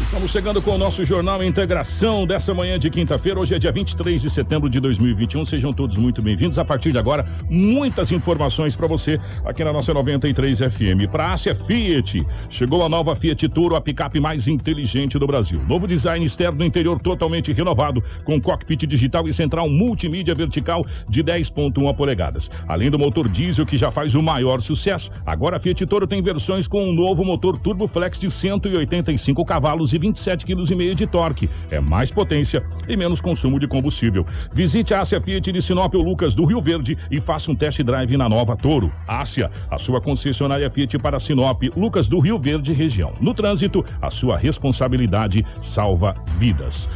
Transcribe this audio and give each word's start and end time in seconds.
Estamos 0.00 0.30
chegando 0.30 0.62
com 0.62 0.72
o 0.72 0.78
nosso 0.78 1.04
Jornal 1.04 1.44
Integração 1.44 2.26
dessa 2.26 2.54
manhã 2.54 2.78
de 2.78 2.88
quinta-feira. 2.90 3.38
Hoje 3.38 3.54
é 3.54 3.58
dia 3.58 3.70
23 3.70 4.22
de 4.22 4.30
setembro 4.30 4.68
de 4.68 4.80
2021. 4.80 5.44
Sejam 5.44 5.72
todos 5.72 5.96
muito 5.98 6.22
bem-vindos. 6.22 6.58
A 6.58 6.64
partir 6.64 6.90
de 6.90 6.98
agora, 6.98 7.24
muitas 7.48 8.10
informações 8.10 8.74
para 8.74 8.88
você 8.88 9.20
aqui 9.44 9.62
na 9.62 9.72
nossa 9.72 9.92
93 9.92 10.58
FM. 10.58 11.08
Para 11.10 11.32
Ásia 11.32 11.54
Fiat, 11.54 12.26
chegou 12.48 12.82
a 12.82 12.88
nova 12.88 13.14
Fiat 13.14 13.46
Toro, 13.50 13.76
a 13.76 13.80
picape 13.80 14.18
mais 14.18 14.48
inteligente 14.48 15.18
do 15.18 15.26
Brasil. 15.26 15.62
Novo 15.68 15.86
design 15.86 16.24
externo 16.24 16.64
interior 16.64 16.98
totalmente 16.98 17.52
renovado, 17.52 18.02
com 18.24 18.40
cockpit 18.40 18.86
digital 18.86 19.28
e 19.28 19.32
central 19.32 19.68
multimídia 19.68 20.34
vertical 20.34 20.84
de 21.08 21.22
10.1 21.22 21.94
polegadas. 21.94 22.50
Além 22.66 22.90
do 22.90 22.98
motor 22.98 23.28
diesel 23.28 23.66
que 23.66 23.76
já 23.76 23.90
faz 23.90 24.14
o 24.14 24.22
maior 24.22 24.60
sucesso, 24.60 25.10
agora 25.26 25.58
a 25.58 25.60
Fiat 25.60 25.86
Toro 25.86 26.06
tem 26.06 26.22
versões 26.22 26.66
com 26.66 26.88
um 26.88 26.92
novo 26.92 27.22
motor 27.22 27.58
Turbo 27.58 27.86
Flex 27.86 28.18
de 28.18 28.30
185 28.30 29.44
cavalos 29.44 29.89
e 29.92 29.98
27,5 29.98 30.44
kg 30.44 30.94
de 30.94 31.06
torque. 31.06 31.50
É 31.70 31.80
mais 31.80 32.10
potência 32.10 32.62
e 32.88 32.96
menos 32.96 33.20
consumo 33.20 33.58
de 33.58 33.66
combustível. 33.66 34.24
Visite 34.52 34.94
a 34.94 35.00
Ásia 35.00 35.20
Fiat 35.20 35.52
de 35.52 35.62
Sinop 35.62 35.94
ou 35.94 36.02
Lucas 36.02 36.34
do 36.34 36.44
Rio 36.44 36.60
Verde 36.60 36.96
e 37.10 37.20
faça 37.20 37.50
um 37.50 37.54
test 37.54 37.82
drive 37.82 38.16
na 38.16 38.28
nova 38.28 38.56
Toro. 38.56 38.92
Ásia, 39.06 39.50
a 39.70 39.78
sua 39.78 40.00
concessionária 40.00 40.70
Fiat 40.70 40.98
para 40.98 41.18
Sinop, 41.18 41.62
Lucas 41.76 42.08
do 42.08 42.18
Rio 42.18 42.38
Verde 42.38 42.72
região. 42.72 43.12
No 43.20 43.34
trânsito, 43.34 43.84
a 44.00 44.10
sua 44.10 44.36
responsabilidade 44.36 45.44
salva 45.60 46.14
vidas. 46.38 46.88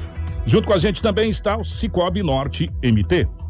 Junto 0.47 0.67
com 0.67 0.75
a 0.75 0.79
gente 0.79 1.01
também 1.01 1.31
está 1.31 1.57
o 1.57 1.65
Cicobi 1.65 2.23
Norte 2.23 2.71
MT. 2.83 3.44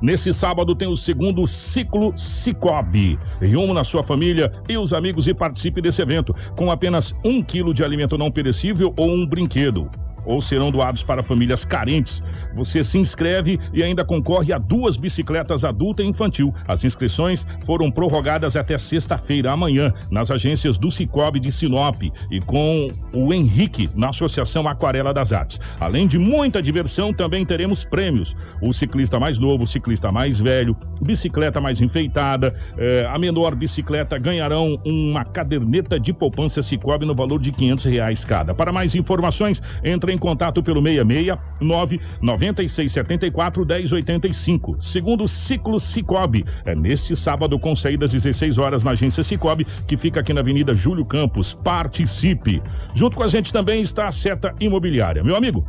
Nesse 0.00 0.32
sábado 0.32 0.74
tem 0.74 0.88
o 0.88 0.96
segundo 0.96 1.46
ciclo 1.46 2.12
Cicobi. 2.16 3.18
Reúna 3.40 3.74
na 3.74 3.84
sua 3.84 4.02
família 4.02 4.52
e 4.68 4.76
os 4.76 4.92
amigos 4.92 5.26
e 5.26 5.34
participe 5.34 5.80
desse 5.80 6.00
evento 6.00 6.34
com 6.56 6.70
apenas 6.70 7.14
um 7.24 7.42
quilo 7.42 7.74
de 7.74 7.84
alimento 7.84 8.16
não 8.16 8.30
perecível 8.30 8.94
ou 8.96 9.10
um 9.10 9.26
brinquedo 9.26 9.90
ou 10.28 10.42
serão 10.42 10.70
doados 10.70 11.02
para 11.02 11.22
famílias 11.22 11.64
carentes. 11.64 12.22
Você 12.54 12.84
se 12.84 12.98
inscreve 12.98 13.58
e 13.72 13.82
ainda 13.82 14.04
concorre 14.04 14.52
a 14.52 14.58
duas 14.58 14.96
bicicletas 14.96 15.64
adulta 15.64 16.02
e 16.02 16.06
infantil. 16.06 16.54
As 16.68 16.84
inscrições 16.84 17.46
foram 17.64 17.90
prorrogadas 17.90 18.54
até 18.54 18.76
sexta-feira, 18.76 19.50
amanhã, 19.50 19.92
nas 20.10 20.30
agências 20.30 20.76
do 20.76 20.90
Cicobi 20.90 21.40
de 21.40 21.50
Sinop 21.50 22.02
e 22.30 22.40
com 22.40 22.88
o 23.12 23.32
Henrique 23.32 23.88
na 23.94 24.10
Associação 24.10 24.68
Aquarela 24.68 25.14
das 25.14 25.32
Artes. 25.32 25.58
Além 25.80 26.06
de 26.06 26.18
muita 26.18 26.60
diversão, 26.60 27.12
também 27.12 27.44
teremos 27.44 27.84
prêmios. 27.84 28.36
O 28.60 28.72
ciclista 28.72 29.18
mais 29.18 29.38
novo, 29.38 29.64
o 29.64 29.66
ciclista 29.66 30.12
mais 30.12 30.38
velho, 30.38 30.76
bicicleta 31.00 31.60
mais 31.60 31.80
enfeitada, 31.80 32.54
eh, 32.76 33.08
a 33.10 33.18
menor 33.18 33.54
bicicleta 33.54 34.18
ganharão 34.18 34.78
uma 34.84 35.24
caderneta 35.24 35.98
de 35.98 36.12
poupança 36.12 36.60
Cicobi 36.60 37.06
no 37.06 37.14
valor 37.14 37.40
de 37.40 37.50
500 37.50 37.84
reais 37.86 38.24
cada. 38.24 38.54
Para 38.54 38.72
mais 38.72 38.94
informações, 38.94 39.62
entre 39.82 40.12
em 40.12 40.17
contato 40.18 40.62
pelo 40.62 40.82
66 40.82 41.38
996 41.60 42.92
74 42.92 43.64
1085. 43.64 44.76
Segundo 44.80 45.26
Ciclo 45.26 45.78
Cicobi, 45.78 46.44
é 46.64 46.74
neste 46.74 47.16
sábado 47.16 47.58
com 47.58 47.74
saídas 47.74 48.12
16 48.12 48.58
horas 48.58 48.84
na 48.84 48.92
agência 48.92 49.22
Cicobi, 49.22 49.66
que 49.86 49.96
fica 49.96 50.20
aqui 50.20 50.32
na 50.32 50.40
Avenida 50.40 50.74
Júlio 50.74 51.04
Campos. 51.04 51.54
Participe. 51.54 52.62
Junto 52.94 53.16
com 53.16 53.22
a 53.22 53.28
gente 53.28 53.52
também 53.52 53.82
está 53.82 54.08
a 54.08 54.12
Seta 54.12 54.54
Imobiliária. 54.60 55.22
Meu 55.22 55.36
amigo, 55.36 55.66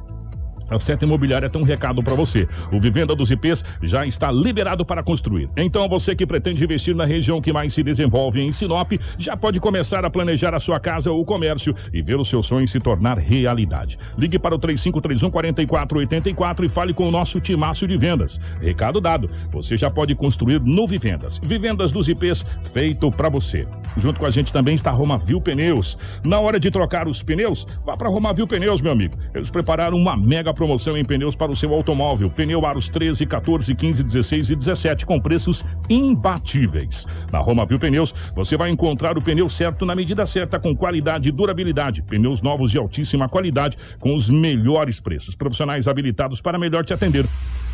a 0.70 0.80
Seta 0.80 1.06
Imobiliária 1.06 1.50
tem 1.50 1.62
um 1.62 1.66
recado 1.66 2.04
para 2.04 2.16
você. 2.16 2.48
O 2.72 2.80
Vivenda 2.80 3.16
dos 3.16 3.32
IPs 3.32 3.64
já 3.82 4.06
está 4.06 4.32
liberado 4.32 4.86
para 4.86 5.04
construir. 5.04 5.50
Então 5.58 5.88
você 5.88 6.16
que 6.16 6.26
pretende 6.26 6.64
investir 6.64 6.96
na 6.96 7.06
região 7.06 7.42
que 7.42 7.54
mais 7.54 7.74
se 7.74 7.84
desenvolve 7.84 8.42
em 8.42 8.52
Sinop, 8.52 8.92
já 9.18 9.36
pode 9.36 9.60
começar 9.60 10.06
a 10.06 10.10
planejar 10.10 10.54
a 10.54 10.60
sua 10.60 10.80
casa 10.80 11.12
ou 11.12 11.26
comércio 11.26 11.76
e 11.94 12.02
ver 12.02 12.16
o 12.16 12.24
seu 12.24 12.44
sonho 12.44 12.68
se 12.68 12.80
tornar 12.80 13.18
realidade. 13.18 13.98
Ligue 14.18 14.38
para 14.38 14.56
o 14.56 14.60
3531 14.60 15.30
4484 15.30 16.66
e 16.66 16.70
fale 16.70 16.94
com 16.94 17.08
o 17.08 17.12
nosso 17.12 17.40
timaço 17.40 17.88
de 17.88 17.98
vendas. 17.98 18.40
Recado 18.62 19.02
dado. 19.02 19.30
Você 19.52 19.78
já 19.78 19.90
pode 19.90 20.16
construir 20.16 20.60
no 20.62 20.88
Vivendas. 20.88 21.40
Vivendas 21.44 21.92
dos 21.92 22.08
IPs 22.08 22.46
feito 22.74 23.12
para 23.12 23.30
você. 23.30 23.68
Junto 23.98 24.20
com 24.20 24.26
a 24.26 24.30
gente 24.30 24.54
também 24.54 24.76
está 24.76 24.92
Romavil 24.92 25.42
Pneus. 25.42 25.98
Na 26.24 26.40
hora 26.40 26.60
de 26.60 26.70
trocar 26.70 27.08
os 27.08 27.24
pneus, 27.24 27.66
vá 27.86 27.98
para 27.98 28.10
Romavil 28.10 28.48
Pneus, 28.48 28.82
meu 28.82 28.92
amigo. 28.92 29.18
Eles 29.34 29.50
prepararam 29.50 29.98
uma 29.98 30.16
mega 30.16 30.54
promoção 30.60 30.98
em 30.98 31.06
pneus 31.06 31.38
para 31.38 31.50
o 31.50 31.56
seu 31.56 31.74
automóvel. 31.74 32.30
Pneu 32.30 32.66
aros 32.66 32.90
13, 32.90 33.26
14, 33.26 33.74
15, 33.74 34.04
16 34.04 34.50
e 34.50 34.56
17 34.58 35.06
com 35.06 35.18
preços 35.18 35.64
imbatíveis. 35.90 37.08
Na 37.32 37.40
Romavil 37.40 37.80
Pneus, 37.80 38.14
você 38.36 38.58
vai 38.58 38.70
encontrar 38.70 39.18
o 39.18 39.22
pneu 39.22 39.48
certo 39.48 39.86
na 39.86 39.96
medida 39.96 40.26
certa 40.26 40.60
com 40.60 40.76
qualidade 40.76 41.30
e 41.30 41.32
durabilidade. 41.32 42.02
Pneus 42.02 42.42
novos 42.42 42.72
de 42.72 42.78
altíssima 42.78 43.30
qualidade 43.30 43.78
com 44.00 44.14
os 44.14 44.30
melhores 44.30 45.00
preços. 45.00 45.34
Profissionais 45.34 45.88
habilitados 45.88 46.42
para 46.42 46.60
melhor 46.60 46.84
te 46.84 46.94
atender. 46.94 47.26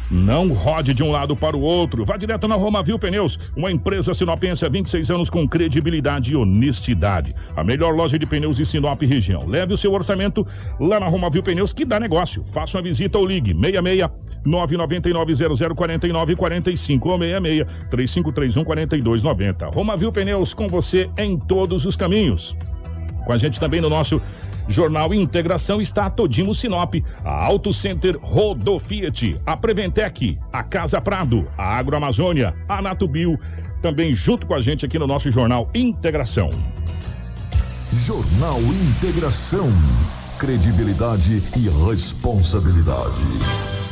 Não 0.10 0.50
rode 0.50 0.94
de 0.94 1.04
um 1.04 1.12
lado 1.12 1.36
para 1.36 1.58
o 1.58 1.62
outro. 1.62 2.06
Vá 2.06 2.18
direto 2.18 2.48
na 2.48 2.56
Romavil 2.56 3.00
Pneus, 3.00 3.40
uma 3.56 3.72
empresa 3.72 4.14
sinopense 4.14 4.66
há 4.66 4.70
26 4.70 5.12
anos 5.12 5.30
com 5.30 5.48
credibilidade 5.48 6.34
e 6.34 6.36
honestidade. 6.36 7.34
A 7.56 7.64
melhor 7.64 7.96
loja 7.96 8.20
de 8.20 8.26
pneus 8.26 8.58
de 8.58 8.66
Sinop 8.66 9.02
região. 9.02 9.48
Leve 9.48 9.74
o 9.74 9.78
seu 9.78 9.92
orçamento 9.94 10.46
lá 10.80 11.00
na 11.00 11.08
Romavil 11.08 11.44
Pneus 11.44 11.74
que 11.74 11.86
dá 11.86 12.00
negócio. 12.00 12.44
Faça 12.44 12.78
uma 12.78 12.84
visita 12.84 13.18
ou 13.18 13.26
ligue 13.26 13.54
66 13.54 14.10
999 14.46 15.34
0049 15.76 16.36
45 16.36 17.10
ou 17.10 17.18
66 17.18 17.68
3531 17.90 18.64
4290. 18.64 19.68
Romavil 19.68 20.12
Pneus 20.12 20.54
com 20.54 20.68
você 20.68 21.10
em 21.18 21.38
todos 21.38 21.86
os 21.86 21.96
caminhos. 21.96 22.56
Com 23.26 23.34
a 23.34 23.38
gente 23.38 23.60
também 23.60 23.82
no 23.82 23.90
nosso 23.90 24.22
Jornal 24.68 25.14
Integração 25.14 25.82
está 25.82 26.10
Todimo 26.10 26.54
Sinop, 26.54 26.96
a 27.24 27.46
Auto 27.46 27.74
Center 27.74 28.18
Rodo 28.22 28.80
Fiat, 28.80 29.36
a 29.46 29.58
Preventec, 29.58 30.40
a 30.54 30.64
Casa 30.64 31.02
Prado, 31.02 31.48
a 31.58 31.78
Agroamazônia, 31.78 32.56
a 32.70 32.82
Natubio, 32.82 33.40
também 33.82 34.14
junto 34.14 34.46
com 34.48 34.54
a 34.54 34.60
gente 34.60 34.86
aqui 34.86 34.98
no 34.98 35.08
nosso 35.08 35.30
Jornal 35.30 35.70
Integração. 35.74 36.50
Jornal 37.94 38.60
Integração. 38.62 39.70
Credibilidade 40.40 41.42
e 41.56 41.70
responsabilidade. 41.90 43.85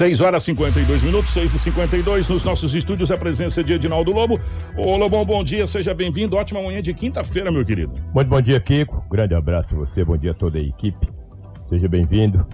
6 0.00 0.22
horas 0.22 0.42
52 0.44 1.02
minutos, 1.02 1.30
6 1.34 1.52
e 1.52 1.58
52 1.58 2.26
nos 2.26 2.42
nossos 2.42 2.74
estúdios, 2.74 3.10
a 3.10 3.18
presença 3.18 3.62
de 3.62 3.74
Edinaldo 3.74 4.10
Lobo. 4.10 4.40
Ô 4.74 4.96
Lobão, 4.96 5.26
bom 5.26 5.44
dia, 5.44 5.66
seja 5.66 5.92
bem-vindo. 5.92 6.36
Ótima 6.36 6.62
manhã 6.62 6.80
de 6.80 6.94
quinta-feira, 6.94 7.52
meu 7.52 7.62
querido. 7.66 7.92
Muito 8.14 8.28
bom 8.28 8.40
dia, 8.40 8.58
Kiko. 8.58 9.04
Grande 9.10 9.34
abraço 9.34 9.74
a 9.74 9.78
você, 9.80 10.02
bom 10.02 10.16
dia 10.16 10.30
a 10.30 10.34
toda 10.34 10.56
a 10.56 10.62
equipe. 10.62 11.06
Seja 11.68 11.86
bem-vindo. 11.86 12.46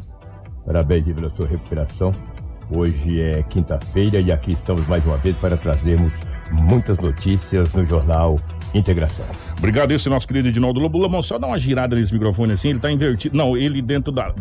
Parabéns 0.67 1.05
pela 1.05 1.31
sua 1.31 1.47
recuperação. 1.47 2.13
Hoje 2.69 3.21
é 3.21 3.45
quinta-feira 3.45 4.19
e 4.19 4.33
aqui 4.33 4.51
estamos 4.51 4.85
mais 4.89 5.07
uma 5.07 5.17
vez 5.19 5.37
para 5.37 5.57
trazermos 5.57 6.13
muitas 6.51 6.99
notícias 6.99 7.75
no 7.75 7.85
Jornal 7.85 8.37
Integração. 8.75 9.25
Obrigado, 9.57 9.93
esse 9.93 10.09
nosso 10.09 10.29
querido 10.29 10.49
Edinaldo 10.49 10.79
Lobo. 10.79 10.99
Lobão, 10.99 11.23
só 11.23 11.39
dá 11.39 11.47
uma 11.47 11.59
girada 11.59 11.97
nesse 11.97 12.13
microfone 12.13 12.53
assim, 12.53 12.71
ele 12.71 12.79
tá 12.79 12.91
invertido. 12.93 13.37
Não, 13.37 13.57
ele 13.57 13.81
dentro 13.81 14.13
da. 14.13 14.35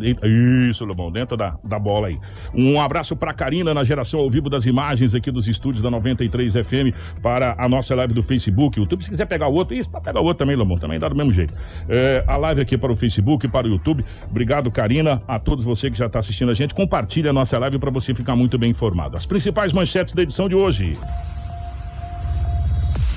Isso, 0.70 0.84
Lobão, 0.84 1.12
dentro 1.12 1.38
da, 1.38 1.58
da 1.64 1.80
bola 1.80 2.08
aí. 2.08 2.20
Um 2.54 2.82
abraço 2.82 3.16
pra 3.16 3.34
Karina 3.34 3.74
na 3.74 3.84
geração 3.84 4.20
ao 4.20 4.30
vivo 4.30 4.50
das 4.50 4.66
imagens 4.66 5.16
aqui 5.16 5.32
dos 5.32 5.48
estúdios 5.48 5.82
da 5.82 5.90
93 5.90 6.54
FM 6.54 6.94
para 7.22 7.56
a 7.58 7.70
nossa 7.70 7.96
live 7.96 8.14
do 8.14 8.22
Facebook. 8.22 8.80
YouTube, 8.80 9.04
se 9.04 9.10
quiser 9.10 9.26
pegar 9.26 9.48
o 9.48 9.54
outro, 9.54 9.74
isso, 9.74 9.90
pra 9.90 10.02
pegar 10.02 10.20
o 10.20 10.24
outro 10.24 10.40
também, 10.40 10.56
Lobão, 10.56 10.78
também 10.78 11.00
dá 11.00 11.08
do 11.08 11.16
mesmo 11.16 11.32
jeito. 11.32 11.54
É, 11.88 12.24
a 12.28 12.36
live 12.36 12.62
aqui 12.62 12.78
para 12.78 12.92
o 12.92 12.96
Facebook, 12.96 13.48
para 13.48 13.68
o 13.68 13.70
YouTube. 13.70 14.04
Obrigado, 14.30 14.70
Karina, 14.70 15.22
a 15.28 15.40
todos 15.40 15.64
você 15.64 15.90
que 15.90 15.98
já 15.98 16.08
está 16.08 16.20
assistindo 16.20 16.52
a 16.52 16.54
gente. 16.54 16.74
Compartilhe 16.76 17.30
a 17.30 17.34
nossa 17.34 17.58
live 17.58 17.80
para 17.80 17.92
você 17.92 18.14
ficar 18.14 18.36
muito 18.36 18.58
bem 18.58 18.72
informado. 18.72 19.16
As 19.16 19.26
principais 19.26 19.72
manchetes 19.72 20.14
da 20.14 20.24
edição 20.24 20.50
de 20.50 20.56
hoje. 20.56 20.98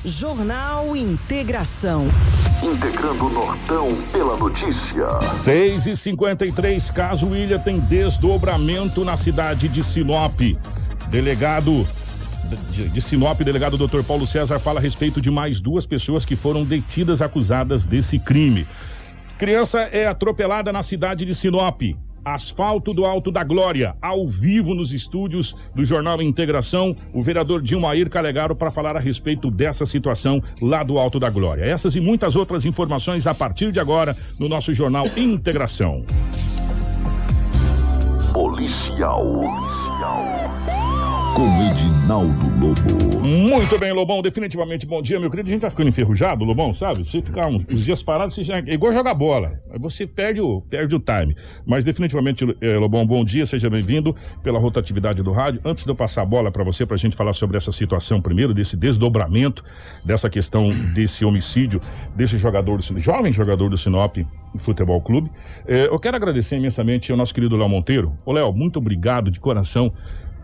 Jornal 0.04 0.94
Integração. 0.94 2.06
Integrando 2.62 3.26
o 3.26 3.30
Nortão 3.30 3.96
pela 4.12 4.36
notícia. 4.36 5.08
6 5.20 5.86
e 5.86 5.96
53 5.96 6.90
caso 6.90 7.34
Ilha 7.34 7.58
tem 7.58 7.80
desdobramento 7.80 9.04
na 9.04 9.16
cidade 9.16 9.68
de 9.68 9.82
Sinop. 9.82 10.40
Delegado 11.10 11.86
de, 12.70 12.88
de 12.88 13.00
Sinop, 13.02 13.40
delegado 13.40 13.76
Dr. 13.76 14.02
Paulo 14.04 14.26
César 14.26 14.58
fala 14.58 14.78
a 14.78 14.82
respeito 14.82 15.20
de 15.20 15.30
mais 15.30 15.60
duas 15.60 15.84
pessoas 15.84 16.24
que 16.24 16.36
foram 16.36 16.64
detidas 16.64 17.20
acusadas 17.20 17.84
desse 17.84 18.18
crime. 18.18 18.66
Criança 19.36 19.80
é 19.80 20.06
atropelada 20.06 20.72
na 20.72 20.82
cidade 20.82 21.24
de 21.24 21.34
Sinop. 21.34 21.82
Asfalto 22.34 22.92
do 22.92 23.04
Alto 23.04 23.30
da 23.30 23.44
Glória, 23.44 23.96
ao 24.00 24.26
vivo 24.26 24.74
nos 24.74 24.92
estúdios 24.92 25.56
do 25.74 25.84
Jornal 25.84 26.20
Integração, 26.22 26.96
o 27.12 27.22
vereador 27.22 27.62
Dilmair 27.62 28.10
Calegaro 28.10 28.54
para 28.54 28.70
falar 28.70 28.96
a 28.96 29.00
respeito 29.00 29.50
dessa 29.50 29.86
situação 29.86 30.42
lá 30.60 30.82
do 30.82 30.98
Alto 30.98 31.18
da 31.18 31.30
Glória. 31.30 31.64
Essas 31.64 31.96
e 31.96 32.00
muitas 32.00 32.36
outras 32.36 32.64
informações 32.64 33.26
a 33.26 33.34
partir 33.34 33.72
de 33.72 33.80
agora 33.80 34.16
no 34.38 34.48
nosso 34.48 34.72
Jornal 34.74 35.06
Integração. 35.16 36.04
Policial. 38.32 39.24
Policial 39.24 40.17
com 41.38 41.62
Edinaldo 41.62 42.50
Lobo. 42.58 43.24
Muito 43.24 43.78
bem, 43.78 43.92
Lobão, 43.92 44.20
definitivamente 44.20 44.84
bom 44.84 45.00
dia, 45.00 45.20
meu 45.20 45.30
querido. 45.30 45.48
A 45.48 45.52
gente 45.52 45.60
tá 45.60 45.70
ficando 45.70 45.88
enferrujado, 45.88 46.44
Lobão, 46.44 46.74
sabe? 46.74 47.04
Você 47.04 47.22
ficar 47.22 47.46
uns, 47.46 47.64
uns 47.70 47.84
dias 47.84 48.02
parado, 48.02 48.32
você 48.32 48.42
já, 48.42 48.58
é 48.58 48.72
igual 48.72 48.92
jogar 48.92 49.14
bola. 49.14 49.60
Você 49.78 50.04
perde 50.04 50.40
o, 50.40 50.60
perde 50.62 50.96
o 50.96 50.98
time. 50.98 51.36
Mas 51.64 51.84
definitivamente, 51.84 52.44
é, 52.60 52.76
Lobão, 52.76 53.06
bom 53.06 53.24
dia, 53.24 53.46
seja 53.46 53.70
bem-vindo 53.70 54.16
pela 54.42 54.58
rotatividade 54.58 55.22
do 55.22 55.30
rádio. 55.30 55.60
Antes 55.64 55.84
de 55.84 55.90
eu 55.90 55.94
passar 55.94 56.22
a 56.22 56.26
bola 56.26 56.50
para 56.50 56.64
você, 56.64 56.84
pra 56.84 56.96
gente 56.96 57.14
falar 57.14 57.32
sobre 57.32 57.56
essa 57.56 57.70
situação 57.70 58.20
primeiro, 58.20 58.52
desse 58.52 58.76
desdobramento, 58.76 59.62
dessa 60.04 60.28
questão 60.28 60.72
desse 60.92 61.24
homicídio, 61.24 61.80
desse 62.16 62.36
jogador, 62.36 62.78
do, 62.78 63.00
jovem 63.00 63.32
jogador 63.32 63.70
do 63.70 63.78
Sinop 63.78 64.16
Futebol 64.56 65.00
Clube. 65.00 65.30
É, 65.68 65.86
eu 65.86 66.00
quero 66.00 66.16
agradecer 66.16 66.56
imensamente 66.56 67.12
ao 67.12 67.18
nosso 67.18 67.32
querido 67.32 67.56
Léo 67.56 67.68
Monteiro. 67.68 68.18
Ô, 68.26 68.32
Léo, 68.32 68.52
muito 68.52 68.80
obrigado 68.80 69.30
de 69.30 69.38
coração 69.38 69.92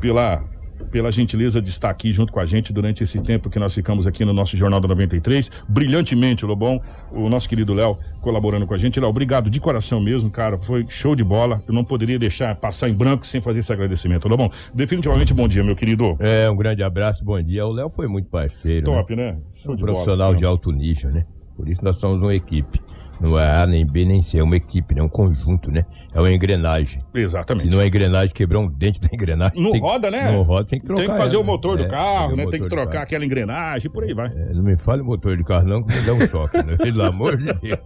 pela 0.01 0.54
pela 0.91 1.11
gentileza 1.11 1.61
de 1.61 1.69
estar 1.69 1.91
aqui 1.91 2.13
junto 2.13 2.33
com 2.33 2.41
a 2.41 2.45
gente 2.45 2.73
durante 2.73 3.03
esse 3.03 3.21
tempo 3.21 3.51
que 3.51 3.59
nós 3.59 3.75
ficamos 3.75 4.07
aqui 4.07 4.25
no 4.25 4.33
nosso 4.33 4.57
Jornal 4.57 4.81
da 4.81 4.89
93. 4.89 5.51
Brilhantemente, 5.69 6.45
Lobão, 6.45 6.81
o 7.11 7.29
nosso 7.29 7.49
querido 7.49 7.75
Léo 7.75 7.99
colaborando 8.21 8.67
com 8.67 8.75
a 8.75 8.79
gente. 8.79 8.99
Léo, 8.99 9.09
obrigado 9.09 9.51
de 9.51 9.61
coração 9.61 10.01
mesmo, 10.01 10.31
cara. 10.31 10.57
Foi 10.57 10.85
show 10.89 11.15
de 11.15 11.25
bola. 11.25 11.63
Eu 11.67 11.75
não 11.75 11.85
poderia 11.85 12.19
deixar 12.19 12.55
passar 12.57 12.89
em 12.89 12.95
branco 12.95 13.27
sem 13.27 13.41
fazer 13.41 13.61
esse 13.61 13.73
agradecimento. 13.73 14.29
Lobão, 14.29 14.51
definitivamente 14.73 15.35
bom 15.35 15.49
dia, 15.49 15.63
meu 15.63 15.77
querido. 15.77 16.17
É, 16.19 16.51
um 16.51 16.57
grande 16.57 16.83
abraço, 16.83 17.25
bom 17.25 17.41
dia. 17.43 17.67
O 17.67 17.73
Léo 17.73 17.91
foi 17.91 18.07
muito 18.07 18.29
parceiro. 18.29 18.87
Top, 18.87 19.15
né? 19.15 19.33
né? 19.33 19.39
Show 19.55 19.73
um 19.73 19.77
de 19.77 19.83
profissional 19.83 20.29
bola, 20.29 20.39
de 20.39 20.45
alto 20.45 20.71
nível, 20.71 21.11
né? 21.11 21.27
Por 21.57 21.69
isso 21.69 21.85
nós 21.85 21.97
somos 21.97 22.21
uma 22.21 22.35
equipe. 22.35 22.81
Não 23.21 23.39
é 23.39 23.63
A, 23.63 23.67
nem 23.67 23.87
B, 23.87 24.05
nem 24.05 24.23
C, 24.23 24.39
é 24.39 24.43
uma 24.43 24.57
equipe, 24.57 24.95
né? 24.95 25.03
Um 25.03 25.09
conjunto, 25.09 25.71
né? 25.71 25.85
É 26.13 26.21
uma 26.21 26.31
engrenagem. 26.33 27.03
Exatamente. 27.15 27.69
Se 27.69 27.75
não 27.75 27.81
é 27.81 27.87
engrenagem, 27.87 28.35
quebrar 28.35 28.59
um 28.59 28.69
dente 28.69 29.01
da 29.01 29.09
engrenagem. 29.13 29.63
Não 29.63 29.79
roda, 29.79 30.11
né? 30.11 30.31
Não 30.31 30.43
roda, 30.43 30.67
tem 30.67 30.79
que 30.79 30.85
trocar. 30.85 31.03
Tem 31.03 31.11
que 31.11 31.17
fazer 31.17 31.37
ela, 31.37 31.45
o 31.45 31.47
motor 31.47 31.77
né? 31.77 31.85
do 31.85 31.89
carro, 31.89 32.37
né? 32.37 32.47
Tem 32.47 32.61
que 32.61 32.69
trocar 32.69 33.03
aquela 33.03 33.25
engrenagem, 33.25 33.91
por 33.91 34.05
aí 34.05 34.13
vai. 34.13 34.29
É, 34.29 34.53
não 34.53 34.63
me 34.63 34.77
fale 34.77 35.03
em 35.03 35.05
motor 35.05 35.37
de 35.37 35.45
carro, 35.45 35.67
não, 35.67 35.83
que 35.83 35.95
me 35.95 36.01
dá 36.03 36.13
um 36.13 36.29
choque, 36.29 36.63
né? 36.63 36.77
Pelo 36.77 37.03
amor 37.05 37.37
de 37.37 37.53
Deus. 37.53 37.81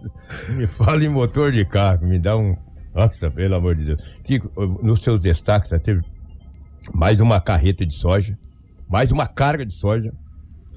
Não 0.49 0.55
me 0.55 0.67
fale 0.67 1.05
em 1.05 1.09
motor 1.09 1.51
de 1.51 1.63
carro, 1.65 1.99
que 1.99 2.05
me 2.05 2.19
dá 2.19 2.35
um. 2.35 2.53
Nossa, 2.93 3.29
pelo 3.29 3.55
amor 3.55 3.75
de 3.75 3.85
Deus. 3.85 4.01
Kiko, 4.23 4.79
nos 4.81 5.01
seus 5.01 5.21
destaques, 5.21 5.69
já 5.69 5.79
teve 5.79 6.01
mais 6.93 7.19
uma 7.19 7.39
carreta 7.39 7.85
de 7.85 7.93
soja, 7.93 8.37
mais 8.89 9.11
uma 9.11 9.27
carga 9.27 9.65
de 9.65 9.73
soja 9.73 10.11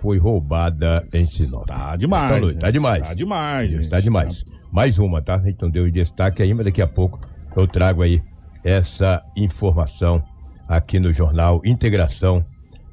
foi 0.03 0.19
roubada 0.19 1.07
em 1.15 1.25
Sinop. 1.25 1.65
Tá 1.65 1.95
demais. 1.95 2.55
Tá, 2.55 2.61
tá 2.61 2.71
demais. 2.73 3.03
Tá 3.09 3.15
demais. 3.15 3.71
Gente. 3.71 3.89
Tá 3.89 4.01
demais. 4.01 4.45
Mais 4.73 4.99
uma, 4.99 5.23
tá? 5.23 5.41
Então 5.47 5.71
deu 5.71 5.89
destaque 5.93 6.43
aí, 6.43 6.53
mas 6.53 6.67
daqui 6.67 6.83
a 6.83 6.89
pouco 6.89 7.21
eu 7.55 7.69
trago 7.69 8.03
aí 8.03 8.21
essa 8.65 9.23
informação 9.37 10.21
aqui 10.67 10.99
no 10.99 11.13
jornal 11.13 11.63
Integração 11.65 12.45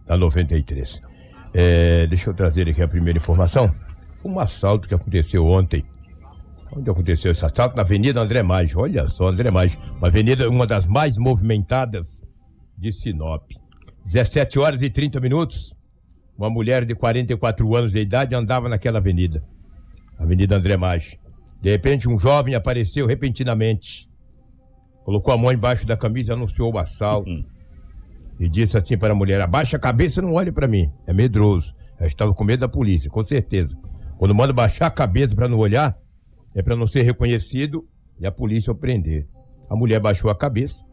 da 0.05 0.15
93. 0.15 1.01
É, 1.51 2.05
deixa 2.05 2.29
eu 2.29 2.33
trazer 2.35 2.69
aqui 2.69 2.81
a 2.83 2.87
primeira 2.87 3.17
informação. 3.17 3.73
Um 4.23 4.39
assalto 4.39 4.87
que 4.87 4.93
aconteceu 4.93 5.47
ontem. 5.47 5.83
Onde 6.71 6.91
aconteceu 6.91 7.31
esse 7.31 7.43
assalto? 7.43 7.75
Na 7.75 7.81
Avenida 7.81 8.21
André 8.21 8.43
Maggi. 8.43 8.77
Olha 8.77 9.07
só, 9.07 9.29
André 9.29 9.49
Maggi. 9.49 9.79
Uma 9.97 10.09
avenida, 10.09 10.47
uma 10.47 10.67
das 10.67 10.85
mais 10.85 11.17
movimentadas 11.17 12.21
de 12.77 12.91
Sinop. 12.91 13.49
17 14.05 14.59
horas 14.59 14.83
e 14.83 14.91
30 14.91 15.19
minutos. 15.19 15.78
Uma 16.39 16.49
mulher 16.49 16.85
de 16.85 16.95
44 16.95 17.75
anos 17.75 17.91
de 17.91 17.99
idade 17.99 18.33
andava 18.33 18.69
naquela 18.69 18.99
avenida. 18.99 19.43
Avenida 20.17 20.55
André 20.55 20.77
Maggi. 20.77 21.19
De 21.61 21.69
repente, 21.69 22.07
um 22.07 22.17
jovem 22.17 22.55
apareceu 22.55 23.05
repentinamente. 23.05 24.09
Colocou 25.03 25.33
a 25.33 25.37
mão 25.37 25.51
embaixo 25.51 25.85
da 25.85 25.97
camisa 25.97 26.31
e 26.31 26.33
anunciou 26.33 26.73
o 26.73 26.79
assalto. 26.79 27.29
Uhum. 27.29 27.43
E 28.39 28.47
disse 28.47 28.77
assim 28.77 28.97
para 28.97 29.11
a 29.11 29.15
mulher: 29.15 29.41
Abaixa 29.41 29.75
a 29.75 29.79
cabeça 29.81 30.21
e 30.21 30.23
não 30.23 30.33
olhe 30.33 30.49
para 30.49 30.65
mim. 30.65 30.89
É 31.05 31.11
medroso. 31.11 31.75
Ela 31.97 32.07
estava 32.07 32.33
com 32.33 32.45
medo 32.45 32.61
da 32.61 32.69
polícia, 32.69 33.09
com 33.09 33.21
certeza. 33.21 33.77
Quando 34.17 34.33
manda 34.33 34.53
baixar 34.53 34.85
a 34.85 34.91
cabeça 34.91 35.35
para 35.35 35.49
não 35.49 35.57
olhar, 35.57 35.97
é 36.55 36.61
para 36.61 36.73
não 36.73 36.87
ser 36.87 37.01
reconhecido 37.01 37.85
e 38.17 38.25
a 38.25 38.31
polícia 38.31 38.71
o 38.71 38.75
prender. 38.75 39.27
A 39.69 39.75
mulher 39.75 39.99
baixou 39.99 40.31
a 40.31 40.35
cabeça 40.37 40.85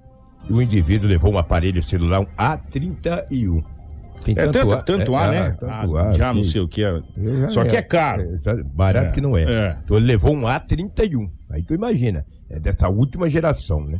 e 0.50 0.52
o 0.52 0.60
indivíduo 0.60 1.08
levou 1.08 1.32
um 1.32 1.38
aparelho 1.38 1.80
celular, 1.80 2.18
um 2.18 2.26
A31. 2.36 3.75
Tem 4.24 4.34
é 4.36 4.46
tanto, 4.46 4.68
tanto, 4.68 4.84
tanto 4.84 5.12
é, 5.12 5.16
A, 5.16 5.30
né? 5.30 5.56
Tanto 5.58 5.96
ah, 5.96 6.10
já 6.12 6.34
não 6.34 6.42
sei 6.42 6.60
o 6.60 6.68
que 6.68 6.82
é. 6.82 7.00
Só 7.48 7.64
que 7.64 7.76
é 7.76 7.82
caro. 7.82 8.22
É, 8.22 8.62
barato 8.64 9.12
que 9.12 9.20
não 9.20 9.36
é. 9.36 9.42
é. 9.42 9.76
Então 9.84 9.96
ele 9.96 10.06
levou 10.06 10.34
um 10.34 10.42
A31. 10.42 11.30
Aí 11.50 11.62
tu 11.62 11.74
imagina, 11.74 12.24
é 12.50 12.58
dessa 12.58 12.88
última 12.88 13.28
geração, 13.28 13.84
né? 13.84 13.98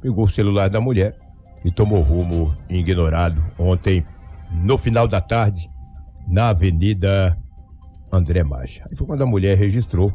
Pegou 0.00 0.24
o 0.24 0.28
celular 0.28 0.70
da 0.70 0.80
mulher 0.80 1.16
e 1.64 1.70
tomou 1.70 2.00
rumo 2.00 2.54
ignorado 2.68 3.42
ontem, 3.58 4.04
no 4.52 4.78
final 4.78 5.06
da 5.06 5.20
tarde, 5.20 5.68
na 6.26 6.50
Avenida 6.50 7.36
André 8.12 8.42
Maggi. 8.42 8.80
Aí 8.88 8.96
foi 8.96 9.06
quando 9.06 9.22
a 9.22 9.26
mulher 9.26 9.56
registrou. 9.56 10.12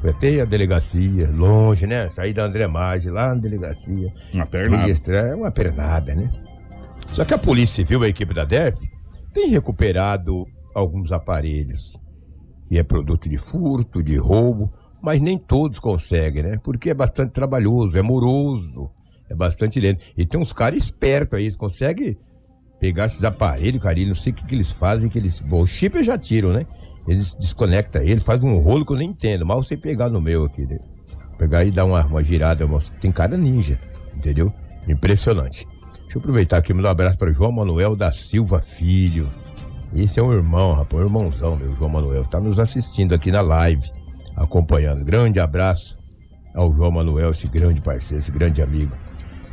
Foi 0.00 0.10
até 0.10 0.40
a 0.40 0.44
delegacia, 0.44 1.30
longe, 1.30 1.86
né? 1.86 2.10
Sair 2.10 2.34
da 2.34 2.44
André 2.44 2.66
Maggi, 2.66 3.10
lá 3.10 3.28
na 3.28 3.40
delegacia. 3.40 4.12
Uma 4.34 4.46
pernada. 4.46 4.82
Registrar 4.82 5.28
é 5.28 5.34
uma 5.34 5.50
pernada, 5.50 6.14
né? 6.14 6.30
Só 7.12 7.24
que 7.24 7.34
a 7.34 7.38
Polícia 7.38 7.76
Civil, 7.76 8.02
a 8.02 8.08
equipe 8.08 8.34
da 8.34 8.44
DERF, 8.44 8.78
tem 9.32 9.48
recuperado 9.48 10.46
alguns 10.74 11.12
aparelhos. 11.12 11.96
E 12.70 12.78
é 12.78 12.82
produto 12.82 13.28
de 13.28 13.38
furto, 13.38 14.02
de 14.02 14.16
roubo, 14.16 14.72
mas 15.02 15.20
nem 15.20 15.36
todos 15.36 15.78
conseguem, 15.78 16.42
né? 16.42 16.60
Porque 16.62 16.90
é 16.90 16.94
bastante 16.94 17.32
trabalhoso, 17.32 17.98
é 17.98 18.02
moroso, 18.02 18.90
é 19.28 19.34
bastante 19.34 19.78
lento. 19.78 20.02
E 20.16 20.24
tem 20.24 20.40
uns 20.40 20.52
caras 20.52 20.78
espertos 20.78 21.38
aí, 21.38 21.44
eles 21.44 21.56
conseguem 21.56 22.16
pegar 22.80 23.06
esses 23.06 23.22
aparelhos, 23.22 23.82
cara, 23.82 23.98
não 24.06 24.14
sei 24.14 24.32
o 24.32 24.36
que, 24.36 24.46
que 24.46 24.54
eles 24.54 24.70
fazem, 24.70 25.08
que 25.08 25.18
eles. 25.18 25.40
Bom, 25.40 25.62
o 25.62 25.66
chip 25.66 26.02
já 26.02 26.18
tiram, 26.18 26.52
né? 26.52 26.66
Eles 27.06 27.34
desconectam 27.34 28.02
ele, 28.02 28.20
faz 28.20 28.42
um 28.42 28.58
rolo 28.58 28.84
que 28.84 28.92
eu 28.92 28.96
nem 28.96 29.10
entendo, 29.10 29.44
mal 29.44 29.62
você 29.62 29.76
pegar 29.76 30.08
no 30.08 30.20
meu 30.20 30.44
aqui, 30.44 30.64
né? 30.66 30.78
Pegar 31.36 31.64
e 31.64 31.70
dar 31.70 31.84
uma, 31.84 32.04
uma 32.06 32.22
girada, 32.22 32.66
tem 33.00 33.12
cara 33.12 33.36
ninja, 33.36 33.78
entendeu? 34.16 34.52
Impressionante. 34.88 35.66
Deixa 36.14 36.28
eu 36.28 36.30
aproveitar 36.30 36.58
aqui 36.58 36.70
e 36.70 36.74
mandar 36.76 36.90
um 36.90 36.92
abraço 36.92 37.18
para 37.18 37.32
João 37.32 37.50
Manuel 37.50 37.96
da 37.96 38.12
Silva 38.12 38.60
Filho. 38.60 39.28
Esse 39.96 40.20
é 40.20 40.22
um 40.22 40.32
irmão, 40.32 40.72
rapaz, 40.72 41.02
um 41.02 41.06
irmãozão 41.06 41.56
meu, 41.56 41.74
João 41.74 41.90
Manuel. 41.90 42.24
Tá 42.24 42.38
nos 42.38 42.60
assistindo 42.60 43.12
aqui 43.12 43.32
na 43.32 43.40
live, 43.40 43.90
acompanhando. 44.36 45.04
Grande 45.04 45.40
abraço 45.40 45.98
ao 46.54 46.72
João 46.72 46.92
Manuel, 46.92 47.32
esse 47.32 47.48
grande 47.48 47.80
parceiro, 47.80 48.22
esse 48.22 48.30
grande 48.30 48.62
amigo. 48.62 48.92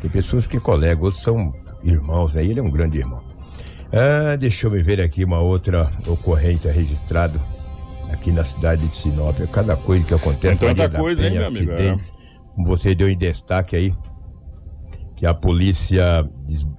Tem 0.02 0.12
pessoas 0.12 0.46
que 0.46 0.60
colegam, 0.60 1.06
outros 1.06 1.24
são 1.24 1.52
irmãos, 1.84 2.36
né? 2.36 2.46
Ele 2.46 2.60
é 2.60 2.64
um 2.64 2.70
grande 2.70 3.00
irmão. 3.00 3.24
Ah, 3.92 4.36
deixa 4.36 4.68
eu 4.68 4.72
me 4.72 4.84
ver 4.84 5.02
aqui 5.02 5.26
uma 5.26 5.40
outra 5.40 5.90
ocorrência 6.08 6.72
registrada 6.72 7.42
aqui 8.12 8.32
na 8.32 8.44
cidade 8.44 8.88
de 8.88 8.96
Sinop. 8.96 9.40
É 9.40 9.48
cada 9.48 9.76
coisa 9.76 10.06
que 10.06 10.14
acontece. 10.14 10.60
Tem 10.60 10.76
tanta 10.76 10.96
coisa, 10.96 11.26
hein, 11.26 11.32
meu 11.32 11.48
amigo? 11.48 11.72
É. 11.72 11.96
Como 12.54 12.68
você 12.68 12.94
deu 12.94 13.10
em 13.10 13.18
destaque 13.18 13.76
aí, 13.76 13.92
que 15.22 15.28
a 15.28 15.36
polícia. 15.36 16.28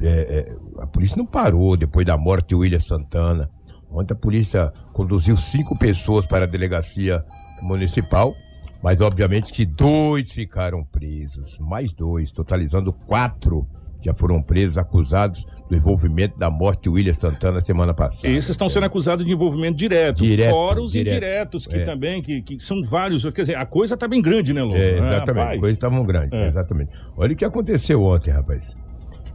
É, 0.01 0.05
é, 0.05 0.57
a 0.81 0.87
polícia 0.89 1.17
não 1.17 1.25
parou 1.25 1.77
depois 1.77 2.05
da 2.05 2.19
morte 2.19 2.49
de 2.49 2.55
William 2.57 2.81
Santana. 2.81 3.49
Ontem 3.89 4.15
a 4.15 4.17
polícia 4.17 4.73
conduziu 4.93 5.37
cinco 5.37 5.79
pessoas 5.79 6.27
para 6.27 6.43
a 6.45 6.49
delegacia 6.49 7.25
municipal, 7.63 8.35
mas 8.83 9.01
obviamente 9.01 9.53
que 9.53 9.65
dois 9.65 10.33
ficaram 10.33 10.83
presos, 10.83 11.57
mais 11.61 11.93
dois, 11.93 12.33
totalizando 12.33 12.93
quatro 12.93 13.65
já 14.03 14.15
foram 14.15 14.43
presos, 14.43 14.77
acusados 14.79 15.45
do 15.69 15.77
envolvimento 15.77 16.39
da 16.39 16.51
morte 16.51 16.83
de 16.83 16.89
William 16.91 17.15
Santana 17.15 17.61
semana 17.61 17.95
passada. 17.95 18.29
Esses 18.29 18.51
estão 18.51 18.69
sendo 18.69 18.85
acusados 18.85 19.25
de 19.25 19.33
envolvimento 19.33 19.77
direto, 19.77 20.23
Direto, 20.25 20.51
fora 20.51 20.83
os 20.83 20.93
direto. 20.93 21.13
indiretos, 21.15 21.67
que 21.67 21.77
É. 21.77 21.85
também, 21.85 22.21
que, 22.23 22.43
que 22.43 22.61
são 22.61 22.83
vários. 22.83 23.23
Quer 23.33 23.43
dizer, 23.43 23.57
a 23.57 23.65
coisa 23.65 23.97
tá 23.97 24.07
bem 24.09 24.21
grande, 24.21 24.53
né, 24.53 24.63
Lobo? 24.63 24.77
É, 24.77 24.81
É, 24.91 24.99
exatamente, 24.99 25.39
rapaz. 25.45 25.61
coisas 25.61 25.77
estavam 25.77 26.05
grandes, 26.05 26.33
É. 26.33 26.49
exatamente. 26.49 26.91
Olha 27.17 27.33
o 27.33 27.37
que 27.37 27.45
aconteceu 27.45 28.03
ontem, 28.03 28.31
rapaz. 28.31 28.77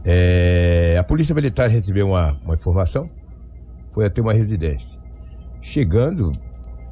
É, 0.04 0.96
a 0.98 1.02
polícia 1.04 1.34
militar 1.34 1.68
recebeu 1.68 2.06
uma, 2.08 2.38
uma 2.44 2.54
informação, 2.54 3.10
foi 3.92 4.06
até 4.06 4.20
uma 4.20 4.32
residência. 4.32 4.98
Chegando, 5.60 6.32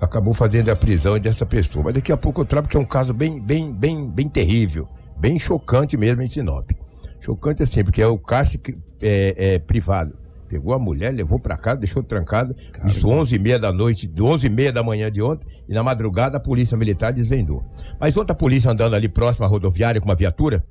acabou 0.01 0.35
fazendo 0.35 0.71
a 0.71 0.77
prisão 0.77 1.19
dessa 1.19 1.47
pessoa. 1.47 1.85
Mas 1.85 1.95
daqui 1.95 2.11
a 2.13 2.17
pouco 2.17 2.41
eu 2.41 2.45
trago 2.45 2.69
que 2.69 2.77
é 2.77 2.81
um 2.81 2.85
caso 2.85 3.15
bem, 3.15 3.41
bem, 3.41 3.73
bem, 3.73 4.11
bem 4.11 4.29
terrível, 4.29 4.89
bem 5.19 5.39
chocante 5.39 5.97
mesmo 5.97 6.23
em 6.23 6.27
Sinop. 6.27 6.71
Chocante 7.21 7.63
assim, 7.63 7.83
porque 7.83 8.03
é 8.03 8.07
o 8.07 8.19
cárcere 8.19 8.79
é, 9.01 9.55
é, 9.55 9.59
privado. 9.59 10.15
Pegou 10.49 10.73
a 10.73 10.79
mulher, 10.79 11.13
levou 11.13 11.41
pra 11.41 11.57
casa, 11.57 11.79
deixou 11.79 12.03
trancada. 12.03 12.55
Isso 12.85 13.09
11 13.09 13.35
e 13.35 13.39
meia 13.39 13.59
da 13.59 13.73
noite, 13.73 14.07
de 14.07 14.23
11 14.23 14.47
e 14.47 14.51
meia 14.51 14.73
da 14.73 14.83
manhã 14.83 15.11
de 15.11 15.21
ontem. 15.21 15.47
E 15.69 15.75
na 15.75 15.83
madrugada 15.83 16.37
a 16.37 16.41
polícia 16.41 16.77
militar 16.77 17.13
desvendou. 17.13 17.65
Mas 17.99 18.17
ontem 18.17 18.33
a 18.33 18.35
polícia 18.35 18.71
andando 18.71 18.95
ali 18.95 19.09
próximo 19.09 19.45
à 19.45 19.49
rodoviária 19.49 20.01
com 20.01 20.09
uma 20.09 20.15
viatura, 20.15 20.65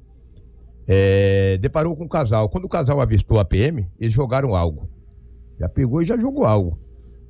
é, 0.88 1.58
deparou 1.58 1.96
com 1.96 2.06
um 2.06 2.08
casal. 2.08 2.48
Quando 2.48 2.66
o 2.66 2.70
casal 2.70 3.02
avistou 3.02 3.40
a 3.40 3.46
PM, 3.46 3.88
eles 4.00 4.14
jogaram 4.14 4.56
algo. 4.56 4.88
Já 5.60 5.68
pegou 5.68 6.02
e 6.02 6.06
já 6.06 6.18
jogou 6.18 6.46
algo. 6.46 6.80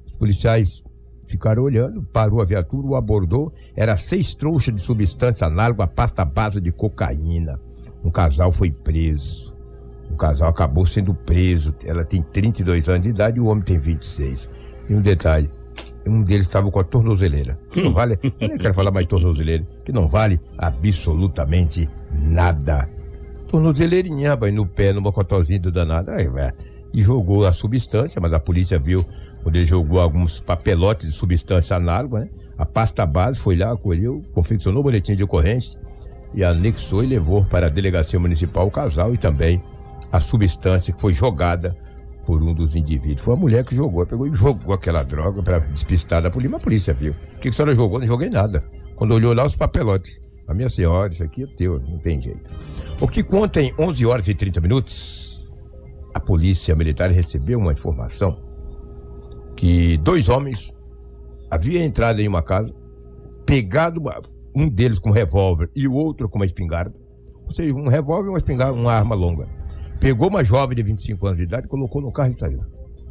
Os 0.06 0.14
policiais 0.14 0.84
ficaram 1.26 1.64
olhando, 1.64 2.04
parou 2.04 2.42
a 2.42 2.46
viatura, 2.46 2.86
o 2.86 2.96
abordou. 2.96 3.54
Era 3.76 3.98
seis 3.98 4.36
trouxas 4.36 4.76
de 4.76 4.82
substância 4.82 5.48
análoga 5.48 5.86
à 5.86 5.88
pasta 5.88 6.24
base 6.24 6.62
de 6.62 6.72
cocaína. 6.72 7.60
Um 8.06 8.12
casal 8.12 8.52
foi 8.52 8.70
preso. 8.70 9.52
Um 10.12 10.16
casal 10.16 10.50
acabou 10.50 10.86
sendo 10.86 11.12
preso. 11.12 11.74
Ela 11.84 12.06
tem 12.06 12.22
32 12.22 12.88
anos 12.88 13.02
de 13.02 13.10
idade 13.10 13.38
e 13.38 13.42
o 13.42 13.48
homem 13.48 13.64
tem 13.64 13.80
26. 13.80 14.48
E 14.88 14.94
um 14.94 15.02
detalhe: 15.02 15.50
um 16.06 16.22
deles 16.22 16.46
estava 16.46 16.70
com 16.70 16.80
a 16.80 16.84
tornozeleira. 16.84 17.58
Que 17.72 17.82
não 17.82 17.92
vale, 17.92 18.20
eu 18.22 18.48
nem 18.48 18.58
quero 18.60 18.76
falar 18.76 18.92
mais 18.92 19.08
tornozeleira, 19.08 19.66
que 19.84 19.92
não 19.92 20.08
vale 20.08 20.40
absolutamente 20.56 21.90
nada. 22.12 22.88
Tornozeleirinha, 23.48 24.30
rapaz, 24.30 24.54
no 24.54 24.68
pé, 24.68 24.94
no 24.94 25.02
mocotózinho 25.02 25.60
do 25.60 25.72
danado. 25.72 26.12
Aí. 26.12 26.28
E 26.94 27.02
jogou 27.02 27.48
a 27.48 27.54
substância, 27.54 28.22
mas 28.22 28.34
a 28.34 28.40
polícia 28.40 28.78
viu 28.78 29.04
quando 29.42 29.56
ele 29.56 29.66
jogou 29.66 30.00
alguns 30.00 30.40
papelotes 30.40 31.08
de 31.08 31.12
substância 31.12 31.76
análoga, 31.76 32.20
né? 32.20 32.30
A 32.58 32.66
pasta 32.66 33.06
base 33.06 33.40
foi 33.40 33.56
lá, 33.56 33.74
acolheu, 33.74 34.24
confeccionou 34.32 34.80
o 34.80 34.84
boletim 34.84 35.16
de 35.16 35.24
ocorrência 35.24 35.80
e 36.36 36.44
anexou 36.44 37.04
e 37.04 37.08
levou 37.08 37.44
para 37.46 37.68
a 37.68 37.70
delegacia 37.70 38.20
municipal 38.20 38.68
o 38.68 38.72
casal 38.72 39.14
e 39.14 39.18
também 39.18 39.62
a 40.12 40.20
substância 40.20 40.94
que 40.94 41.02
foi 41.02 41.14
jogada 41.14 41.76
por 42.26 42.42
um 42.44 42.54
dos 42.54 42.76
indivíduos. 42.76 43.22
Foi 43.22 43.34
a 43.34 43.38
mulher 43.38 43.64
que 43.64 43.76
jogou, 43.76 44.06
pegou 44.06 44.28
e 44.28 44.34
jogou 44.36 44.74
aquela 44.74 45.04
droga 45.04 45.42
para 45.42 45.60
despistar 45.60 46.22
da 46.22 46.30
polícia, 46.30 46.52
mas 46.52 46.62
a 46.62 46.64
polícia 46.64 46.94
viu. 46.94 47.14
O 47.38 47.40
que, 47.40 47.50
a 47.50 47.54
senhora 47.54 47.74
jogou? 47.76 48.00
Não 48.00 48.06
joguei 48.08 48.30
nada. 48.30 48.64
Quando 48.96 49.14
olhou 49.14 49.34
lá 49.34 49.46
os 49.46 49.56
papelotes. 49.56 50.22
A 50.48 50.54
minha 50.54 50.70
senhora, 50.70 51.12
isso 51.12 51.24
aqui 51.24 51.44
é 51.44 51.48
teu, 51.58 51.80
não 51.80 51.98
tem 51.98 52.22
jeito. 52.22 52.44
O 53.02 53.08
que 53.08 53.24
conta 53.24 53.62
em 53.62 53.74
11 53.80 54.06
horas 54.06 54.28
e 54.28 54.36
30 54.36 54.62
minutos, 54.62 55.44
a 56.14 56.20
polícia 56.20 56.76
militar 56.76 57.10
recebeu 57.12 57.58
uma 57.60 57.72
informação 57.74 58.38
que 59.56 59.98
dois 59.98 60.30
homens 60.30 60.74
haviam 61.50 61.84
entrado 61.84 62.20
em 62.20 62.28
uma 62.28 62.44
casa, 62.44 62.74
pegado 63.46 64.00
uma- 64.00 64.20
um 64.56 64.70
deles 64.70 64.98
com 64.98 65.10
um 65.10 65.14
revólver 65.14 65.70
e 65.76 65.88
o 65.88 65.94
outro 65.94 66.30
com 66.30 66.40
uma 66.40 66.46
espingarda. 66.46 66.96
Ou 67.46 67.52
seja, 67.52 67.74
um 67.74 67.88
revólver 67.88 68.28
e 68.28 68.30
uma 68.30 68.38
espingarda, 68.38 68.74
uma 68.74 68.94
arma 68.94 69.14
longa. 69.14 69.48
Pegou 70.00 70.30
uma 70.30 70.44
jovem 70.44 70.76
de 70.76 70.84
25 70.84 71.26
anos 71.26 71.38
de 71.38 71.44
idade, 71.44 71.68
colocou 71.68 72.02
no 72.02 72.12
carro 72.12 72.30
e 72.30 72.34
saiu. 72.34 72.62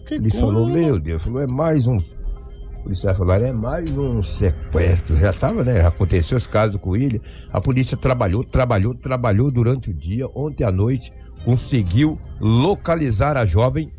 Que 0.06 0.14
Ele 0.14 0.30
coisa. 0.30 0.46
falou, 0.46 0.68
meu 0.68 0.98
Deus, 0.98 1.22
falou, 1.22 1.40
é 1.40 1.46
mais 1.46 1.86
um. 1.86 1.98
O 1.98 2.82
policial 2.84 3.14
falou, 3.14 3.34
é 3.34 3.52
mais 3.52 3.90
um 3.96 4.22
sequestro. 4.22 5.16
Já 5.16 5.30
estava, 5.30 5.64
né? 5.64 5.86
Aconteceu 5.86 6.36
esse 6.36 6.48
caso 6.48 6.78
com 6.78 6.94
ele. 6.94 7.20
A 7.52 7.60
polícia 7.60 7.96
trabalhou, 7.96 8.44
trabalhou, 8.44 8.94
trabalhou 8.94 9.50
durante 9.50 9.90
o 9.90 9.94
dia. 9.94 10.26
Ontem 10.34 10.64
à 10.64 10.70
noite 10.70 11.10
conseguiu 11.44 12.18
localizar 12.40 13.36
a 13.36 13.44
jovem 13.46 13.90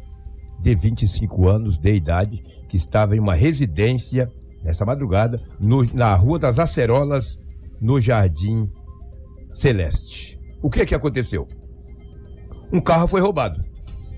de 0.61 0.75
25 0.75 1.47
anos 1.47 1.77
de 1.77 1.93
idade 1.93 2.43
que 2.69 2.77
estava 2.77 3.15
em 3.15 3.19
uma 3.19 3.33
residência 3.33 4.31
nessa 4.65 4.83
madrugada 4.83 5.39
no- 5.59 5.85
na 5.93 6.13
Rua 6.15 6.37
das 6.39 6.59
Acerolas, 6.59 7.39
no 7.79 8.01
Jardim 8.01 8.69
Celeste. 9.53 10.39
O 10.61 10.69
que 10.69 10.85
que 10.85 10.95
aconteceu? 10.95 11.47
Um 12.73 12.81
carro 12.81 13.07
foi 13.07 13.21
roubado. 13.21 13.63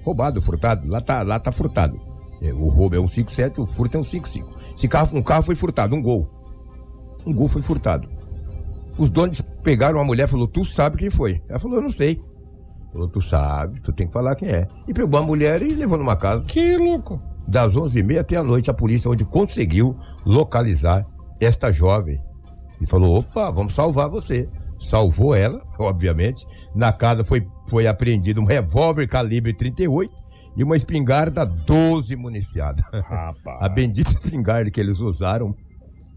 Roubado, 0.04 0.42
furtado. 0.42 0.88
Lá 0.89 1.01
tá, 1.01 1.22
lá 1.22 1.39
tá 1.39 1.51
furtado. 1.51 2.00
É, 2.42 2.54
O 2.54 2.70
roubo 2.70 2.96
é 2.96 3.00
um 3.00 3.08
57, 3.08 3.60
o 3.60 3.66
furto 3.66 3.98
é 3.98 4.00
um 4.00 4.04
55. 4.04 4.50
Esse 4.75 4.88
carro, 4.88 5.18
um 5.18 5.22
carro 5.22 5.44
foi 5.44 5.56
furtado, 5.56 5.96
um 5.96 6.01
gol. 6.01 6.30
Um 7.25 7.34
gol 7.34 7.48
foi 7.50 7.62
furtado. 7.62 8.08
Os 8.98 9.10
donos 9.10 9.42
pegaram 9.63 10.00
a 10.00 10.04
mulher 10.06 10.25
e 10.27 10.32
falou: 10.32 10.48
Tu 10.48 10.63
sabe 10.63 10.98
quem 10.98 11.10
foi? 11.10 11.42
Ela 11.50 11.60
falou: 11.60 11.77
Eu 11.77 11.82
não 11.84 11.89
sei. 11.92 12.22
Falou: 12.94 13.08
Tu 13.10 13.22
sabe, 13.22 13.82
tu 13.82 13.92
tem 13.92 14.08
que 14.08 14.13
falar 14.13 14.36
quem 14.36 14.48
é. 14.50 14.68
E 14.88 14.94
pegou 14.94 15.20
a 15.20 15.24
mulher 15.24 15.62
e 15.62 15.74
levou 15.74 15.98
numa 15.98 16.16
casa. 16.16 16.46
Que 16.46 16.77
louco. 16.77 17.22
Das 17.48 17.75
11h30 17.75 18.20
até 18.20 18.36
a 18.36 18.44
noite, 18.44 18.70
a 18.70 18.74
polícia 18.74 19.10
onde 19.10 19.24
conseguiu 19.24 19.96
localizar 20.25 21.06
esta 21.39 21.72
jovem. 21.72 22.20
E 22.82 22.86
falou: 22.86 23.18
opa, 23.20 23.50
vamos 23.51 23.74
salvar 23.74 24.10
você. 24.10 24.50
Salvou 24.80 25.34
ela, 25.34 25.62
obviamente. 25.80 26.46
Na 26.75 26.92
casa 26.92 27.24
foi, 27.24 27.48
foi 27.68 27.88
apreendido 27.88 28.39
um 28.42 28.46
revólver 28.46 29.08
calibre 29.08 29.54
38 29.54 30.13
e 30.56 30.63
uma 30.63 30.75
espingarda 30.75 31.46
12 31.46 32.16
municiada. 32.16 32.84
Rapaz. 32.92 33.58
A 33.62 33.68
bendita 33.70 34.12
espingarda 34.12 34.70
que 34.70 34.80
eles 34.80 35.00
usaram, 35.00 35.56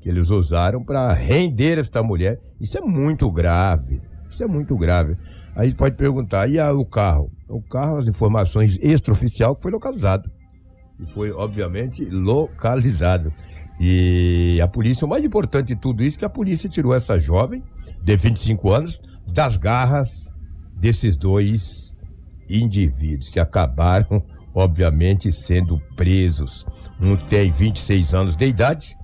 que 0.02 0.08
eles 0.08 0.28
usaram 0.28 0.84
para 0.84 1.12
render 1.14 1.78
esta 1.78 2.02
mulher. 2.02 2.38
Isso 2.60 2.76
é 2.76 2.80
muito 2.82 3.30
grave. 3.30 4.02
Isso 4.28 4.42
é 4.42 4.46
muito 4.46 4.76
grave. 4.76 5.16
Aí 5.56 5.72
pode 5.75 5.96
perguntar, 5.96 6.49
e 6.49 6.58
a- 6.58 6.72
o 6.72 6.84
carro? 6.84 7.30
O 7.49 7.62
carro, 7.62 7.96
as 7.96 8.06
informações 8.08 8.78
extraoficial 8.82 9.56
que 9.56 9.62
foi 9.62 9.70
localizado. 9.72 10.30
E 11.00 11.07
foi, 11.12 11.33
obviamente, 11.33 12.04
localizado. 12.04 13.33
E 13.78 14.61
a 14.62 14.69
polícia, 14.69 15.07
o 15.07 15.09
mais 15.09 15.25
importante 15.25 15.69
de 15.69 15.76
tudo 15.76 16.02
isso, 16.02 16.19
que 16.19 16.25
a 16.25 16.28
polícia 16.28 16.69
tirou 16.69 16.95
essa 16.95 17.19
jovem, 17.19 17.62
de 18.02 18.16
25 18.16 18.73
anos, 18.73 19.00
das 19.26 19.57
garras 19.57 20.30
desses 20.76 21.16
dois 21.16 21.95
indivíduos 22.49 23.28
que 23.28 23.40
acabaram, 23.40 24.23
obviamente, 24.54 25.33
sendo 25.33 25.80
presos. 25.97 26.66
Um 27.00 27.16
tem 27.16 27.50
26 27.50 28.12
anos 28.12 28.37
de 28.37 28.47
idade 28.47 28.97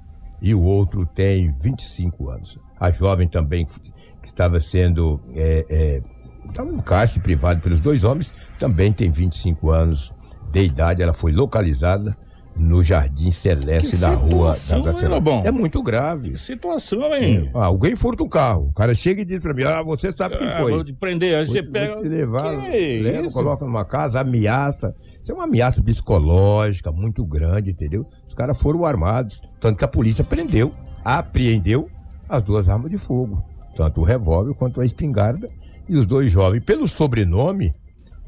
e 0.42 0.54
o 0.54 0.62
outro 0.62 1.06
tem 1.06 1.54
25 1.60 2.28
anos. 2.28 2.58
A 2.78 2.90
jovem 2.90 3.26
também, 3.26 3.64
que 3.64 4.28
estava 4.28 4.60
sendo. 4.60 5.20
É, 5.34 5.66
é, 5.70 6.02
estava 6.48 6.70
em 6.70 6.78
cárcere 6.78 7.22
privado 7.22 7.60
pelos 7.60 7.80
dois 7.80 8.04
homens, 8.04 8.30
também 8.58 8.92
tem 8.92 9.10
25 9.10 9.70
anos 9.70 10.14
de 10.60 10.66
idade. 10.66 11.02
Ela 11.02 11.12
foi 11.12 11.32
localizada 11.32 12.16
no 12.58 12.82
Jardim 12.82 13.30
Celeste 13.30 13.90
Que 13.90 13.96
da 13.98 14.14
Rua 14.14 14.50
Acerolas. 14.50 15.02
Lobão? 15.02 15.42
É 15.44 15.50
muito 15.50 15.82
grave. 15.82 16.30
Que 16.30 16.38
situação, 16.38 17.14
hein? 17.14 17.50
Ah, 17.54 17.66
alguém 17.66 17.94
furta 17.94 18.22
um 18.22 18.28
carro. 18.28 18.68
O 18.68 18.72
cara 18.72 18.94
chega 18.94 19.20
e 19.20 19.24
diz 19.24 19.40
pra 19.40 19.52
mim: 19.52 19.62
Ah, 19.64 19.82
você 19.82 20.10
sabe 20.10 20.38
quem 20.38 20.46
Ah, 20.48 20.58
foi. 20.60 20.72
vou 20.72 20.84
te 20.84 20.92
prender, 20.94 21.36
aí 21.36 21.46
você 21.46 21.62
pega. 21.62 21.94
Vou 21.94 22.02
te 22.02 22.08
levar, 22.08 22.70
Que 22.70 23.00
leva, 23.02 23.26
isso? 23.26 23.32
coloca 23.34 23.64
numa 23.64 23.84
casa, 23.84 24.20
ameaça. 24.20 24.94
Isso 25.22 25.32
é 25.32 25.34
uma 25.34 25.44
ameaça 25.44 25.82
psicológica 25.82 26.90
muito 26.92 27.24
grande, 27.26 27.72
entendeu? 27.72 28.06
Os 28.26 28.32
caras 28.32 28.58
foram 28.60 28.86
armados, 28.86 29.42
tanto 29.60 29.76
que 29.78 29.84
a 29.84 29.88
polícia 29.88 30.22
prendeu, 30.24 30.72
apreendeu 31.04 31.88
as 32.28 32.42
duas 32.42 32.68
armas 32.68 32.90
de 32.90 32.98
fogo, 32.98 33.42
tanto 33.76 34.00
o 34.00 34.04
revólver 34.04 34.54
quanto 34.54 34.80
a 34.80 34.84
espingarda. 34.84 35.48
E 35.88 35.96
os 35.96 36.06
dois 36.06 36.32
jovens, 36.32 36.64
pelo 36.64 36.88
sobrenome, 36.88 37.72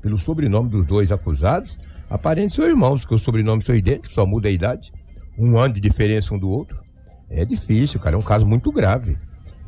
pelo 0.00 0.18
sobrenome 0.18 0.68
dos 0.68 0.86
dois 0.86 1.10
acusados, 1.10 1.78
aparentemente 2.10 2.54
são 2.56 2.66
irmãos, 2.66 3.00
porque 3.00 3.14
os 3.14 3.22
sobrenomes 3.22 3.64
são 3.66 3.74
idênticos, 3.74 4.12
só 4.12 4.24
muda 4.26 4.48
a 4.48 4.50
idade, 4.50 4.92
um 5.38 5.58
ano 5.58 5.74
de 5.74 5.80
diferença 5.80 6.34
um 6.34 6.38
do 6.38 6.48
outro. 6.48 6.78
É 7.30 7.44
difícil, 7.44 8.00
cara, 8.00 8.16
é 8.16 8.18
um 8.18 8.22
caso 8.22 8.46
muito 8.46 8.72
grave. 8.72 9.16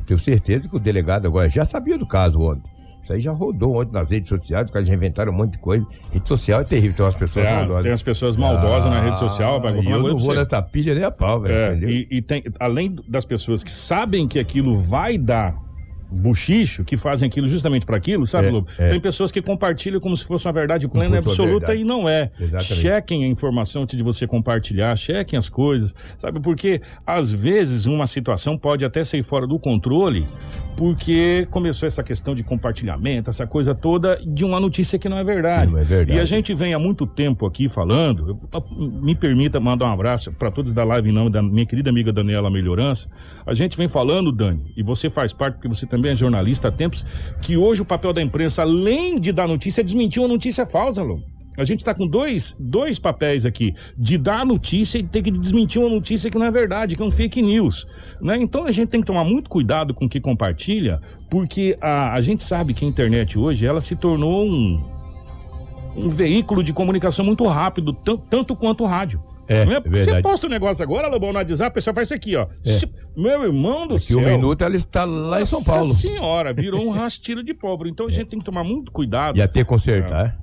Tenho 0.07 0.19
certeza 0.19 0.67
que 0.67 0.75
o 0.75 0.79
delegado 0.79 1.27
agora 1.27 1.47
já 1.47 1.63
sabia 1.63 1.97
do 1.97 2.07
caso 2.07 2.39
ontem. 2.41 2.69
Isso 3.01 3.13
aí 3.13 3.19
já 3.19 3.31
rodou 3.31 3.81
ontem 3.81 3.93
nas 3.93 4.11
redes 4.11 4.29
sociais, 4.29 4.65
os 4.65 4.71
caras 4.71 4.87
já 4.87 4.93
inventaram 4.93 5.31
um 5.31 5.35
monte 5.35 5.53
de 5.53 5.59
coisa. 5.59 5.85
Rede 6.11 6.27
social 6.27 6.61
é 6.61 6.63
terrível, 6.63 6.95
tem 6.95 7.05
umas 7.05 7.15
pessoas 7.15 7.45
É, 7.45 7.55
maldosas. 7.55 7.83
tem 7.83 7.91
as 7.93 8.03
pessoas 8.03 8.35
maldosas 8.37 8.91
na 8.91 9.01
rede 9.01 9.17
social, 9.17 9.55
Ah, 9.55 9.59
vai 9.59 9.79
e 9.79 9.83
falar 9.83 9.95
eu 9.95 9.99
uma 10.01 10.09
não 10.09 10.17
vou 10.19 10.27
você. 10.33 10.37
nessa 10.39 10.61
pilha 10.61 10.93
nem 10.93 11.03
a 11.03 11.09
pau, 11.11 11.39
velho. 11.41 11.55
É, 11.85 11.89
e, 11.89 12.07
e 12.11 12.21
tem, 12.21 12.43
além 12.59 12.95
das 13.07 13.25
pessoas 13.25 13.63
que 13.63 13.71
sabem 13.71 14.27
que 14.27 14.37
aquilo 14.37 14.77
vai 14.77 15.17
dar 15.17 15.55
buchicho 16.11 16.83
que 16.83 16.97
fazem 16.97 17.27
aquilo 17.27 17.47
justamente 17.47 17.85
para 17.85 17.97
aquilo, 17.97 18.25
sabe, 18.27 18.47
É, 18.47 18.51
Lobo? 18.51 18.67
é. 18.77 18.89
Tem 18.89 18.99
pessoas 18.99 19.31
que 19.31 19.41
compartilham 19.41 19.99
como 19.99 20.15
se 20.17 20.25
fosse 20.25 20.45
uma 20.45 20.53
verdade 20.53 20.87
plena 20.87 21.15
e 21.15 21.19
absoluta 21.19 21.67
verdade. 21.67 21.81
e 21.81 21.83
não 21.83 22.07
é. 22.09 22.29
Exatamente. 22.39 22.75
Chequem 22.81 23.23
a 23.23 23.27
informação 23.27 23.83
antes 23.83 23.95
de 23.97 24.03
você 24.03 24.27
compartilhar, 24.27 24.95
chequem 24.95 25.37
as 25.37 25.49
coisas, 25.49 25.95
sabe? 26.17 26.39
Porque 26.39 26.81
às 27.05 27.31
vezes 27.33 27.85
uma 27.85 28.05
situação 28.07 28.57
pode 28.57 28.83
até 28.83 29.03
sair 29.03 29.23
fora 29.23 29.47
do 29.47 29.57
controle 29.59 30.27
porque 30.77 31.47
começou 31.51 31.85
essa 31.85 32.01
questão 32.01 32.33
de 32.33 32.43
compartilhamento, 32.43 33.29
essa 33.29 33.45
coisa 33.45 33.75
toda 33.75 34.19
de 34.25 34.43
uma 34.43 34.59
notícia 34.59 34.97
que 34.97 35.07
não 35.07 35.17
é 35.17 35.23
verdade. 35.23 35.71
Não 35.71 35.77
é 35.77 35.83
verdade. 35.83 36.17
E 36.17 36.19
a 36.19 36.25
gente 36.25 36.53
vem 36.53 36.73
há 36.73 36.79
muito 36.79 37.05
tempo 37.05 37.45
aqui 37.45 37.69
falando, 37.69 38.39
me 39.03 39.13
permita 39.13 39.59
mandar 39.59 39.85
um 39.87 39.91
abraço 39.93 40.31
para 40.31 40.49
todos 40.49 40.73
da 40.73 40.83
live 40.83 41.09
em 41.09 41.11
nome 41.13 41.29
da 41.29 41.43
minha 41.43 41.65
querida 41.65 41.89
amiga 41.89 42.11
Daniela 42.11 42.49
Melhorança. 42.49 43.09
A 43.45 43.53
gente 43.53 43.75
vem 43.75 43.87
falando, 43.87 44.31
Dani, 44.31 44.71
e 44.77 44.81
você 44.81 45.09
faz 45.09 45.33
parte, 45.33 45.55
porque 45.55 45.67
você 45.67 45.85
também 45.85 46.00
é 46.09 46.15
jornalista 46.15 46.67
há 46.67 46.71
tempos, 46.71 47.05
que 47.41 47.57
hoje 47.57 47.81
o 47.81 47.85
papel 47.85 48.13
da 48.13 48.21
imprensa, 48.21 48.61
além 48.61 49.19
de 49.19 49.31
dar 49.31 49.47
notícia, 49.47 49.81
é 49.81 49.83
desmentir 49.83 50.21
uma 50.21 50.27
notícia 50.27 50.65
falsa. 50.65 51.01
A 51.57 51.65
gente 51.65 51.79
está 51.79 51.93
com 51.93 52.07
dois, 52.07 52.55
dois 52.57 52.97
papéis 52.97 53.45
aqui, 53.45 53.73
de 53.97 54.17
dar 54.17 54.45
notícia 54.45 54.97
e 54.97 55.03
ter 55.03 55.21
que 55.21 55.29
desmentir 55.29 55.81
uma 55.81 55.89
notícia 55.89 56.31
que 56.31 56.37
não 56.37 56.45
é 56.45 56.51
verdade, 56.51 56.95
que 56.95 57.03
é 57.03 57.05
um 57.05 57.11
fake 57.11 57.41
news. 57.41 57.85
Né? 58.21 58.37
Então 58.39 58.65
a 58.65 58.71
gente 58.71 58.87
tem 58.87 59.01
que 59.01 59.05
tomar 59.05 59.25
muito 59.25 59.49
cuidado 59.49 59.93
com 59.93 60.05
o 60.05 60.09
que 60.09 60.21
compartilha, 60.21 61.01
porque 61.29 61.77
a, 61.81 62.13
a 62.13 62.21
gente 62.21 62.41
sabe 62.41 62.73
que 62.73 62.85
a 62.85 62.87
internet 62.87 63.37
hoje, 63.37 63.65
ela 63.65 63.81
se 63.81 63.97
tornou 63.97 64.45
um, 64.45 64.81
um 65.95 66.09
veículo 66.09 66.63
de 66.63 66.71
comunicação 66.71 67.25
muito 67.25 67.45
rápido, 67.45 67.91
tan- 67.93 68.17
tanto 68.29 68.55
quanto 68.55 68.83
o 68.83 68.87
rádio. 68.87 69.21
É, 69.47 69.65
Não 69.65 69.73
é? 69.73 69.75
é 69.77 69.81
Você 69.81 69.89
verdade. 70.05 70.21
posta 70.21 70.47
um 70.47 70.49
negócio 70.49 70.83
agora, 70.83 71.07
Lobão, 71.09 71.31
no 71.33 71.37
WhatsApp, 71.39 71.67
a 71.67 71.71
pessoa 71.71 71.93
faz 71.93 72.07
isso 72.07 72.13
aqui, 72.13 72.35
ó. 72.35 72.47
Se- 72.63 72.89
Meu 73.17 73.43
irmão 73.43 73.85
do 73.87 73.95
Daqui 73.95 74.07
céu. 74.13 74.19
um 74.19 74.23
minuto 74.25 74.63
ela 74.63 74.75
está 74.75 75.03
lá 75.03 75.41
em 75.41 75.45
São 75.45 75.61
Paulo. 75.63 75.89
Nossa 75.89 76.01
senhora, 76.01 76.53
virou 76.53 76.85
um 76.85 76.89
rastilho 76.91 77.43
de 77.43 77.53
pobre. 77.53 77.89
Então 77.89 78.05
a 78.07 78.09
gente 78.09 78.27
tem 78.27 78.39
que 78.39 78.45
tomar 78.45 78.63
muito 78.63 78.91
cuidado. 78.91 79.37
E 79.37 79.41
até 79.41 79.63
consertar. 79.63 80.37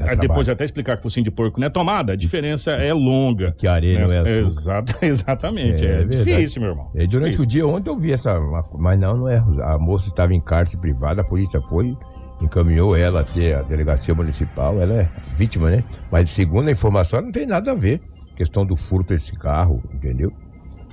Ah, 0.00 0.14
depois 0.14 0.48
até 0.48 0.62
explicar 0.64 0.96
que 0.96 1.02
focinho 1.02 1.24
de 1.24 1.30
porco 1.32 1.58
não 1.58 1.66
é 1.66 1.70
tomada, 1.70 2.12
a 2.12 2.16
diferença 2.16 2.70
é 2.70 2.92
longa. 2.94 3.50
Que 3.58 3.66
areia 3.66 4.06
não 4.06 4.14
é. 4.14 4.38
Exata- 4.38 4.96
exatamente, 5.04 5.84
É, 5.84 5.88
é, 5.88 6.00
é 6.02 6.04
difícil, 6.04 6.62
meu 6.62 6.70
irmão. 6.70 6.88
É, 6.94 7.04
durante 7.04 7.32
Difícil. 7.32 7.42
o 7.44 7.46
dia 7.46 7.66
ontem 7.66 7.90
eu 7.90 7.98
vi 7.98 8.12
essa. 8.12 8.38
Mas 8.78 9.00
não, 9.00 9.16
não 9.16 9.28
é. 9.28 9.38
A 9.64 9.76
moça 9.76 10.06
estava 10.06 10.32
em 10.32 10.40
cárcere 10.40 10.80
privada, 10.80 11.22
a 11.22 11.24
polícia 11.24 11.60
foi, 11.62 11.92
encaminhou 12.40 12.94
ela 12.96 13.22
até 13.22 13.54
a 13.56 13.62
delegacia 13.62 14.14
municipal. 14.14 14.80
Ela 14.80 14.94
é 15.02 15.08
vítima, 15.36 15.68
né? 15.68 15.82
Mas 16.12 16.30
segundo 16.30 16.68
a 16.68 16.70
informação, 16.70 17.18
ela 17.18 17.26
não 17.26 17.32
tem 17.32 17.44
nada 17.46 17.72
a 17.72 17.74
ver. 17.74 18.00
Questão 18.38 18.64
do 18.64 18.76
furto 18.76 19.12
desse 19.12 19.32
carro, 19.32 19.82
entendeu? 19.92 20.32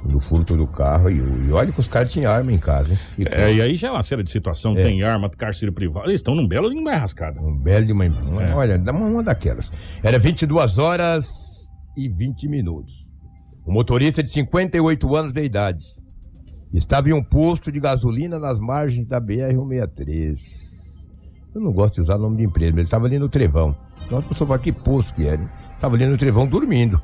Do 0.04 0.20
furto 0.20 0.58
do 0.58 0.66
carro. 0.68 1.10
E, 1.10 1.16
e 1.48 1.52
olha 1.52 1.72
que 1.72 1.80
os 1.80 1.88
caras 1.88 2.12
tinham 2.12 2.32
arma 2.32 2.52
em 2.52 2.58
casa, 2.58 2.94
hein? 2.94 3.00
E 3.20 3.24
É, 3.32 3.54
e 3.54 3.62
aí 3.62 3.76
já 3.78 3.88
é 3.90 3.92
uma 3.92 4.02
série 4.04 4.24
de 4.24 4.32
situação, 4.32 4.76
É. 4.78 4.82
tem 4.82 5.04
arma, 5.04 5.30
cárcere 5.30 5.72
privado, 5.72 6.08
eles 6.08 6.20
estão 6.22 6.34
num 6.36 6.48
belo 6.48 6.70
de 6.70 6.76
uma 6.76 6.92
rascada. 6.96 7.40
Um 7.40 7.56
belo 7.56 7.86
de 7.86 7.92
uma. 7.94 8.06
uma- 8.06 8.44
É. 8.44 8.54
Olha, 8.54 8.78
dá 8.80 8.92
uma, 8.92 9.06
uma 9.06 9.24
daquelas. 9.24 9.72
Era 10.04 10.18
22 10.20 10.78
horas 10.80 11.30
e 11.96 12.10
20 12.10 12.48
minutos. 12.50 12.94
Um 13.66 13.72
motorista 13.74 14.22
de 14.24 14.30
58 14.30 15.16
anos 15.16 15.34
de 15.34 15.44
idade 15.44 15.84
estava 16.74 17.10
em 17.10 17.14
um 17.14 17.24
posto 17.24 17.72
de 17.72 17.80
gasolina 17.80 18.38
nas 18.40 18.60
margens 18.60 19.06
da 19.08 19.20
BR-163. 19.22 20.36
Eu 21.54 21.62
não 21.62 21.72
gosto 21.72 21.96
de 21.96 22.02
usar 22.02 22.18
nome 22.18 22.38
de 22.38 22.44
empresa, 22.44 22.72
mas 22.72 22.80
ele 22.80 22.88
estava 22.88 23.06
ali 23.06 23.18
no 23.20 23.30
Trevão. 23.30 23.76
Então 24.06 24.18
a 24.20 24.22
pessoa 24.22 24.48
fala, 24.48 24.60
que 24.60 24.72
posto 24.72 25.14
que 25.16 25.26
era? 25.28 25.42
Estava 25.74 25.96
ali 25.96 26.06
no 26.06 26.18
Trevão 26.18 26.46
dormindo. 26.48 27.02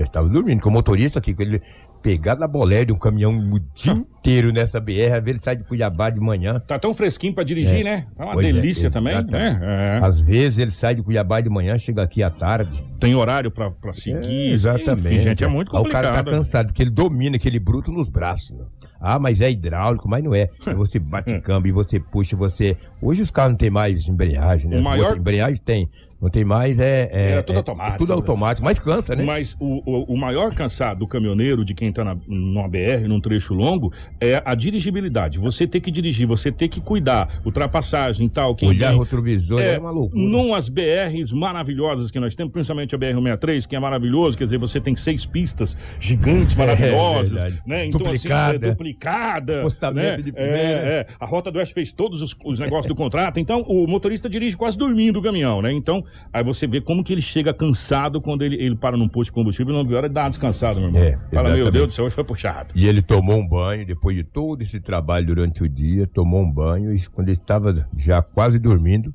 Já 0.00 0.04
estava 0.04 0.26
dormindo, 0.30 0.62
que 0.62 0.66
o 0.68 0.70
motorista 0.70 1.18
aqui, 1.18 1.34
com 1.34 1.42
ele 1.42 1.60
pegar 2.02 2.34
na 2.34 2.46
bolé 2.48 2.86
de 2.86 2.92
um 2.92 2.96
caminhão 2.98 3.36
o 3.36 3.60
dia 3.74 3.92
inteiro 3.92 4.50
nessa 4.50 4.80
BR, 4.80 5.12
às 5.12 5.22
vezes 5.22 5.26
ele 5.26 5.38
sai 5.40 5.56
de 5.56 5.64
Cuiabá 5.64 6.08
de 6.08 6.18
manhã, 6.18 6.58
Tá 6.66 6.78
tão 6.78 6.94
fresquinho 6.94 7.34
pra 7.34 7.44
dirigir, 7.44 7.80
É. 7.80 7.84
né? 7.84 8.06
É 8.18 8.24
uma 8.24 8.32
Pois 8.32 8.46
é, 8.46 8.52
delícia 8.54 8.90
também, 8.90 9.12
exatamente. 9.12 9.58
né? 9.60 9.98
É. 10.00 10.06
Às 10.06 10.18
vezes 10.18 10.58
ele 10.58 10.70
sai 10.70 10.94
de 10.94 11.02
Cuiabá 11.02 11.42
de 11.42 11.50
manhã, 11.50 11.76
chega 11.76 12.02
aqui 12.02 12.22
à 12.22 12.30
tarde. 12.30 12.82
Tem 12.98 13.14
horário 13.14 13.50
pra, 13.50 13.70
pra 13.70 13.92
seguir. 13.92 14.24
É, 14.26 14.52
exatamente. 14.52 15.06
Enfim, 15.08 15.20
gente, 15.20 15.44
é 15.44 15.48
muito 15.48 15.76
Aí 15.76 15.82
O 15.82 15.88
cara 15.90 16.08
tá 16.08 16.16
complicado. 16.18 16.34
cansado, 16.38 16.66
porque 16.68 16.82
ele 16.82 16.90
domina 16.90 17.36
aquele 17.36 17.58
bruto 17.60 17.92
nos 17.92 18.08
braços. 18.08 18.56
Né? 18.56 18.64
Ah, 18.98 19.18
mas 19.18 19.42
é 19.42 19.50
hidráulico, 19.50 20.08
mas 20.08 20.24
não 20.24 20.34
é. 20.34 20.48
Você 20.76 20.98
bate 20.98 21.38
câmbio 21.40 21.68
e 21.68 21.72
você 21.72 22.00
puxa, 22.00 22.34
você. 22.36 22.74
Hoje 23.02 23.20
os 23.20 23.30
carros 23.30 23.50
não 23.52 23.58
tem 23.58 23.68
mais 23.70 24.08
embreagem, 24.08 24.70
né? 24.70 24.78
O 24.78 24.84
maior- 24.84 25.16
embreagem 25.18 25.60
tem. 25.62 25.88
Não 26.20 26.28
tem 26.28 26.44
mais, 26.44 26.78
é. 26.78 27.08
É, 27.12 27.30
É 27.38 27.42
tudo 27.42 27.56
automático. 27.58 27.98
Tudo 27.98 28.12
automático, 28.12 28.64
mas 28.64 28.78
cansa, 28.78 29.16
né? 29.16 29.24
Mas 29.24 29.56
o, 29.58 29.82
o, 29.90 30.14
o 30.14 30.16
maior 30.18 30.54
cansado 30.54 30.98
do 31.00 31.06
caminhoneiro, 31.06 31.64
de 31.64 31.72
quem 31.72 31.90
tá 31.92 32.04
na, 32.04 32.16
numa 32.28 32.68
BR, 32.68 33.08
num 33.08 33.20
trecho 33.20 33.54
longo, 33.54 33.90
é 34.20 34.42
a 34.44 34.54
dirigibilidade. 34.54 35.38
Você 35.38 35.66
ter 35.66 35.80
que 35.80 35.90
dirigir, 35.90 36.26
você 36.26 36.52
ter 36.52 36.68
que 36.68 36.80
cuidar, 36.80 37.40
ultrapassagem 37.44 38.26
e 38.26 38.30
tal. 38.30 38.54
Quem 38.54 38.68
Olhar 38.68 38.90
vem- 38.90 38.98
retrovisor 39.00 39.60
é, 39.60 39.78
uma 39.78 39.90
loucura. 39.90 40.20
Numas 40.22 40.68
BRs 40.68 41.32
maravilhosas 41.32 42.10
que 42.10 42.20
nós 42.20 42.34
temos, 42.34 42.52
principalmente 42.52 42.94
a 42.94 42.98
BR-163, 42.98 43.66
que 43.66 43.74
é 43.74 43.80
maravilhoso, 43.80 44.36
quer 44.36 44.44
dizer, 44.44 44.58
você 44.58 44.78
tem 44.80 44.94
seis 44.96 45.24
pistas 45.24 45.76
gigantes, 45.98 46.54
maravilhosas, 46.56 47.42
É 47.44 47.52
né? 47.66 47.86
Então, 47.86 47.98
Duplicada. 47.98 48.56
assim, 48.58 48.66
é 48.66 48.70
duplicada. 48.70 49.62
Postamento 49.62 50.16
né? 50.18 50.22
de 50.22 50.30
É, 50.30 50.32
primeira. 50.32 50.60
é. 50.60 51.06
A 51.18 51.24
Rota 51.26 51.50
do 51.50 51.58
Oeste 51.58 51.72
fez 51.74 51.92
todos 51.92 52.20
os, 52.22 52.36
os 52.44 52.58
negócios 52.58 52.86
do 52.86 52.94
contrato, 52.94 53.40
então 53.40 53.62
o 53.62 53.86
motorista 53.86 54.28
dirige 54.28 54.56
quase 54.56 54.76
dormindo 54.76 55.18
o 55.18 55.22
caminhão, 55.22 55.62
né? 55.62 55.72
Então, 55.72 56.04
aí 56.32 56.42
você 56.42 56.66
vê 56.66 56.80
como 56.80 57.02
que 57.02 57.12
ele 57.12 57.22
chega 57.22 57.52
cansado 57.52 58.20
quando 58.20 58.42
ele, 58.42 58.56
ele 58.56 58.76
para 58.76 58.96
num 58.96 59.08
posto 59.08 59.30
de 59.30 59.32
combustível 59.32 59.74
e 59.74 59.84
não 59.84 59.94
a 59.94 59.96
hora 59.96 60.08
de 60.08 60.14
dar 60.14 60.22
uma 60.22 60.30
descansada, 60.30 60.78
meu 60.78 60.88
irmão. 60.88 61.02
É, 61.02 61.18
Fala, 61.32 61.54
meu. 61.54 61.70
Deus 61.70 61.88
do 61.88 61.92
céu, 61.92 62.04
hoje 62.04 62.14
foi 62.14 62.24
puxado. 62.24 62.72
E 62.74 62.86
ele 62.86 63.02
tomou 63.02 63.38
um 63.38 63.46
banho, 63.46 63.86
depois 63.86 64.16
de 64.16 64.24
todo 64.24 64.62
esse 64.62 64.80
trabalho 64.80 65.26
durante 65.26 65.62
o 65.62 65.68
dia, 65.68 66.06
tomou 66.06 66.42
um 66.42 66.50
banho 66.50 66.94
e 66.94 67.06
quando 67.06 67.28
ele 67.28 67.36
estava 67.36 67.88
já 67.96 68.22
quase 68.22 68.58
dormindo, 68.58 69.14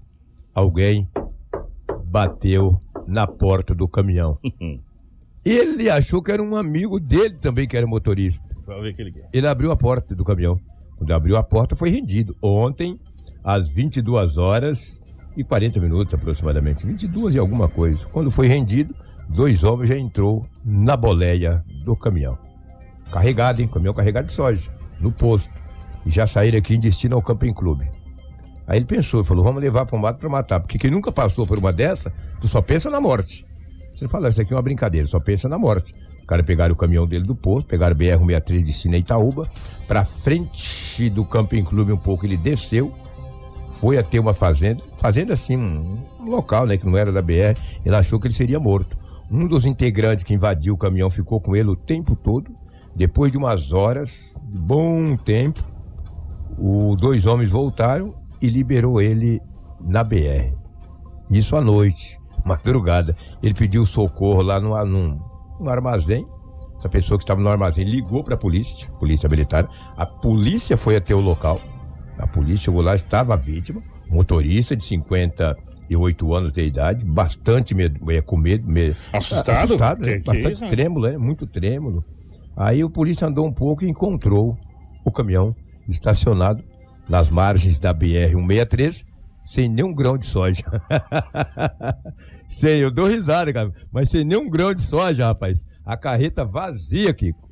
alguém 0.53 1.07
bateu 2.05 2.79
na 3.07 3.27
porta 3.27 3.75
do 3.75 3.87
caminhão. 3.87 4.37
Ele 5.45 5.91
achou 5.91 6.23
que 6.23 6.31
era 6.31 6.41
um 6.41 6.55
amigo 6.55 6.99
dele 6.99 7.35
também 7.35 7.67
que 7.67 7.77
era 7.77 7.85
motorista. 7.85 8.43
Ele 9.31 9.45
abriu 9.45 9.71
a 9.71 9.75
porta 9.75 10.15
do 10.15 10.25
caminhão. 10.25 10.59
Quando 10.97 11.13
abriu 11.13 11.37
a 11.37 11.43
porta, 11.43 11.75
foi 11.75 11.91
rendido. 11.91 12.35
Ontem, 12.41 12.99
às 13.43 13.69
22 13.69 14.39
horas 14.39 14.99
e 15.35 15.43
40 15.43 15.79
minutos 15.79 16.13
aproximadamente. 16.13 16.85
22 16.85 17.35
e 17.35 17.39
alguma 17.39 17.67
coisa. 17.67 18.05
Quando 18.11 18.31
foi 18.31 18.47
rendido, 18.47 18.95
dois 19.27 19.63
homens 19.63 19.89
já 19.89 19.97
entrou 19.97 20.45
na 20.63 20.95
boleia 20.95 21.63
do 21.83 21.95
caminhão. 21.95 22.37
Carregado, 23.11 23.61
hein? 23.61 23.67
Caminhão 23.67 23.93
carregado 23.93 24.27
de 24.27 24.33
soja, 24.33 24.69
no 24.99 25.11
posto. 25.11 25.49
E 26.05 26.11
já 26.11 26.27
saíram 26.27 26.57
aqui 26.57 26.75
em 26.75 26.79
destino 26.79 27.15
ao 27.15 27.21
Camping 27.21 27.53
Clube. 27.53 27.87
Aí 28.67 28.79
ele 28.79 28.85
pensou, 28.85 29.23
falou, 29.23 29.43
vamos 29.43 29.61
levar 29.61 29.85
para 29.85 29.95
o 29.95 29.99
mato 29.99 30.19
para 30.19 30.29
matar. 30.29 30.59
Porque 30.59 30.77
quem 30.77 30.89
nunca 30.89 31.11
passou 31.11 31.45
por 31.45 31.57
uma 31.57 31.71
dessa, 31.71 32.11
tu 32.39 32.47
só 32.47 32.61
pensa 32.61 32.89
na 32.89 32.99
morte. 32.99 33.45
Você 33.95 34.07
fala, 34.07 34.29
isso 34.29 34.41
aqui 34.41 34.53
é 34.53 34.55
uma 34.55 34.61
brincadeira, 34.61 35.07
só 35.07 35.19
pensa 35.19 35.47
na 35.47 35.57
morte. 35.57 35.93
Os 36.19 36.25
caras 36.25 36.45
pegaram 36.45 36.73
o 36.73 36.77
caminhão 36.77 37.07
dele 37.07 37.23
do 37.23 37.35
posto, 37.35 37.67
pegaram 37.67 37.95
o 37.95 37.99
BR-163 37.99 38.65
destino 38.65 38.95
a 38.95 38.97
Itaúba, 38.97 39.47
pra 39.87 40.03
frente 40.03 41.09
do 41.09 41.23
Camping 41.23 41.63
Clube 41.63 41.93
um 41.93 41.97
pouco, 41.97 42.25
ele 42.25 42.35
desceu, 42.35 42.91
foi 43.85 43.99
até 43.99 44.19
uma 44.19 44.33
fazenda, 44.33 44.83
fazenda 44.97 45.33
assim, 45.33 45.55
um, 45.55 45.99
um 46.19 46.25
local, 46.31 46.65
né, 46.65 46.75
que 46.75 46.87
não 46.87 46.97
era 46.97 47.11
da 47.11 47.21
BR, 47.21 47.53
ele 47.85 47.95
achou 47.95 48.19
que 48.19 48.25
ele 48.25 48.33
seria 48.33 48.59
morto. 48.59 48.97
Um 49.29 49.45
dos 49.45 49.63
integrantes 49.63 50.23
que 50.23 50.33
invadiu 50.33 50.73
o 50.73 50.77
caminhão 50.77 51.11
ficou 51.11 51.39
com 51.39 51.55
ele 51.55 51.69
o 51.69 51.75
tempo 51.75 52.15
todo, 52.15 52.49
depois 52.95 53.31
de 53.31 53.37
umas 53.37 53.71
horas, 53.71 54.41
de 54.43 54.57
bom 54.57 55.15
tempo, 55.15 55.63
os 56.57 56.97
dois 56.99 57.27
homens 57.27 57.51
voltaram 57.51 58.15
e 58.41 58.49
liberou 58.49 58.99
ele 58.99 59.39
na 59.79 60.03
BR. 60.03 60.55
Isso 61.29 61.55
à 61.55 61.61
noite, 61.61 62.19
madrugada. 62.43 63.15
Ele 63.43 63.53
pediu 63.53 63.85
socorro 63.85 64.41
lá 64.41 64.59
no, 64.59 64.83
num, 64.83 65.19
num 65.59 65.69
armazém. 65.69 66.25
Essa 66.79 66.89
pessoa 66.89 67.19
que 67.19 67.23
estava 67.23 67.39
no 67.39 67.49
armazém 67.49 67.85
ligou 67.85 68.23
para 68.23 68.33
a 68.33 68.37
polícia, 68.37 68.89
polícia 68.93 69.29
militar. 69.29 69.69
A 69.95 70.07
polícia 70.07 70.75
foi 70.75 70.95
até 70.95 71.13
o 71.13 71.21
local. 71.21 71.61
A 72.17 72.25
polícia 72.27 72.65
chegou 72.65 72.81
lá, 72.81 72.95
estava 72.95 73.33
a 73.33 73.37
vítima, 73.37 73.81
motorista 74.09 74.75
de 74.75 74.83
58 74.83 76.33
anos 76.33 76.51
de 76.53 76.63
idade, 76.63 77.03
bastante 77.05 77.75
medo, 77.75 78.09
é, 78.11 78.21
com 78.21 78.37
medo. 78.37 78.67
me- 78.67 78.95
Assustado? 79.13 79.63
assustado 79.65 80.01
né? 80.01 80.13
Que- 80.13 80.19
que 80.19 80.25
bastante 80.25 80.61
né? 80.61 80.69
trêmulo, 80.69 81.07
né? 81.09 81.17
muito 81.17 81.45
trêmulo. 81.45 82.03
Aí 82.55 82.83
o 82.83 82.89
polícia 82.89 83.27
andou 83.27 83.45
um 83.45 83.51
pouco 83.51 83.83
e 83.83 83.89
encontrou 83.89 84.57
o 85.03 85.11
caminhão 85.11 85.55
estacionado 85.89 86.63
nas 87.07 87.29
margens 87.29 87.79
da 87.79 87.93
BR-163, 87.93 89.05
sem 89.43 89.69
nenhum 89.69 89.93
grão 89.93 90.17
de 90.17 90.25
soja. 90.25 90.63
sem, 92.47 92.79
eu 92.79 92.89
dou 92.91 93.07
risada, 93.07 93.51
cara, 93.53 93.71
mas 93.91 94.09
sem 94.09 94.23
nenhum 94.23 94.49
grão 94.49 94.73
de 94.73 94.81
soja, 94.81 95.27
rapaz. 95.27 95.63
A 95.85 95.95
carreta 95.95 96.43
vazia, 96.45 97.13
Kiko. 97.13 97.44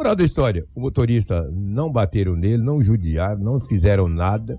Moral 0.00 0.16
da 0.16 0.24
história, 0.24 0.64
o 0.74 0.80
motorista 0.80 1.46
não 1.52 1.92
bateram 1.92 2.34
nele, 2.34 2.64
não 2.64 2.80
judiaram, 2.80 3.38
não 3.38 3.60
fizeram 3.60 4.08
nada. 4.08 4.58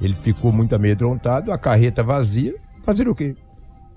Ele 0.00 0.14
ficou 0.14 0.50
muito 0.50 0.74
amedrontado, 0.74 1.52
a 1.52 1.58
carreta 1.58 2.02
vazia. 2.02 2.54
Fazer 2.82 3.06
o 3.06 3.14
quê? 3.14 3.36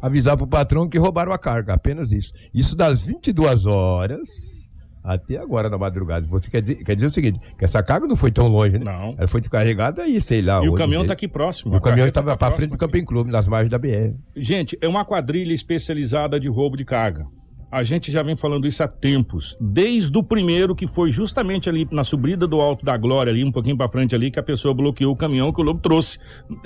Avisar 0.01 0.35
pro 0.35 0.45
patrão 0.45 0.89
que 0.89 0.97
roubaram 0.97 1.31
a 1.31 1.37
carga, 1.37 1.75
apenas 1.75 2.11
isso. 2.11 2.33
Isso 2.53 2.75
das 2.75 2.99
22 2.99 3.65
horas 3.65 4.69
até 5.01 5.37
agora 5.37 5.69
na 5.69 5.77
madrugada. 5.77 6.27
Você 6.27 6.51
quer 6.51 6.61
dizer, 6.61 6.75
quer 6.83 6.95
dizer 6.95 7.07
o 7.07 7.11
seguinte, 7.13 7.39
que 7.57 7.63
essa 7.63 7.81
carga 7.81 8.05
não 8.05 8.17
foi 8.17 8.29
tão 8.29 8.49
longe, 8.49 8.77
né? 8.77 8.83
Não. 8.83 9.15
Ela 9.17 9.29
foi 9.29 9.39
descarregada 9.39 10.03
aí, 10.03 10.19
sei 10.19 10.41
lá. 10.41 10.61
E 10.61 10.67
o 10.67 10.73
caminhão 10.73 11.03
né? 11.03 11.07
tá 11.07 11.13
aqui 11.13 11.25
próximo. 11.25 11.73
E 11.73 11.77
o 11.77 11.79
caminhão 11.79 12.05
estava 12.05 12.31
tá 12.31 12.37
para 12.37 12.53
frente 12.53 12.71
do. 12.71 12.77
Camping 12.77 13.05
Clube, 13.05 13.31
nas 13.31 13.47
margens 13.47 13.69
da 13.69 13.79
BR. 13.79 14.13
Gente, 14.35 14.77
é 14.81 14.89
uma 14.89 15.05
quadrilha 15.05 15.53
especializada 15.53 16.37
de 16.37 16.49
roubo 16.49 16.75
de 16.75 16.83
carga. 16.83 17.25
A 17.71 17.83
gente 17.83 18.11
já 18.11 18.21
vem 18.21 18.35
falando 18.35 18.67
isso 18.67 18.83
há 18.83 18.87
tempos. 18.87 19.55
Desde 19.59 20.17
o 20.17 20.21
primeiro, 20.21 20.75
que 20.75 20.85
foi 20.85 21.09
justamente 21.09 21.69
ali 21.69 21.87
na 21.89 22.03
subida 22.03 22.45
do 22.45 22.59
Alto 22.59 22.83
da 22.83 22.97
Glória, 22.97 23.31
ali 23.31 23.45
um 23.45 23.51
pouquinho 23.51 23.77
pra 23.77 23.87
frente 23.87 24.13
ali, 24.13 24.29
que 24.29 24.39
a 24.39 24.43
pessoa 24.43 24.73
bloqueou 24.73 25.13
o 25.13 25.15
caminhão 25.15 25.53
que 25.53 25.61
o 25.61 25.63
Lobo 25.63 25.79
trouxe. 25.79 26.19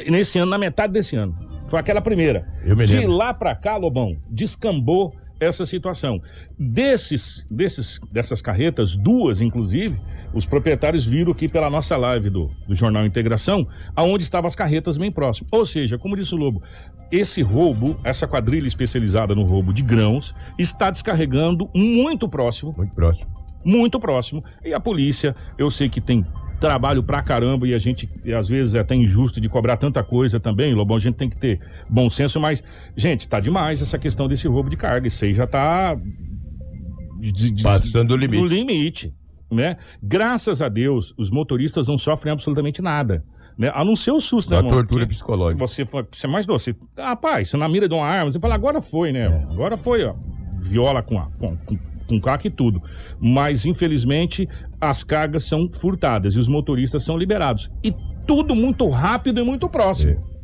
Nesse 0.10 0.40
ano, 0.40 0.50
na 0.50 0.58
metade 0.58 0.94
desse 0.94 1.16
ano. 1.16 1.38
Foi 1.68 1.80
aquela 1.80 2.02
primeira. 2.02 2.48
Eu 2.64 2.76
me 2.76 2.86
De 2.86 3.06
lá 3.06 3.34
pra 3.34 3.54
cá, 3.56 3.78
Lobão, 3.78 4.18
descambou 4.30 5.14
essa 5.46 5.66
situação. 5.66 6.22
Desses, 6.58 7.46
desses, 7.50 8.00
dessas 8.12 8.42
carretas, 8.42 8.96
duas 8.96 9.42
inclusive, 9.42 10.00
os 10.34 10.46
proprietários 10.46 11.06
viram 11.06 11.32
aqui 11.32 11.48
pela 11.48 11.70
nossa 11.70 11.96
live 11.96 12.30
do, 12.30 12.52
do 12.68 12.76
Jornal 12.76 13.06
Integração, 13.06 13.68
aonde 13.96 14.24
estavam 14.24 14.48
as 14.48 14.56
carretas 14.56 14.98
bem 14.98 15.12
próximas. 15.12 15.50
Ou 15.52 15.66
seja, 15.66 15.98
como 15.98 16.16
disse 16.16 16.34
o 16.34 16.38
Lobo, 16.38 16.62
esse 17.12 17.42
roubo, 17.42 18.00
essa 18.04 18.28
quadrilha 18.28 18.68
especializada 18.68 19.34
no 19.36 19.44
roubo 19.44 19.74
de 19.74 19.84
grãos, 19.84 20.34
está 20.58 20.90
descarregando 20.90 21.70
muito 21.74 22.28
próximo 22.28 22.74
Muito 22.78 22.94
próximo. 22.94 23.28
muito 23.64 24.00
próximo. 24.00 24.44
E 24.64 24.74
a 24.74 24.80
polícia, 24.80 25.36
eu 25.58 25.70
sei 25.70 25.90
que 25.90 26.02
tem 26.02 26.26
trabalho 26.60 27.04
pra 27.04 27.22
caramba 27.22 27.68
e 27.68 27.74
a 27.74 27.78
gente, 27.78 28.10
e 28.24 28.34
às 28.34 28.48
vezes, 28.48 28.76
é 28.76 28.80
até 28.80 28.96
injusto 28.96 29.40
de 29.42 29.48
cobrar 29.50 29.78
tanta 29.78 30.04
coisa 30.04 30.40
também, 30.40 30.74
Lobão, 30.74 30.98
a 30.98 31.00
gente 31.00 31.16
tem 31.16 31.30
que 31.30 31.38
ter 31.38 31.60
bom 31.90 32.10
senso, 32.10 32.40
mas, 32.40 32.64
gente, 32.96 33.28
tá 33.28 33.40
demais 33.40 33.82
essa 33.82 33.98
questão 33.98 34.28
desse 34.28 34.48
roubo 34.48 34.70
de 34.70 34.78
carga. 34.78 35.08
Isso 35.08 35.24
aí 35.26 35.34
já 35.34 35.46
tá. 35.48 35.96
de- 37.20 37.52
de- 37.52 37.64
Passando 37.64 38.12
o 38.12 38.18
limite. 38.18 38.48
limite, 38.48 39.14
né? 39.52 39.78
Graças 40.02 40.62
a 40.62 40.70
Deus, 40.70 41.14
os 41.18 41.30
motoristas 41.32 41.88
não 41.88 41.98
sofrem 41.98 42.32
absolutamente 42.32 42.82
nada. 42.82 43.24
Né? 43.58 43.72
A 43.74 43.86
não 43.86 43.96
ser 43.96 44.12
o 44.12 44.20
susto, 44.20 44.50
né, 44.52 44.58
Da 44.58 44.64
irmão? 44.64 44.74
tortura 44.78 45.08
psicológica. 45.08 45.66
Você, 45.66 45.86
você 45.86 46.28
mais 46.28 46.46
doce. 46.46 46.76
Rapaz, 46.98 47.50
você 47.50 47.56
na 47.58 47.68
mira 47.70 47.88
de 47.88 47.96
uma 47.96 48.06
arma, 48.06 48.30
você 48.32 48.40
fala, 48.40 48.54
agora 48.54 48.82
foi, 48.82 49.12
né? 49.14 49.22
É. 49.28 49.52
Agora 49.54 49.78
foi, 49.78 50.04
ó. 50.04 50.14
Viola 50.58 51.02
com, 51.02 51.18
a, 51.18 51.28
com, 51.40 51.56
com, 51.66 51.78
com 52.08 52.20
caca 52.20 52.48
e 52.48 52.52
tudo. 52.52 52.82
Mas, 53.20 53.66
infelizmente, 53.66 54.48
as 54.80 55.04
cargas 55.04 55.44
são 55.44 55.70
furtadas 55.72 56.36
e 56.36 56.40
os 56.40 56.48
motoristas 56.48 57.04
são 57.04 57.18
liberados. 57.18 57.72
E 57.84 57.94
tudo 58.26 58.56
muito 58.56 58.88
rápido 58.90 59.40
e 59.40 59.44
muito 59.44 59.70
próximo. 59.70 60.12
É. 60.32 60.35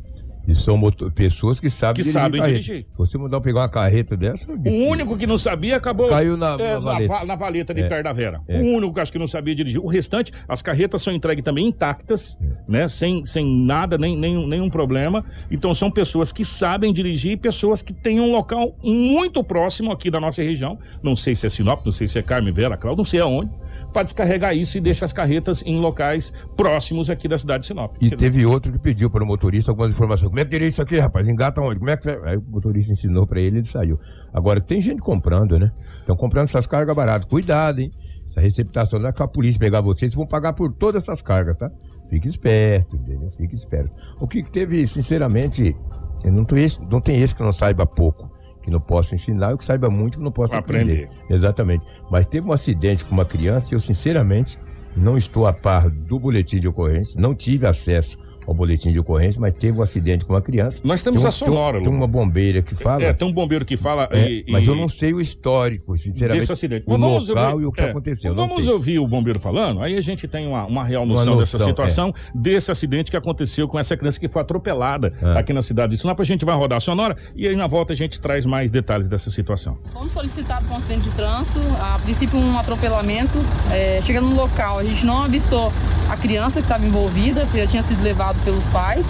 E 0.46 0.56
são 0.56 0.76
moto- 0.76 1.10
pessoas 1.12 1.60
que 1.60 1.70
sabem 1.70 2.02
Que 2.04 2.10
sabem 2.10 2.40
carreta. 2.40 2.60
dirigir. 2.60 2.84
Se 2.90 2.98
você 2.98 3.16
mudar 3.16 3.40
pegar 3.40 3.60
uma 3.60 3.68
carreta 3.68 4.16
dessa, 4.16 4.50
O 4.50 4.88
único 4.88 5.16
que 5.16 5.26
não 5.26 5.38
sabia 5.38 5.76
acabou. 5.76 6.08
Caiu 6.08 6.36
na- 6.36 6.56
é, 6.58 6.74
na 6.74 6.78
valeta. 6.80 7.08
va- 7.08 7.24
na 7.24 7.36
valeta 7.36 7.72
de 7.72 7.82
É. 7.82 7.88
perto 7.88 8.04
da 8.04 8.12
Vera. 8.12 8.40
É. 8.48 8.58
O 8.60 8.64
único 8.64 8.92
que 8.94 9.00
acho 9.00 9.12
que 9.12 9.18
não 9.18 9.28
sabia 9.28 9.54
dirigir. 9.54 9.80
O 9.80 9.86
restante, 9.86 10.32
as 10.48 10.60
carretas 10.60 11.00
são 11.02 11.12
entregues 11.12 11.44
também 11.44 11.66
intactas, 11.66 12.36
É. 12.42 12.46
né? 12.66 12.88
Sem, 12.88 13.24
sem 13.24 13.46
nada, 13.64 13.96
nem, 13.96 14.16
nenhum, 14.18 14.46
nenhum 14.46 14.68
problema. 14.68 15.24
Então 15.50 15.72
são 15.74 15.90
pessoas 15.90 16.32
que 16.32 16.44
sabem 16.44 16.92
dirigir 16.92 17.32
e 17.32 17.36
pessoas 17.36 17.80
que 17.80 17.92
têm 17.92 18.20
um 18.20 18.32
local 18.32 18.76
muito 18.82 19.44
próximo 19.44 19.92
aqui 19.92 20.10
da 20.10 20.18
nossa 20.18 20.42
região. 20.42 20.76
Não 21.02 21.14
sei 21.14 21.34
se 21.36 21.46
é 21.46 21.50
Sinop, 21.50 21.84
não 21.84 21.92
sei 21.92 22.06
se 22.08 22.18
é 22.18 22.22
Carme 22.22 22.50
Vera, 22.50 22.76
Cláudio, 22.76 22.98
não 22.98 23.04
sei 23.04 23.20
aonde. 23.20 23.50
Para 23.92 24.04
descarregar 24.04 24.56
isso 24.56 24.78
e 24.78 24.80
deixar 24.80 25.04
as 25.04 25.12
carretas 25.12 25.62
em 25.66 25.80
locais 25.80 26.32
próximos 26.56 27.10
aqui 27.10 27.28
da 27.28 27.36
cidade 27.36 27.62
de 27.62 27.66
Sinop. 27.66 27.96
E 28.00 28.10
teve 28.10 28.46
outro 28.46 28.72
que 28.72 28.78
pediu 28.78 29.10
para 29.10 29.22
o 29.22 29.26
motorista 29.26 29.70
algumas 29.70 29.92
informações. 29.92 30.28
Como 30.28 30.40
é 30.40 30.44
que 30.44 30.50
teria 30.50 30.68
isso 30.68 30.80
aqui, 30.80 30.98
rapaz? 30.98 31.28
Engata 31.28 31.60
onde? 31.60 31.78
Como 31.78 31.90
é 31.90 31.96
que. 31.96 32.08
Aí 32.08 32.36
o 32.36 32.42
motorista 32.42 32.92
ensinou 32.92 33.26
para 33.26 33.40
ele 33.40 33.56
e 33.56 33.58
ele 33.60 33.68
saiu. 33.68 34.00
Agora, 34.32 34.60
tem 34.60 34.80
gente 34.80 35.02
comprando, 35.02 35.58
né? 35.58 35.70
Estão 36.00 36.16
comprando 36.16 36.44
essas 36.44 36.66
cargas 36.66 36.96
baratas. 36.96 37.28
Cuidado, 37.28 37.80
hein? 37.80 37.92
Essa 38.28 38.40
receptação 38.40 38.98
não 38.98 39.08
é 39.08 39.12
a 39.14 39.28
polícia 39.28 39.60
pegar 39.60 39.82
vocês, 39.82 40.14
vão 40.14 40.26
pagar 40.26 40.54
por 40.54 40.72
todas 40.72 41.02
essas 41.04 41.20
cargas, 41.20 41.56
tá? 41.58 41.70
Fique 42.08 42.28
esperto, 42.28 42.96
entendeu? 42.96 43.30
Fique 43.36 43.54
esperto. 43.54 43.90
O 44.18 44.26
que 44.26 44.42
teve, 44.42 44.86
sinceramente, 44.86 45.76
não, 46.24 46.44
tem 46.44 46.64
esse, 46.64 46.80
não 46.90 47.00
tem 47.00 47.20
esse 47.20 47.34
que 47.34 47.42
não 47.42 47.52
saiba 47.52 47.86
pouco, 47.86 48.30
que 48.62 48.70
não 48.70 48.80
possa 48.80 49.14
ensinar, 49.14 49.50
e 49.50 49.54
o 49.54 49.58
que 49.58 49.64
saiba 49.64 49.90
muito 49.90 50.18
que 50.18 50.24
não 50.24 50.32
possa 50.32 50.58
Aprender. 50.58 51.04
aprender. 51.04 51.34
Exatamente. 51.34 51.84
Mas 52.10 52.26
teve 52.28 52.46
um 52.46 52.52
acidente 52.52 53.04
com 53.04 53.14
uma 53.14 53.24
criança 53.24 53.68
e 53.72 53.74
eu, 53.74 53.80
sinceramente, 53.80 54.58
não 54.96 55.16
estou 55.16 55.46
a 55.46 55.52
par 55.52 55.90
do 55.90 56.18
boletim 56.18 56.60
de 56.60 56.68
ocorrência, 56.68 57.20
não 57.20 57.34
tive 57.34 57.66
acesso 57.66 58.16
ao 58.46 58.54
boletim 58.54 58.92
de 58.92 58.98
ocorrência, 58.98 59.40
mas 59.40 59.54
teve 59.54 59.78
um 59.78 59.82
acidente 59.82 60.24
com 60.24 60.32
uma 60.32 60.42
criança. 60.42 60.80
Nós 60.84 61.02
temos 61.02 61.20
Tem 61.20 61.26
um- 61.26 61.28
a 61.28 61.32
sonora, 61.32 61.78
Tem, 61.78 61.86
tem 61.88 61.96
uma 61.96 62.06
bombeira 62.06 62.62
que 62.62 62.74
fala. 62.74 63.02
É, 63.02 63.12
tem 63.12 63.26
um 63.28 63.32
bombeiro 63.32 63.64
que 63.64 63.76
fala. 63.76 64.08
É, 64.10 64.30
e- 64.30 64.44
mas 64.50 64.64
e- 64.64 64.68
eu 64.68 64.74
não 64.74 64.88
sei 64.88 65.12
o 65.12 65.20
histórico, 65.20 65.96
sinceramente. 65.96 66.40
desse 66.40 66.52
acidente. 66.52 66.84
O 66.86 66.92
Mas 66.92 67.00
vamos 67.00 67.28
local 67.28 67.52
ouvir- 67.52 67.64
e 67.64 67.66
o 67.66 67.72
que 67.72 67.80
é, 67.82 67.90
aconteceu. 67.90 68.34
Vamos 68.34 68.66
ouvir 68.68 68.98
o 68.98 69.06
bombeiro 69.06 69.38
falando, 69.40 69.80
aí 69.82 69.96
a 69.96 70.00
gente 70.00 70.26
tem 70.26 70.46
uma, 70.46 70.64
uma 70.66 70.84
real 70.84 71.02
Uma 71.04 71.14
noção, 71.14 71.36
dessa 71.38 71.56
noção, 71.58 71.68
situação, 71.68 72.14
desse 72.34 72.70
acidente 72.70 73.10
que 73.10 73.16
aconteceu 73.16 73.68
com 73.68 73.78
essa 73.78 73.96
criança 73.96 74.18
que 74.18 74.28
foi 74.28 74.42
atropelada 74.42 75.12
É. 75.20 75.38
aqui 75.38 75.52
na 75.52 75.62
cidade 75.62 75.94
de 75.94 76.00
Sinop. 76.00 76.18
A 76.20 76.24
gente 76.24 76.44
vai 76.44 76.54
rodar 76.56 76.78
a 76.78 76.80
sonora 76.80 77.16
e 77.34 77.46
aí 77.46 77.54
na 77.56 77.66
volta 77.66 77.92
a 77.92 77.96
gente 77.96 78.20
traz 78.20 78.44
mais 78.46 78.70
detalhes 78.70 79.08
dessa 79.08 79.30
situação. 79.30 79.78
Fomos 79.92 80.12
solicitados 80.12 80.66
para 80.66 80.74
um 80.74 80.78
acidente 80.78 81.02
de 81.08 81.10
trânsito, 81.16 81.58
a 81.80 81.98
princípio 81.98 82.38
um 82.38 82.58
atropelamento. 82.58 83.38
É, 83.70 84.00
chegando 84.02 84.28
no 84.28 84.36
local, 84.36 84.78
a 84.78 84.84
gente 84.84 85.04
não 85.04 85.22
avistou 85.22 85.72
a 86.08 86.16
criança 86.16 86.60
que 86.60 86.64
estava 86.66 86.84
envolvida, 86.86 87.46
que 87.46 87.58
já 87.58 87.66
tinha 87.66 87.82
sido 87.82 88.02
pelos 88.44 88.64
pais. 88.66 89.04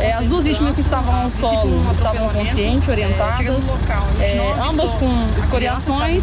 É, 0.00 0.12
as 0.12 0.26
duas 0.26 0.44
vítimas 0.44 0.74
que 0.74 0.80
estavam 0.80 1.22
ao 1.22 1.30
solo 1.30 1.92
estavam 1.92 2.28
conscientes, 2.30 2.88
orientadas, 2.88 3.62
é, 4.20 4.54
ambas 4.62 4.90
com 4.94 5.10
escoriações 5.38 6.22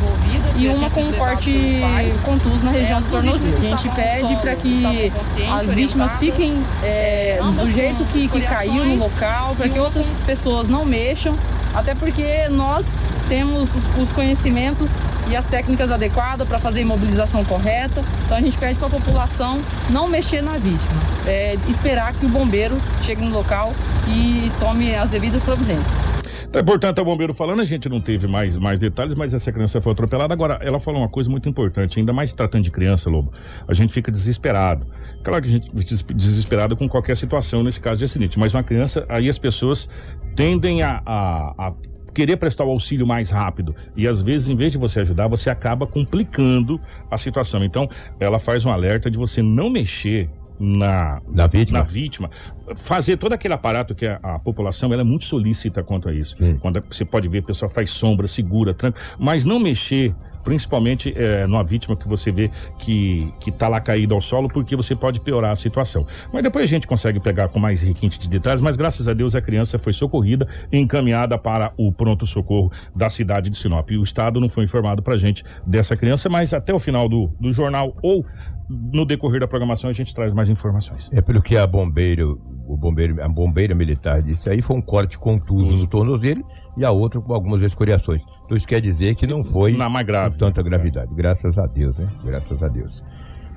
e 0.55 0.67
uma 0.67 0.89
com 0.89 1.01
um 1.01 1.13
corte 1.13 1.81
contuso 2.23 2.63
na 2.63 2.71
região 2.71 3.01
do 3.01 3.09
tornozelo. 3.09 3.57
A 3.57 3.61
gente 3.61 3.89
pede 3.89 4.35
para 4.37 4.55
que 4.55 5.11
as 5.51 5.67
vítimas 5.67 6.11
fiquem 6.17 6.63
é, 6.83 7.39
do 7.41 7.69
jeito 7.69 8.03
que, 8.05 8.27
que 8.27 8.41
caiu 8.41 8.85
no 8.85 8.95
local, 8.95 9.55
para 9.55 9.69
que 9.69 9.79
outras 9.79 10.05
pessoas 10.25 10.67
não 10.67 10.85
mexam, 10.85 11.37
até 11.73 11.93
porque 11.93 12.47
nós 12.49 12.85
temos 13.27 13.69
os, 13.75 14.03
os 14.03 14.11
conhecimentos 14.11 14.91
e 15.29 15.35
as 15.35 15.45
técnicas 15.45 15.91
adequadas 15.91 16.47
para 16.47 16.59
fazer 16.59 16.79
a 16.79 16.81
imobilização 16.81 17.43
correta. 17.45 18.03
Então 18.25 18.37
a 18.37 18.41
gente 18.41 18.57
pede 18.57 18.75
para 18.75 18.87
a 18.87 18.91
população 18.91 19.61
não 19.89 20.07
mexer 20.07 20.41
na 20.41 20.57
vítima, 20.57 21.01
é, 21.25 21.55
esperar 21.69 22.13
que 22.13 22.25
o 22.25 22.29
bombeiro 22.29 22.77
chegue 23.03 23.21
no 23.21 23.33
local 23.33 23.73
e 24.07 24.51
tome 24.59 24.95
as 24.95 25.09
devidas 25.09 25.43
providências. 25.43 26.07
Então, 26.49 26.63
portanto, 26.63 26.97
é 26.97 27.01
o 27.01 27.05
bombeiro 27.05 27.33
falando, 27.33 27.61
a 27.61 27.65
gente 27.65 27.89
não 27.89 27.99
teve 27.99 28.25
mais, 28.25 28.55
mais 28.55 28.79
detalhes, 28.79 29.15
mas 29.15 29.33
essa 29.33 29.51
criança 29.51 29.81
foi 29.81 29.91
atropelada. 29.91 30.33
Agora, 30.33 30.57
ela 30.61 30.79
falou 30.79 31.01
uma 31.01 31.09
coisa 31.09 31.29
muito 31.29 31.47
importante, 31.49 31.99
ainda 31.99 32.13
mais 32.13 32.33
tratando 32.33 32.63
de 32.63 32.71
criança, 32.71 33.09
Lobo, 33.09 33.33
a 33.67 33.73
gente 33.73 33.93
fica 33.93 34.09
desesperado. 34.09 34.87
Claro 35.23 35.41
que 35.41 35.49
a 35.49 35.51
gente 35.51 35.69
fica 35.69 36.13
desesperado 36.13 36.77
com 36.77 36.87
qualquer 36.87 37.17
situação, 37.17 37.63
nesse 37.63 37.81
caso 37.81 37.99
de 37.99 38.05
acidente, 38.05 38.39
mas 38.39 38.53
uma 38.53 38.63
criança, 38.63 39.05
aí 39.09 39.27
as 39.27 39.37
pessoas 39.37 39.89
tendem 40.35 40.83
a, 40.83 41.01
a, 41.05 41.67
a 41.67 41.73
querer 42.17 42.37
prestar 42.37 42.63
o 42.65 42.71
auxílio 42.71 43.05
mais 43.05 43.29
rápido. 43.29 43.75
E 43.95 44.07
às 44.07 44.23
vezes, 44.23 44.49
em 44.49 44.55
vez 44.55 44.71
de 44.71 44.77
você 44.79 45.01
ajudar, 45.01 45.27
você 45.27 45.51
acaba 45.51 45.85
complicando 45.85 46.81
a 47.11 47.17
situação. 47.17 47.63
Então, 47.63 47.87
ela 48.19 48.39
faz 48.39 48.65
um 48.65 48.71
alerta 48.71 49.11
de 49.11 49.19
você 49.19 49.43
não 49.43 49.69
mexer 49.69 50.27
na, 50.59 51.21
Na 51.29 51.45
vítima. 51.45 51.77
na 51.77 51.85
vítima. 51.85 52.31
Fazer 52.75 53.17
todo 53.17 53.33
aquele 53.33 53.53
aparato 53.53 53.93
que 53.93 54.07
a, 54.07 54.15
a 54.23 54.39
população 54.39 54.91
ela 54.91 55.03
é 55.03 55.05
muito 55.05 55.25
solícita 55.25 55.83
quanto 55.83 56.09
a 56.09 56.13
isso. 56.13 56.35
Sim. 56.37 56.57
Quando 56.57 56.83
você 56.89 57.05
pode 57.05 57.27
ver, 57.27 57.39
a 57.39 57.43
pessoa 57.43 57.69
faz 57.69 57.91
sombra, 57.91 58.25
segura, 58.25 58.73
tranca, 58.73 58.99
mas 59.19 59.45
não 59.45 59.59
mexer. 59.59 60.15
Principalmente 60.47 61.13
é, 61.13 61.45
numa 61.45 61.61
vítima 61.61 61.93
que 61.93 62.07
você 62.07 62.31
vê 62.31 62.49
que, 62.79 63.33
que 63.37 63.51
tá 63.51 63.67
lá 63.67 63.81
caída 63.81 64.15
ao 64.15 64.21
solo, 64.21 64.47
porque 64.47 64.77
você 64.77 64.95
pode 64.95 65.19
piorar 65.19 65.51
a 65.51 65.55
situação. 65.57 66.07
Mas 66.31 66.41
depois 66.41 66.63
a 66.63 66.67
gente 66.67 66.87
consegue 66.87 67.19
pegar 67.19 67.49
com 67.49 67.59
mais 67.59 67.81
requinte 67.81 68.17
de 68.17 68.29
detalhes, 68.29 68.61
mas 68.61 68.77
graças 68.77 69.09
a 69.09 69.13
Deus 69.13 69.35
a 69.35 69.41
criança 69.41 69.77
foi 69.77 69.91
socorrida 69.91 70.47
e 70.71 70.77
encaminhada 70.77 71.37
para 71.37 71.73
o 71.75 71.91
pronto-socorro 71.91 72.71
da 72.95 73.09
cidade 73.09 73.49
de 73.49 73.57
Sinop. 73.57 73.91
E 73.91 73.97
o 73.97 74.03
Estado 74.03 74.39
não 74.39 74.47
foi 74.47 74.63
informado 74.63 75.03
pra 75.03 75.17
gente 75.17 75.43
dessa 75.65 75.97
criança, 75.97 76.29
mas 76.29 76.53
até 76.53 76.73
o 76.73 76.79
final 76.79 77.09
do, 77.09 77.29
do 77.37 77.51
jornal 77.51 77.93
ou 78.01 78.25
no 78.69 79.05
decorrer 79.05 79.41
da 79.41 79.49
programação 79.49 79.89
a 79.89 79.93
gente 79.93 80.15
traz 80.15 80.33
mais 80.33 80.47
informações. 80.47 81.09
É 81.11 81.19
pelo 81.19 81.41
que 81.41 81.57
a 81.57 81.67
bombeira, 81.67 82.25
o 82.25 82.77
bombeiro, 82.77 83.21
a 83.21 83.27
bombeira 83.27 83.75
militar 83.75 84.21
disse 84.21 84.49
aí, 84.49 84.61
foi 84.61 84.77
um 84.77 84.81
corte 84.81 85.17
contuso 85.17 85.73
no 85.73 85.87
tornozelo 85.87 86.45
e 86.77 86.85
a 86.85 86.91
outra 86.91 87.19
com 87.19 87.33
algumas 87.33 87.61
escoriações. 87.61 88.23
Então 88.45 88.55
isso 88.55 88.67
quer 88.67 88.79
dizer 88.79 89.15
que 89.15 89.25
não 89.27 89.43
foi 89.43 89.73
Na 89.75 89.89
mais 89.89 90.05
grave. 90.05 90.31
com 90.33 90.37
tanta 90.37 90.61
gravidade. 90.61 91.13
Graças 91.13 91.57
a 91.57 91.65
Deus, 91.65 91.97
né? 91.97 92.07
Graças 92.23 92.61
a 92.63 92.67
Deus. 92.67 93.03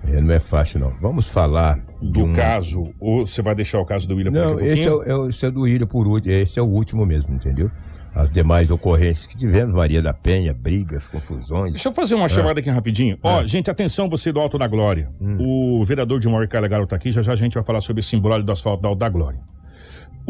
É, 0.08 0.18
não 0.20 0.32
é 0.34 0.40
fácil, 0.40 0.80
não. 0.80 0.94
Vamos 1.00 1.28
falar 1.28 1.78
Do 2.00 2.24
um- 2.24 2.32
caso, 2.32 2.84
ou 2.98 3.26
você 3.26 3.42
vai 3.42 3.54
deixar 3.54 3.78
o 3.80 3.84
caso 3.84 4.08
do 4.08 4.16
William 4.16 4.30
Não, 4.30 4.54
daqui 4.56 4.68
a 4.68 4.72
esse 4.72 4.88
é, 4.88 4.92
é, 4.92 5.28
esse 5.28 5.46
é 5.46 5.50
do 5.50 5.68
Ilha 5.68 5.86
por 5.86 6.06
último. 6.06 6.32
Esse 6.32 6.58
é 6.58 6.62
o 6.62 6.66
último 6.66 7.04
mesmo, 7.04 7.34
entendeu? 7.34 7.70
As 8.14 8.28
demais 8.30 8.70
ocorrências 8.72 9.26
que 9.26 9.36
tivemos, 9.38 9.72
Maria 9.74 10.02
da 10.02 10.12
Penha, 10.12 10.52
brigas, 10.52 11.06
confusões. 11.06 11.74
Deixa 11.74 11.88
eu 11.88 11.92
fazer 11.92 12.14
uma 12.16 12.28
chamada 12.28 12.58
aqui 12.58 12.68
rapidinho. 12.70 13.16
Ó, 13.22 13.42
É. 13.42 13.46
gente, 13.46 13.70
atenção, 13.70 14.08
você 14.08 14.32
do 14.32 14.40
Alto 14.40 14.58
da 14.58 14.66
Glória. 14.66 15.10
Hum. 15.20 15.36
O 15.78 15.84
vereador 15.84 16.18
de 16.18 16.26
Mauer 16.28 16.48
Carlegaro 16.48 16.86
tá 16.88 16.96
aqui, 16.96 17.12
já 17.12 17.22
já 17.22 17.34
a 17.34 17.36
gente 17.36 17.54
vai 17.54 17.62
falar 17.62 17.80
sobre 17.82 18.00
esse 18.00 18.16
embrólio 18.16 18.44
do 18.44 18.50
asfalto 18.50 18.82
do 18.82 18.88
Alto 18.88 18.98
da 18.98 19.08
Glória. 19.08 19.38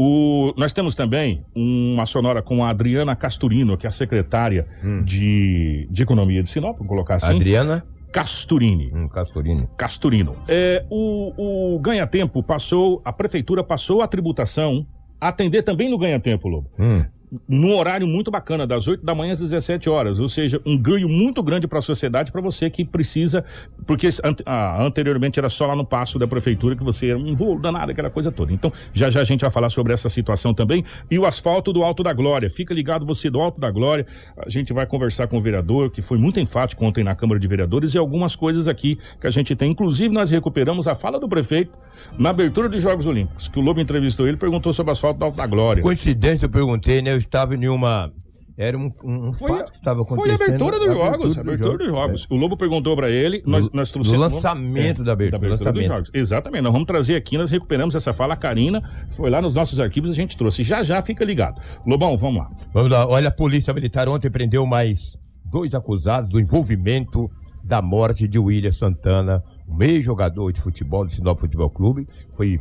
O, 0.03 0.55
nós 0.57 0.73
temos 0.73 0.95
também 0.95 1.45
uma 1.55 2.07
sonora 2.07 2.41
com 2.41 2.65
a 2.65 2.71
Adriana 2.71 3.15
Casturino, 3.15 3.77
que 3.77 3.87
é 3.87 3.89
a 3.89 3.93
secretária 3.93 4.67
Hum. 4.83 5.03
de, 5.03 5.87
de 5.91 6.03
Economia 6.03 6.43
de 6.43 6.49
Sinop, 6.49 6.75
vamos 6.77 6.89
colocar 6.89 7.17
assim. 7.17 7.35
Adriana, 7.37 7.85
Casturini. 8.11 8.91
Um 8.95 9.07
Casturini. 9.09 9.69
Casturino. 9.77 10.37
É, 10.49 10.87
o, 10.89 11.75
o 11.75 11.79
ganha-tempo 11.81 12.43
passou, 12.43 13.03
a 13.05 13.13
prefeitura 13.13 13.63
passou 13.63 14.01
a 14.01 14.09
tributação 14.09 14.87
a 15.21 15.29
atender 15.29 15.63
também 15.63 15.91
no 15.91 15.99
ganha-tempo, 15.99 16.49
Lobo. 16.49 16.71
Hum. 16.79 17.05
Num 17.49 17.77
horário 17.77 18.07
muito 18.07 18.31
bacana, 18.31 18.67
das 18.67 18.89
8 18.89 19.05
da 19.05 19.15
manhã 19.15 19.33
às 19.33 19.41
17 19.41 19.89
horas. 19.89 20.19
Ou 20.21 20.29
seja, 20.29 20.61
um 20.67 20.77
ganho 20.77 21.09
muito 21.09 21.43
grande 21.43 21.67
para 21.67 21.79
a 21.79 21.83
sociedade, 21.83 22.33
para 22.33 22.41
você 22.41 22.69
que 22.69 22.85
precisa. 22.85 23.45
Porque 23.87 24.09
ah, 24.47 24.85
anteriormente 24.85 25.39
era 25.39 25.49
só 25.49 25.67
lá 25.67 25.77
no 25.77 25.85
passo 25.85 26.19
da 26.19 26.27
prefeitura 26.27 26.77
que 26.77 26.83
você 26.83 27.09
era 27.09 27.19
um 27.19 27.35
rolo 27.35 27.61
danado, 27.61 27.93
aquela 27.93 28.11
coisa 28.11 28.33
toda. 28.33 28.53
Então, 28.53 28.73
já 28.93 29.11
já 29.11 29.21
a 29.21 29.25
gente 29.25 29.43
vai 29.43 29.51
falar 29.51 29.69
sobre 29.69 29.93
essa 29.93 30.09
situação 30.09 30.55
também. 30.55 30.85
E 31.11 31.19
o 31.19 31.27
asfalto 31.27 31.73
do 31.73 31.83
Alto 31.83 32.03
da 32.03 32.13
Glória. 32.13 32.49
Fica 32.51 32.75
ligado 32.75 33.05
você 33.05 33.31
do 33.31 33.41
Alto 33.41 33.61
da 33.61 33.71
Glória. 33.71 34.07
A 34.37 34.49
gente 34.49 34.73
vai 34.73 34.87
conversar 34.87 35.27
com 35.27 35.39
o 35.39 35.43
vereador, 35.43 35.91
que 35.91 36.03
foi 36.03 36.19
muito 36.19 36.41
enfático 36.41 36.85
ontem 36.85 37.05
na 37.05 37.15
Câmara 37.15 37.39
de 37.39 37.47
Vereadores, 37.47 37.95
e 37.95 37.99
algumas 37.99 38.35
coisas 38.37 38.69
aqui 38.69 38.99
que 39.21 39.27
a 39.27 39.31
gente 39.31 39.55
tem. 39.55 39.71
Inclusive, 39.71 40.13
nós 40.13 40.31
recuperamos 40.31 40.89
a 40.89 40.95
fala 40.95 41.19
do 41.19 41.29
prefeito 41.29 41.73
na 42.19 42.31
abertura 42.31 42.69
dos 42.69 42.83
Jogos 42.83 43.07
Olímpicos, 43.07 43.49
que 43.49 43.59
o 43.59 43.63
Lobo 43.63 43.81
entrevistou 43.81 44.27
ele 44.27 44.37
perguntou 44.37 44.73
sobre 44.73 44.91
o 44.91 44.93
asfalto 44.93 45.19
do 45.19 45.25
Alto 45.25 45.37
da 45.37 45.47
Glória. 45.47 45.83
Coincidência, 45.83 46.47
eu 46.47 46.51
perguntei, 46.51 47.03
né? 47.03 47.20
Estava 47.21 47.55
em 47.55 47.69
uma. 47.69 48.13
Era 48.59 48.77
um, 48.77 48.93
um, 49.03 49.33
Foi, 49.33 49.49
fato 49.53 49.73
que 49.73 49.79
estava 49.79 50.05
foi 50.05 50.19
acontecendo. 50.19 50.43
a 50.43 50.45
abertura 50.45 50.79
dos 50.79 50.95
jogos, 50.95 51.39
a 51.39 51.41
abertura 51.41 51.79
dos 51.79 51.87
jogos. 51.87 52.27
O 52.29 52.37
Lobo 52.37 52.59
perguntou 52.59 52.95
pra 52.95 53.09
ele, 53.09 53.43
nós, 53.47 53.65
No- 53.65 53.71
nós 53.73 53.91
trouxemos... 53.91 54.19
lançamento 54.35 55.03
da 55.03 55.13
abertura, 55.15 55.49
dos 55.49 55.61
lançamento. 55.61 55.87
jogos. 55.89 56.11
Exatamente, 56.13 56.63
nós 56.63 56.73
vamos 56.73 56.87
trazer 56.87 57.15
aqui, 57.17 57.39
nós 57.39 57.51
recuperamos 57.51 57.95
essa 57.95 58.13
fala, 58.13 58.35
a 58.35 58.37
Karina 58.37 58.83
foi 59.13 59.31
lá 59.31 59.41
nos 59.41 59.55
nossos 59.55 59.81
arquivos, 59.81 60.11
a 60.11 60.15
gente 60.15 60.37
trouxe. 60.37 60.63
Já 60.63 60.83
já 60.83 61.01
fica 61.01 61.25
ligado. 61.25 61.59
Lobão, 61.87 62.19
vamos 62.19 62.43
lá. 62.43 62.51
Vamos 62.75 62.91
lá, 62.91 63.07
olha, 63.09 63.29
a 63.29 63.33
Polícia 63.33 63.73
Militar 63.73 64.11
ontem 64.11 64.31
prendeu 64.31 64.67
mais 64.67 65.17
dois 65.47 65.75
acusados 65.75 66.29
do 66.29 66.39
envolvimento 66.39 67.31
da 67.65 67.81
morte 67.81 68.29
de 68.29 68.39
William 68.39 68.73
Santana, 68.73 69.43
um 69.67 69.83
ex-jogador 69.83 70.53
de 70.53 70.61
futebol 70.61 71.07
do 71.07 71.11
Sinop 71.11 71.39
Futebol 71.39 71.71
Clube. 71.71 72.07
Foi 72.37 72.61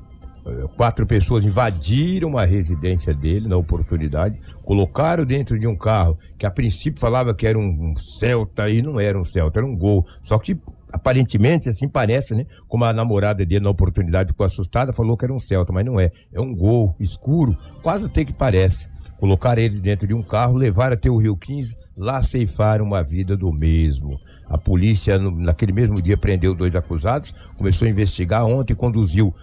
quatro 0.76 1.06
pessoas 1.06 1.46
invadiram 1.46 2.38
a 2.38 2.46
residência 2.46 3.14
dele 3.14 3.48
na 3.48 3.58
oportunidade, 3.58 4.40
colocaram 4.64 5.26
dentro 5.26 5.60
de 5.60 5.68
um 5.68 5.76
carro 5.76 6.18
que 6.38 6.46
a 6.46 6.52
princípio 6.52 7.00
falava 7.00 7.34
que 7.34 7.46
era 7.46 7.58
um, 7.58 7.94
Celta 7.96 8.70
e 8.70 8.82
não 8.82 9.00
era 9.00 9.20
um 9.20 9.26
Celta, 9.26 9.60
era 9.60 9.66
um 9.66 9.76
Gol. 9.76 10.06
Só 10.24 10.38
que 10.40 10.60
aparentemente 10.92 11.70
assim 11.70 11.88
parece, 11.88 12.34
né? 12.34 12.46
Como 12.68 12.84
a 12.84 12.94
namorada 12.94 13.46
dele 13.46 13.64
na 13.64 13.70
oportunidade 13.70 14.30
ficou 14.30 14.46
assustada, 14.46 14.94
falou 14.94 15.16
que 15.18 15.26
era 15.26 15.34
um 15.34 15.40
Celta, 15.40 15.72
mas 15.72 15.86
não 15.86 16.00
é. 16.00 16.12
É 16.34 16.40
um 16.40 16.56
Gol 16.56 16.96
escuro, 17.00 17.58
quase 17.82 18.06
até 18.06 18.26
que 18.26 18.34
parece. 18.34 18.88
Colocaram 19.20 19.62
ele 19.62 19.82
dentro 19.82 20.08
de 20.08 20.14
um 20.14 20.24
carro, 20.24 20.56
levaram 20.56 20.94
até 20.94 21.10
o 21.10 21.18
Rio 21.18 21.36
15, 21.36 21.78
lá 21.98 22.22
ceifaram 22.22 22.96
a 22.96 23.04
vida 23.04 23.36
do 23.36 23.52
mesmo. 23.52 24.18
A 24.48 24.58
polícia, 24.58 25.20
naquele 25.20 25.74
mesmo 25.74 26.02
dia, 26.02 26.16
prendeu 26.16 26.56
dois 26.56 26.74
acusados, 26.74 27.34
começou 27.58 27.86
a 27.86 27.92
investigar. 27.92 28.46
Ontem 28.46 28.74
conduziu 28.74 29.36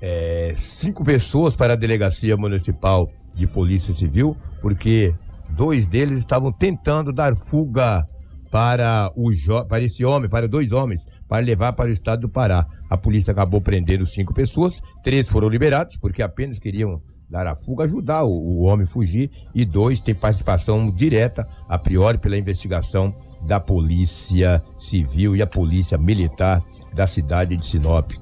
é, 0.00 0.52
cinco 0.56 1.04
pessoas 1.04 1.56
para 1.56 1.72
a 1.72 1.76
Delegacia 1.76 2.36
Municipal 2.36 3.10
de 3.34 3.46
Polícia 3.46 3.94
Civil, 3.94 4.36
porque 4.60 5.14
dois 5.50 5.86
deles 5.86 6.18
estavam 6.18 6.52
tentando 6.52 7.12
dar 7.12 7.36
fuga 7.36 8.06
para, 8.50 9.10
o 9.14 9.30
para 9.68 9.82
esse 9.82 10.04
homem, 10.04 10.28
para 10.28 10.48
dois 10.48 10.72
homens, 10.72 11.02
para 11.28 11.44
levar 11.44 11.72
para 11.72 11.90
o 11.90 11.92
estado 11.92 12.22
do 12.22 12.28
Pará. 12.28 12.66
A 12.88 12.96
polícia 12.96 13.32
acabou 13.32 13.60
prendendo 13.60 14.06
cinco 14.06 14.32
pessoas, 14.32 14.80
três 15.02 15.28
foram 15.28 15.48
liberados, 15.48 15.96
porque 15.96 16.22
apenas 16.22 16.58
queriam 16.58 17.00
dar 17.28 17.46
a 17.46 17.56
fuga, 17.56 17.84
ajudar 17.84 18.22
o, 18.22 18.30
o 18.30 18.62
homem 18.62 18.86
fugir, 18.86 19.30
e 19.54 19.64
dois 19.64 19.98
têm 20.00 20.14
participação 20.14 20.90
direta, 20.90 21.46
a 21.68 21.76
priori, 21.76 22.18
pela 22.18 22.38
investigação 22.38 23.14
da 23.46 23.58
Polícia 23.58 24.62
Civil 24.78 25.34
e 25.34 25.42
a 25.42 25.46
Polícia 25.46 25.98
Militar 25.98 26.62
da 26.94 27.06
cidade 27.06 27.56
de 27.56 27.66
Sinop. 27.66 28.12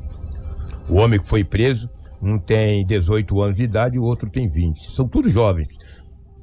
O 0.88 0.96
homem 0.96 1.18
que 1.18 1.26
foi 1.26 1.42
preso, 1.44 1.88
um 2.22 2.38
tem 2.38 2.84
18 2.86 3.40
anos 3.40 3.56
de 3.56 3.64
idade 3.64 3.96
e 3.96 3.98
o 3.98 4.04
outro 4.04 4.28
tem 4.30 4.48
20. 4.48 4.90
São 4.92 5.08
todos 5.08 5.32
jovens. 5.32 5.68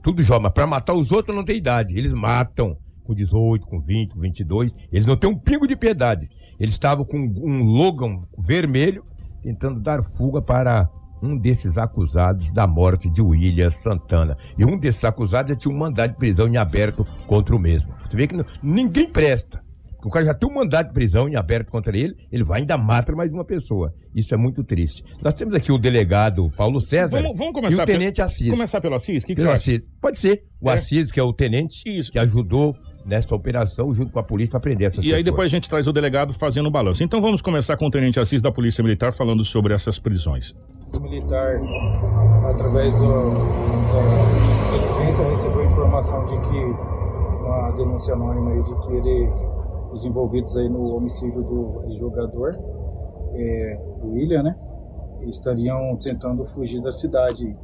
Tudo 0.04 0.24
jovem. 0.24 0.44
Mas 0.44 0.54
para 0.54 0.68
matar 0.68 0.94
os 0.94 1.12
outros 1.12 1.36
não 1.36 1.44
tem 1.44 1.58
idade. 1.58 1.98
Eles 1.98 2.14
matam 2.14 2.76
com 3.04 3.14
18, 3.14 3.66
com 3.68 3.80
20, 3.80 4.14
com 4.14 4.20
22. 4.20 4.74
Eles 4.92 5.06
não 5.06 5.16
têm 5.18 5.30
um 5.30 5.38
pingo 5.38 5.68
de 5.68 5.76
piedade. 5.76 6.28
Eles 6.60 6.74
estavam 6.74 7.06
com 7.06 7.18
um 7.18 7.64
Logan 7.64 8.22
vermelho 8.38 9.04
tentando 9.44 9.80
dar 9.80 10.04
fuga 10.04 10.42
para 10.42 10.88
um 11.24 11.38
desses 11.38 11.78
acusados 11.78 12.52
da 12.52 12.66
morte 12.66 13.10
de 13.10 13.22
William 13.22 13.70
Santana. 13.70 14.36
E 14.58 14.66
um 14.66 14.78
desses 14.78 15.04
acusados 15.04 15.52
já 15.52 15.56
tinha 15.56 15.74
um 15.74 15.78
mandado 15.78 16.12
de 16.12 16.18
prisão 16.18 16.48
em 16.48 16.58
aberto 16.58 17.06
contra 17.28 17.56
o 17.56 17.60
mesmo. 17.60 17.94
Você 18.00 18.18
vê 18.18 18.28
que 18.28 18.36
não- 18.36 18.46
ninguém 18.62 19.08
presta. 19.10 19.64
Porque 20.02 20.08
o 20.08 20.12
cara 20.12 20.26
já 20.26 20.34
tem 20.34 20.50
um 20.50 20.54
mandado 20.56 20.88
de 20.88 20.94
prisão 20.94 21.30
em 21.30 21.36
aberto 21.36 21.72
contra 21.72 21.96
ele, 21.96 22.16
ele 22.32 22.44
vai 22.44 22.62
ainda 22.62 22.76
mata 22.76 23.16
mais 23.16 23.32
uma 23.32 23.46
pessoa. 23.46 23.94
Isso 24.16 24.34
é 24.34 24.38
muito 24.38 24.64
triste. 24.64 25.06
Nós 25.24 25.36
temos 25.36 25.54
aqui 25.54 25.72
o 25.72 25.78
delegado 25.78 26.52
Paulo 26.58 26.80
César 26.82 27.22
Vamos, 27.22 27.38
vamos 27.38 27.54
começar 27.54 27.82
e 27.82 27.84
o 27.84 27.86
tenente 27.86 28.16
pelo, 28.16 28.26
Assis. 28.26 28.50
começar 28.50 28.82
pelo 28.82 28.96
Assis? 28.96 29.24
O 29.24 29.28
que, 29.28 29.36
que 29.36 29.42
você 29.42 29.46
Pelo? 29.46 29.56
Assis. 29.56 29.82
Pode 30.02 30.18
ser. 30.18 30.44
O 30.60 30.70
É. 30.70 30.74
Assis, 30.74 31.12
que 31.12 31.20
é 31.20 31.24
o 31.24 31.32
tenente, 31.32 31.84
Isso. 31.86 32.12
que 32.12 32.18
ajudou 32.18 32.76
nesta 33.06 33.34
operação 33.36 33.94
junto 33.94 34.12
com 34.12 34.20
a 34.20 34.24
polícia 34.24 34.52
para 34.52 34.60
prender 34.60 34.88
essas 34.88 35.04
E 35.04 35.08
aí 35.08 35.12
pessoas. 35.12 35.26
depois 35.26 35.46
a 35.46 35.50
gente 35.50 35.70
traz 35.70 35.86
o 35.88 35.94
delegado 35.94 36.34
fazendo 36.34 36.66
o 36.66 36.72
balanço. 36.72 37.04
Então 37.04 37.22
vamos 37.22 37.42
começar 37.42 37.78
com 37.78 37.86
o 37.86 37.92
Tenente 37.92 38.20
Assis 38.20 38.42
da 38.42 38.52
Polícia 38.52 38.84
Militar 38.84 39.14
falando 39.14 39.44
sobre 39.44 39.74
essas 39.74 39.98
prisões. 40.00 40.54
O 40.94 41.00
militar, 41.00 41.56
através 42.50 42.94
do, 42.96 43.02
da 43.06 44.78
inteligência, 44.78 45.30
recebeu 45.30 45.66
informação 45.66 46.26
de 46.26 46.50
que 46.50 46.58
uma 47.46 47.72
denúncia 47.72 48.14
anônima 48.14 48.52
aí 48.52 48.64
de 48.64 48.76
que 48.88 48.94
ele, 48.94 49.30
os 49.92 50.06
envolvidos 50.06 50.56
aí 50.58 50.70
no 50.70 50.96
homicídio 50.96 51.44
do 51.44 51.92
jogador, 51.94 52.58
é, 53.34 53.80
do 54.02 54.12
William, 54.12 54.44
né, 54.44 54.56
estariam 55.24 55.96
tentando 55.98 56.44
fugir 56.46 56.82
da 56.82 56.92
cidade. 56.92 57.56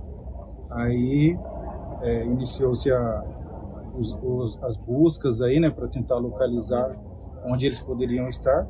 Aí 0.69 1.37
é, 2.01 2.25
iniciou-se 2.25 2.89
as 4.61 4.77
buscas 4.77 5.41
aí, 5.41 5.59
né, 5.59 5.69
para 5.69 5.87
tentar 5.87 6.17
localizar 6.17 6.91
onde 7.49 7.65
eles 7.65 7.81
poderiam 7.81 8.27
estar. 8.27 8.67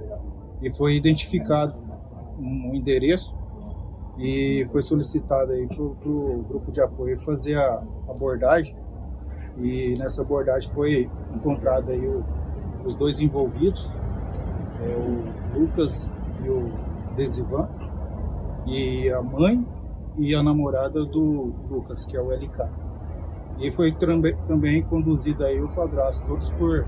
E 0.62 0.74
foi 0.74 0.96
identificado 0.96 1.76
um 2.40 2.74
endereço 2.74 3.36
e 4.18 4.68
foi 4.72 4.82
solicitado 4.82 5.52
aí 5.52 5.68
pro, 5.68 5.96
pro 5.96 6.44
grupo 6.48 6.72
de 6.72 6.82
apoio 6.82 7.20
fazer 7.20 7.56
a 7.58 7.84
abordagem. 8.10 8.76
E 9.58 9.96
nessa 9.98 10.22
abordagem 10.22 10.72
foi 10.72 11.10
encontrado 11.36 11.92
aí 11.92 12.08
o- 12.08 12.24
os 12.88 12.96
dois 12.96 13.20
envolvidos 13.20 13.92
é, 14.82 14.96
o 14.96 15.60
Lucas 15.60 16.10
e 16.44 16.50
o 16.50 16.72
Desivan 17.16 17.68
e 18.66 19.12
a 19.12 19.22
mãe 19.22 19.66
e 20.18 20.34
a 20.34 20.42
namorada 20.42 21.06
do 21.06 21.54
Lucas 21.70 22.06
que 22.06 22.18
é 22.18 22.22
o 22.22 22.32
LK 22.32 22.70
e 23.60 23.72
foi 23.72 23.96
também 24.48 24.84
conduzido 24.84 25.44
aí 25.44 25.62
o 25.62 25.68
padrasto 25.70 26.26
todos 26.26 26.50
por 26.52 26.86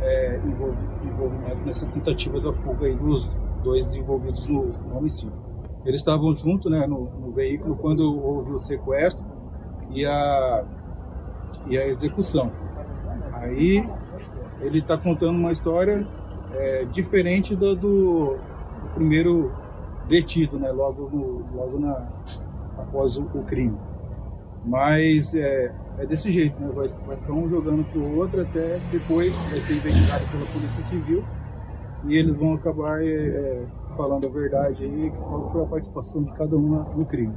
é, 0.00 0.40
envolvi- 0.44 0.88
envolvimento 1.04 1.64
nessa 1.64 1.86
tentativa 1.86 2.40
da 2.40 2.52
fuga 2.52 2.86
aí 2.86 2.96
dos 2.96 3.34
dois 3.62 3.94
envolvidos 3.94 4.48
no, 4.48 4.62
no 4.62 4.98
homicídio 4.98 5.46
eles 5.86 6.00
estavam 6.00 6.34
junto 6.34 6.68
né, 6.68 6.84
no, 6.86 7.08
no 7.20 7.30
veículo 7.30 7.78
quando 7.78 8.02
houve 8.02 8.50
o 8.50 8.58
sequestro 8.58 9.24
e 9.90 10.04
a, 10.04 10.64
e 11.68 11.78
a 11.78 11.86
execução. 11.86 12.50
Aí 13.32 13.88
ele 14.60 14.78
está 14.78 14.96
contando 14.96 15.36
uma 15.36 15.52
história 15.52 16.06
é, 16.54 16.84
diferente 16.86 17.54
do, 17.54 17.74
do, 17.74 18.36
primeiro 18.94 19.52
detido, 20.08 20.58
né, 20.58 20.70
logo, 20.70 21.10
no, 21.10 21.56
logo 21.56 21.78
na, 21.78 22.08
após 22.78 23.16
o, 23.16 23.22
o 23.22 23.42
crime. 23.44 23.76
Mas 24.64 25.34
é, 25.34 25.72
é 25.98 26.06
desse 26.06 26.32
jeito, 26.32 26.60
né, 26.60 26.70
vai, 26.74 26.88
vai 27.06 27.16
ficar 27.16 27.32
um 27.32 27.48
jogando 27.48 27.84
pro 27.90 28.16
outro 28.16 28.40
até 28.40 28.78
depois 28.90 29.34
vai 29.50 29.60
ser 29.60 29.74
investigado 29.74 30.24
pela 30.30 30.46
Polícia 30.46 30.82
Civil 30.82 31.22
e 32.08 32.16
eles 32.16 32.38
vão 32.38 32.54
acabar 32.54 33.02
é, 33.02 33.08
é, 33.08 33.66
falando 33.96 34.26
a 34.26 34.30
verdade 34.30 34.84
aí, 34.84 35.10
qual 35.10 35.50
foi 35.50 35.62
a 35.62 35.66
participação 35.66 36.22
de 36.22 36.32
cada 36.32 36.56
um 36.56 36.84
no 36.94 37.04
crime. 37.04 37.34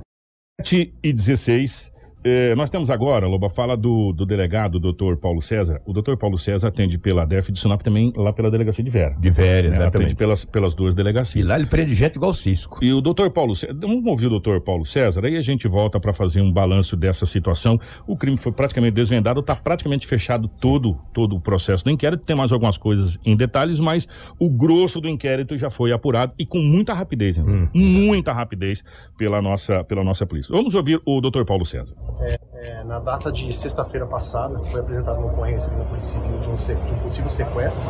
7 0.62 0.93
e 1.01 1.13
16. 1.13 1.91
Eh, 2.23 2.53
nós 2.55 2.69
temos 2.69 2.89
agora, 2.89 3.27
Loba, 3.27 3.49
fala 3.49 3.77
do, 3.77 4.12
do 4.12 4.25
delegado, 4.25 4.79
doutor 4.79 5.17
Paulo 5.17 5.41
César. 5.41 5.82
O 5.86 5.93
doutor 5.93 6.17
Paulo 6.17 6.38
César 6.38 6.67
atende 6.67 6.97
pela 6.97 7.25
DEF 7.25 7.51
de 7.51 7.60
Sinop 7.60 7.82
também 7.82 8.12
lá 8.15 8.34
pela 8.34 8.51
delegacia 8.51 8.84
de 8.84 8.89
Vera. 8.89 9.15
De 9.19 9.29
velho, 9.29 9.69
né? 9.69 9.75
Atende 9.75 9.84
exatamente. 9.84 10.15
pelas, 10.15 10.45
pelas 10.45 10.73
duas 10.73 10.93
E 10.93 10.97
delegacias. 10.97 11.49
lá 11.49 11.55
ele 11.58 11.65
prende 11.67 11.95
gente 11.95 12.15
igual 12.15 12.32
o 12.32 12.34
Cisco. 12.34 12.79
E 12.82 12.91
o 12.91 13.01
doutor 13.01 13.29
Paulo 13.32 13.55
César, 13.55 13.73
vamos 13.79 14.05
ouvir 14.05 14.27
o 14.27 14.29
doutor 14.29 14.62
Paulo 14.62 14.86
César, 14.86 15.25
aí 15.25 15.38
a 15.38 15.41
gente 15.41 15.67
volta 15.67 15.99
para 15.99 16.12
fazer 16.12 16.41
um 16.41 16.51
balanço 16.51 16.97
dessa 16.97 17.25
situação. 17.25 17.79
O 18.05 18.17
crime 18.17 18.38
foi 18.38 18.51
praticamente 18.51 18.93
desvendado, 18.93 19.39
está 19.39 19.55
praticamente 19.55 20.05
fechado 20.05 20.47
todo, 20.47 20.97
todo 21.13 21.36
o 21.36 21.39
processo 21.41 21.84
do 21.84 21.89
inquérito. 21.89 22.23
Tem 22.25 22.36
mais 22.36 22.51
algumas 22.51 22.77
coisas 22.77 23.17
em 23.25 23.36
detalhes, 23.36 23.79
mas 23.79 24.08
o 24.38 24.49
grosso 24.49 24.99
do 24.99 25.08
inquérito 25.08 25.58
já 25.58 25.69
foi 25.69 25.91
apurado 25.91 26.34
e 26.38 26.45
com 26.45 26.60
muita 26.60 26.93
rapidez, 26.93 27.38
hein? 27.38 27.45
Hum. 27.47 27.69
muita 27.73 28.34
rapidez 28.34 28.84
pela 29.17 29.41
nossa, 29.41 29.84
pela 29.84 30.03
nossa 30.03 30.25
polícia. 30.25 30.53
Vamos 30.55 30.75
ouvir 30.75 31.01
o 31.05 31.21
doutor 31.21 31.45
Paulo 31.45 31.65
César. 31.65 31.95
É, 32.19 32.84
na 32.84 33.00
data 33.00 33.32
de 33.32 33.54
sexta-feira 33.54 34.06
passada, 34.06 34.60
foi 34.65 34.82
apresentada 34.82 35.17
uma 35.17 35.32
ocorrência 35.32 35.72
Polícia 35.89 36.19
Civil 36.19 36.39
de 36.39 36.50
um, 36.50 36.86
de 36.86 36.93
um 36.93 37.00
possível 37.00 37.30
sequestro. 37.30 37.89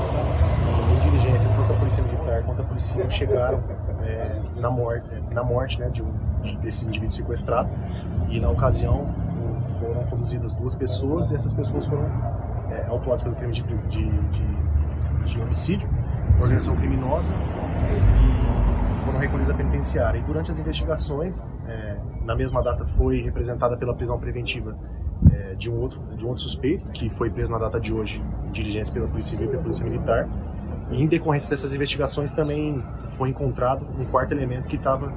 E 0.93 1.09
diligências, 1.09 1.53
tanto 1.53 1.73
a 1.73 1.75
Polícia 1.75 2.03
Militar 2.03 2.43
quanto 2.43 2.61
a 2.61 2.65
Polícia 2.65 3.09
chegaram 3.09 3.63
é, 4.01 4.41
na 4.59 4.69
morte, 4.69 5.07
na 5.31 5.43
morte 5.43 5.79
né, 5.79 5.89
de 5.89 6.01
um, 6.01 6.11
desse 6.61 6.85
indivíduo 6.85 7.11
sequestrado. 7.11 7.69
E 8.29 8.39
na 8.39 8.49
ocasião 8.49 9.07
foram 9.79 10.03
conduzidas 10.05 10.53
duas 10.55 10.75
pessoas 10.75 11.31
e 11.31 11.35
essas 11.35 11.53
pessoas 11.53 11.85
foram 11.85 12.05
é, 12.71 12.85
autuadas 12.87 13.21
pelo 13.21 13.35
crime 13.35 13.53
de, 13.53 13.63
de, 13.63 14.09
de, 14.09 15.25
de 15.25 15.41
homicídio, 15.41 15.89
organização 16.39 16.75
criminosa 16.75 17.33
e 17.33 19.03
foram 19.03 19.19
recolhidas 19.19 19.49
à 19.49 19.53
penitenciária. 19.53 20.19
E 20.19 20.21
durante 20.21 20.51
as 20.51 20.59
investigações, 20.59 21.51
é, 21.67 21.88
na 22.29 22.35
mesma 22.35 22.61
data 22.61 22.85
foi 22.85 23.21
representada 23.21 23.75
pela 23.75 23.91
prisão 23.95 24.19
preventiva 24.19 24.77
é, 25.33 25.55
de, 25.55 25.67
um 25.67 25.79
outro, 25.79 25.99
de 26.15 26.23
um 26.23 26.29
outro 26.29 26.43
suspeito, 26.43 26.87
que 26.89 27.09
foi 27.09 27.31
preso 27.31 27.51
na 27.51 27.57
data 27.57 27.79
de 27.79 27.91
hoje, 27.91 28.23
em 28.47 28.51
diligência 28.51 28.93
pela 28.93 29.07
Polícia 29.07 29.31
Civil 29.31 29.47
e 29.47 29.49
pela 29.49 29.63
Polícia 29.63 29.83
Militar. 29.83 30.29
E 30.91 31.01
em 31.01 31.07
decorrência 31.07 31.49
dessas 31.49 31.73
investigações 31.73 32.31
também 32.31 32.83
foi 33.09 33.29
encontrado 33.29 33.83
um 33.99 34.05
quarto 34.05 34.31
elemento 34.31 34.69
que 34.69 34.75
estava 34.75 35.11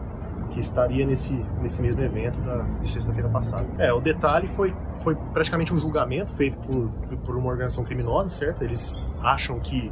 que 0.52 0.58
estaria 0.58 1.06
nesse, 1.06 1.34
nesse 1.62 1.80
mesmo 1.80 2.02
evento 2.02 2.40
da, 2.42 2.58
de 2.80 2.88
sexta-feira 2.88 3.28
passada. 3.28 3.66
É, 3.78 3.90
o 3.90 4.00
detalhe 4.00 4.46
foi, 4.46 4.74
foi 4.98 5.14
praticamente 5.32 5.72
um 5.72 5.78
julgamento 5.78 6.30
feito 6.30 6.58
por, 6.58 6.90
por 7.18 7.36
uma 7.36 7.48
organização 7.48 7.84
criminosa, 7.84 8.28
certo? 8.28 8.62
Eles 8.62 9.00
acham 9.22 9.58
que 9.60 9.90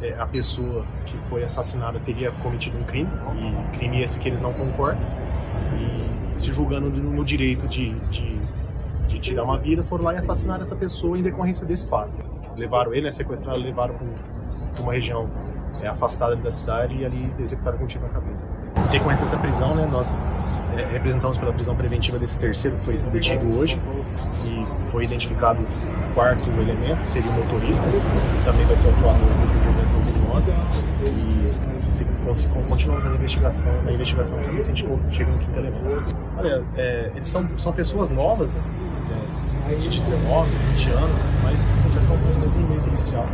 é, 0.00 0.14
a 0.16 0.26
pessoa 0.26 0.84
que 1.06 1.18
foi 1.18 1.42
assassinada 1.42 1.98
teria 1.98 2.30
cometido 2.30 2.78
um 2.78 2.84
crime, 2.84 3.10
e 3.36 3.78
crime 3.78 4.00
esse 4.00 4.20
que 4.20 4.28
eles 4.28 4.40
não 4.40 4.52
concordam, 4.52 5.02
e 5.74 5.95
se 6.38 6.52
julgando 6.52 6.90
no 6.90 7.24
direito 7.24 7.66
de, 7.68 7.94
de, 8.10 8.38
de 9.08 9.18
tirar 9.18 9.44
uma 9.44 9.58
vida, 9.58 9.82
foram 9.82 10.04
lá 10.04 10.14
e 10.14 10.18
assassinaram 10.18 10.62
essa 10.62 10.76
pessoa 10.76 11.18
em 11.18 11.22
decorrência 11.22 11.66
desse 11.66 11.88
fato. 11.88 12.12
Levaram 12.56 12.92
ele, 12.92 13.02
né, 13.02 13.12
sequestraram, 13.12 13.60
levaram 13.60 13.94
para 13.94 14.82
uma 14.82 14.92
região 14.92 15.28
é, 15.80 15.88
afastada 15.88 16.36
da 16.36 16.50
cidade 16.50 16.96
e 16.96 17.04
ali 17.04 17.32
executaram 17.38 17.78
com 17.78 17.84
um 17.84 17.86
tiro 17.86 18.04
na 18.04 18.10
cabeça. 18.10 18.48
Em 18.76 18.90
decorrência 18.90 19.24
dessa 19.24 19.38
prisão, 19.38 19.74
né, 19.74 19.86
nós 19.86 20.18
é, 20.76 20.92
representamos 20.92 21.38
pela 21.38 21.52
prisão 21.52 21.76
preventiva 21.76 22.18
desse 22.18 22.38
terceiro 22.38 22.76
que 22.78 22.84
foi 22.84 22.96
detido 22.98 23.58
hoje 23.58 23.80
e 24.44 24.90
foi 24.90 25.04
identificado 25.04 25.60
o 25.62 26.14
quarto 26.14 26.48
elemento, 26.50 27.02
que 27.02 27.10
seria 27.10 27.30
o 27.30 27.34
motorista, 27.34 27.86
que 27.86 28.44
também 28.44 28.64
vai 28.66 28.76
ser 28.76 28.88
autuado 28.88 29.18
hoje 29.24 29.38
de 29.38 29.68
organização 29.68 30.00
criminosa 30.00 30.54
e 31.04 31.75
continuamos 32.68 33.06
a 33.06 33.14
investigação, 33.14 33.82
na 33.82 33.92
investigação 33.92 34.38
se 34.42 34.70
a 34.70 34.74
gente 34.74 34.88
chega 35.10 35.30
no 35.30 35.38
quinto 35.38 35.58
elemento. 35.58 36.16
Olha, 36.36 36.64
é, 36.76 37.10
eles 37.14 37.28
são, 37.28 37.46
são 37.56 37.72
pessoas 37.72 38.10
novas, 38.10 38.66
é, 39.70 39.74
de 39.74 40.00
19, 40.00 40.50
20 40.74 40.90
anos, 40.90 41.30
mas 41.42 41.84
já 41.92 42.02
são 42.02 42.18
conhecidos 42.18 42.56
no 42.56 42.68
meio 42.68 42.82
policial 42.82 43.26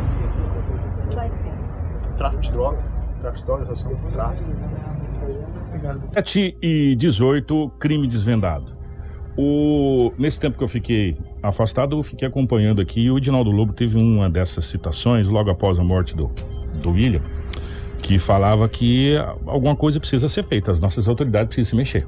tráfico 2.23 2.43
de 2.43 2.53
drogas, 2.53 2.97
tráfico 3.21 3.41
de 3.41 3.47
drogas, 3.47 3.69
associação 3.69 4.01
com 4.01 4.11
tráfico. 4.11 4.51
7 6.15 6.57
e 6.63 6.95
18, 6.97 7.73
crime 7.79 8.07
desvendado. 8.07 8.77
O, 9.37 10.13
nesse 10.19 10.39
tempo 10.39 10.59
que 10.59 10.65
eu 10.65 10.69
fiquei 10.69 11.17
afastado, 11.43 11.97
eu 11.99 12.03
fiquei 12.03 12.29
acompanhando 12.29 12.81
aqui 12.83 13.11
o 13.11 13.17
Edinaldo 13.17 13.51
Lobo 13.51 13.73
teve 13.73 13.97
uma 13.97 14.29
dessas 14.29 14.67
citações 14.67 15.27
logo 15.27 15.51
após 15.51 15.79
a 15.79 15.83
morte 15.85 16.15
do, 16.15 16.31
do 16.83 16.91
William, 16.91 17.23
que 18.03 18.19
falava 18.19 18.69
que 18.69 19.15
alguma 19.47 19.77
coisa 19.77 20.01
precisa 20.01 20.29
ser 20.29 20.43
feita, 20.43 20.71
as 20.71 20.81
nossas 20.81 21.09
autoridades 21.09 21.49
precisam 21.49 21.71
se 21.71 21.77
mexer. 21.77 22.07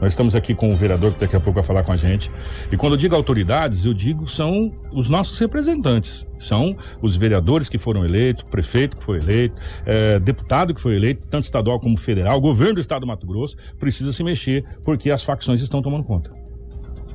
Nós 0.00 0.12
estamos 0.12 0.36
aqui 0.36 0.54
com 0.54 0.70
o 0.70 0.76
vereador 0.76 1.12
que 1.12 1.20
daqui 1.20 1.36
a 1.36 1.40
pouco 1.40 1.54
vai 1.54 1.64
falar 1.64 1.82
com 1.82 1.90
a 1.90 1.96
gente. 1.96 2.30
E 2.70 2.76
quando 2.76 2.92
eu 2.92 2.96
digo 2.98 3.14
autoridades, 3.14 3.86
eu 3.86 3.94
digo 3.94 4.26
são 4.26 4.70
os 4.92 5.08
nossos 5.08 5.38
representantes. 5.38 6.26
São 6.38 6.76
os 7.00 7.16
vereadores 7.16 7.68
que 7.68 7.78
foram 7.78 8.04
eleitos, 8.04 8.44
prefeito 8.44 8.98
que 8.98 9.02
foi 9.02 9.18
eleito, 9.18 9.56
é, 9.86 10.18
deputado 10.18 10.74
que 10.74 10.80
foi 10.80 10.96
eleito, 10.96 11.26
tanto 11.30 11.44
estadual 11.44 11.80
como 11.80 11.96
federal, 11.96 12.38
governo 12.40 12.74
do 12.74 12.80
estado 12.80 13.00
do 13.00 13.06
Mato 13.06 13.26
Grosso, 13.26 13.56
precisa 13.78 14.12
se 14.12 14.22
mexer 14.22 14.64
porque 14.84 15.10
as 15.10 15.24
facções 15.24 15.62
estão 15.62 15.80
tomando 15.80 16.04
conta. 16.04 16.30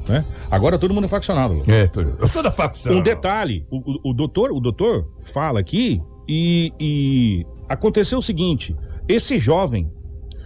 Né? 0.09 0.25
Agora 0.49 0.79
todo 0.79 0.91
mundo 0.91 1.05
é 1.05 1.07
faccionado. 1.07 1.63
É, 1.67 1.87
eu 2.19 2.27
sou 2.27 2.41
da 2.41 2.49
facção. 2.49 2.93
Um 2.93 3.03
detalhe, 3.03 3.63
o, 3.69 3.77
o, 3.77 4.09
o 4.09 4.13
doutor, 4.13 4.51
o 4.51 4.59
doutor 4.59 5.07
fala 5.21 5.59
aqui 5.59 6.01
e, 6.27 6.73
e 6.79 7.45
aconteceu 7.73 8.19
o 8.19 8.21
seguinte: 8.21 8.75
esse 9.07 9.39
jovem 9.39 9.91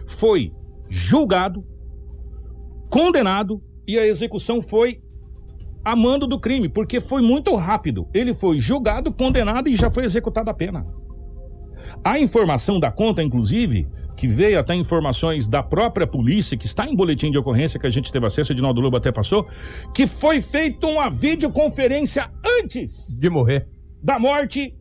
foi 0.06 0.54
julgado 0.88 1.66
condenado 2.90 3.62
e 3.88 3.98
a 3.98 4.06
execução 4.06 4.62
foi 4.62 5.02
a 5.84 5.96
mando 5.96 6.26
do 6.26 6.40
crime, 6.40 6.68
porque 6.68 7.00
foi 7.00 7.22
muito 7.22 7.56
rápido. 7.56 8.08
Ele 8.14 8.34
foi 8.34 8.60
julgado, 8.60 9.12
condenado 9.12 9.70
e 9.70 9.76
já 9.76 9.90
foi 9.90 10.04
executada 10.04 10.50
a 10.50 10.54
pena. 10.54 10.86
A 12.04 12.18
informação 12.18 12.80
da 12.80 12.92
conta, 12.92 13.22
inclusive, 13.22 13.88
que 14.16 14.28
veio 14.28 14.60
até 14.60 14.74
informações 14.74 15.48
da 15.48 15.62
própria 15.62 16.08
polícia, 16.08 16.58
que 16.58 16.66
está 16.66 16.88
em 16.88 16.96
boletim 16.96 17.30
de 17.30 17.38
ocorrência 17.38 17.80
que 17.80 17.86
a 17.86 17.90
gente 17.90 18.12
teve 18.12 18.26
acesso, 18.26 18.52
o 18.52 18.54
Edinaldo 18.54 18.82
Lobo 18.82 18.98
até 18.98 19.12
passou, 19.12 19.48
que 19.94 20.08
foi 20.08 20.42
feita 20.42 20.88
uma 20.88 21.10
videoconferência 21.10 22.32
antes 22.60 23.16
de 23.20 23.30
morrer 23.30 23.68
da 24.02 24.18
morte 24.18 24.76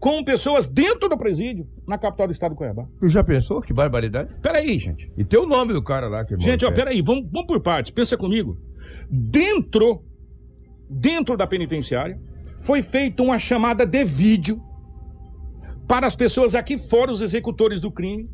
com 0.00 0.24
pessoas 0.24 0.66
dentro 0.66 1.10
do 1.10 1.18
presídio, 1.18 1.68
na 1.86 1.98
capital 1.98 2.26
do 2.26 2.32
estado 2.32 2.52
de 2.52 2.56
Cuiabá. 2.56 2.86
Tu 2.98 3.08
já 3.08 3.22
pensou? 3.22 3.60
Que 3.60 3.72
barbaridade. 3.72 4.34
Peraí, 4.40 4.78
gente. 4.78 5.12
E 5.14 5.22
tem 5.22 5.38
o 5.38 5.46
nome 5.46 5.74
do 5.74 5.82
cara 5.82 6.08
lá 6.08 6.24
que 6.24 6.38
Gente, 6.40 6.64
ó, 6.64 6.72
peraí, 6.72 7.02
vamos, 7.02 7.28
vamos 7.30 7.46
por 7.46 7.60
partes, 7.60 7.92
pensa 7.92 8.16
comigo. 8.16 8.58
Dentro, 9.10 10.02
dentro 10.88 11.36
da 11.36 11.46
penitenciária, 11.46 12.18
foi 12.64 12.82
feita 12.82 13.22
uma 13.22 13.38
chamada 13.38 13.84
de 13.84 14.02
vídeo 14.02 14.62
para 15.86 16.06
as 16.06 16.16
pessoas 16.16 16.54
aqui 16.54 16.78
fora, 16.78 17.12
os 17.12 17.20
executores 17.20 17.78
do 17.78 17.92
crime, 17.92 18.26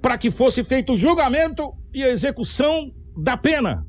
para 0.00 0.16
que 0.16 0.30
fosse 0.30 0.64
feito 0.64 0.94
o 0.94 0.96
julgamento 0.96 1.74
e 1.92 2.02
a 2.02 2.08
execução 2.08 2.90
da 3.14 3.36
pena. 3.36 3.86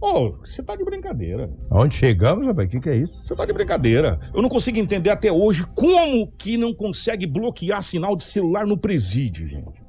Ô, 0.00 0.06
oh, 0.06 0.30
você 0.38 0.62
tá 0.62 0.76
de 0.76 0.84
brincadeira. 0.84 1.50
Aonde 1.68 1.96
chegamos, 1.96 2.46
rapaz? 2.46 2.68
O 2.68 2.70
que, 2.70 2.80
que 2.80 2.88
é 2.88 2.96
isso? 2.96 3.20
Você 3.24 3.34
tá 3.34 3.44
de 3.44 3.52
brincadeira. 3.52 4.20
Eu 4.32 4.40
não 4.40 4.48
consigo 4.48 4.78
entender 4.78 5.10
até 5.10 5.32
hoje 5.32 5.66
como 5.74 6.30
que 6.38 6.56
não 6.56 6.72
consegue 6.72 7.26
bloquear 7.26 7.82
sinal 7.82 8.14
de 8.14 8.22
celular 8.22 8.64
no 8.64 8.78
presídio, 8.78 9.44
gente. 9.46 9.82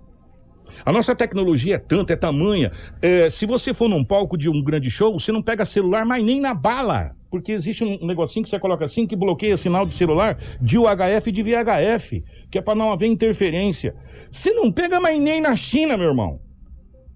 A 0.84 0.92
nossa 0.92 1.16
tecnologia 1.16 1.76
é 1.76 1.78
tanta, 1.78 2.14
é 2.14 2.16
tamanha. 2.16 2.72
É, 3.02 3.30
se 3.30 3.46
você 3.46 3.72
for 3.72 3.88
num 3.88 4.04
palco 4.04 4.36
de 4.36 4.50
um 4.50 4.64
grande 4.64 4.90
show, 4.90 5.14
você 5.14 5.32
não 5.32 5.44
pega 5.44 5.64
celular 5.64 6.04
mais 6.06 6.24
nem 6.24 6.42
na 6.42 6.56
bala. 6.56 7.16
Porque 7.30 7.52
existe 7.52 7.84
um 7.84 8.08
negocinho 8.08 8.44
que 8.44 8.50
você 8.50 8.58
coloca 8.58 8.86
assim 8.86 9.06
que 9.06 9.16
bloqueia 9.16 9.56
sinal 9.56 9.86
de 9.86 9.94
celular 9.94 10.40
de 10.60 10.80
UHF 10.80 11.28
e 11.28 11.32
de 11.32 11.44
VHF, 11.44 12.24
que 12.50 12.58
é 12.58 12.62
para 12.62 12.74
não 12.74 12.92
haver 12.92 13.08
interferência. 13.08 13.96
Você 14.32 14.52
não 14.54 14.72
pega 14.72 15.00
mais 15.00 15.22
nem 15.22 15.40
na 15.40 15.56
China, 15.56 15.96
meu 15.96 16.08
irmão 16.08 16.49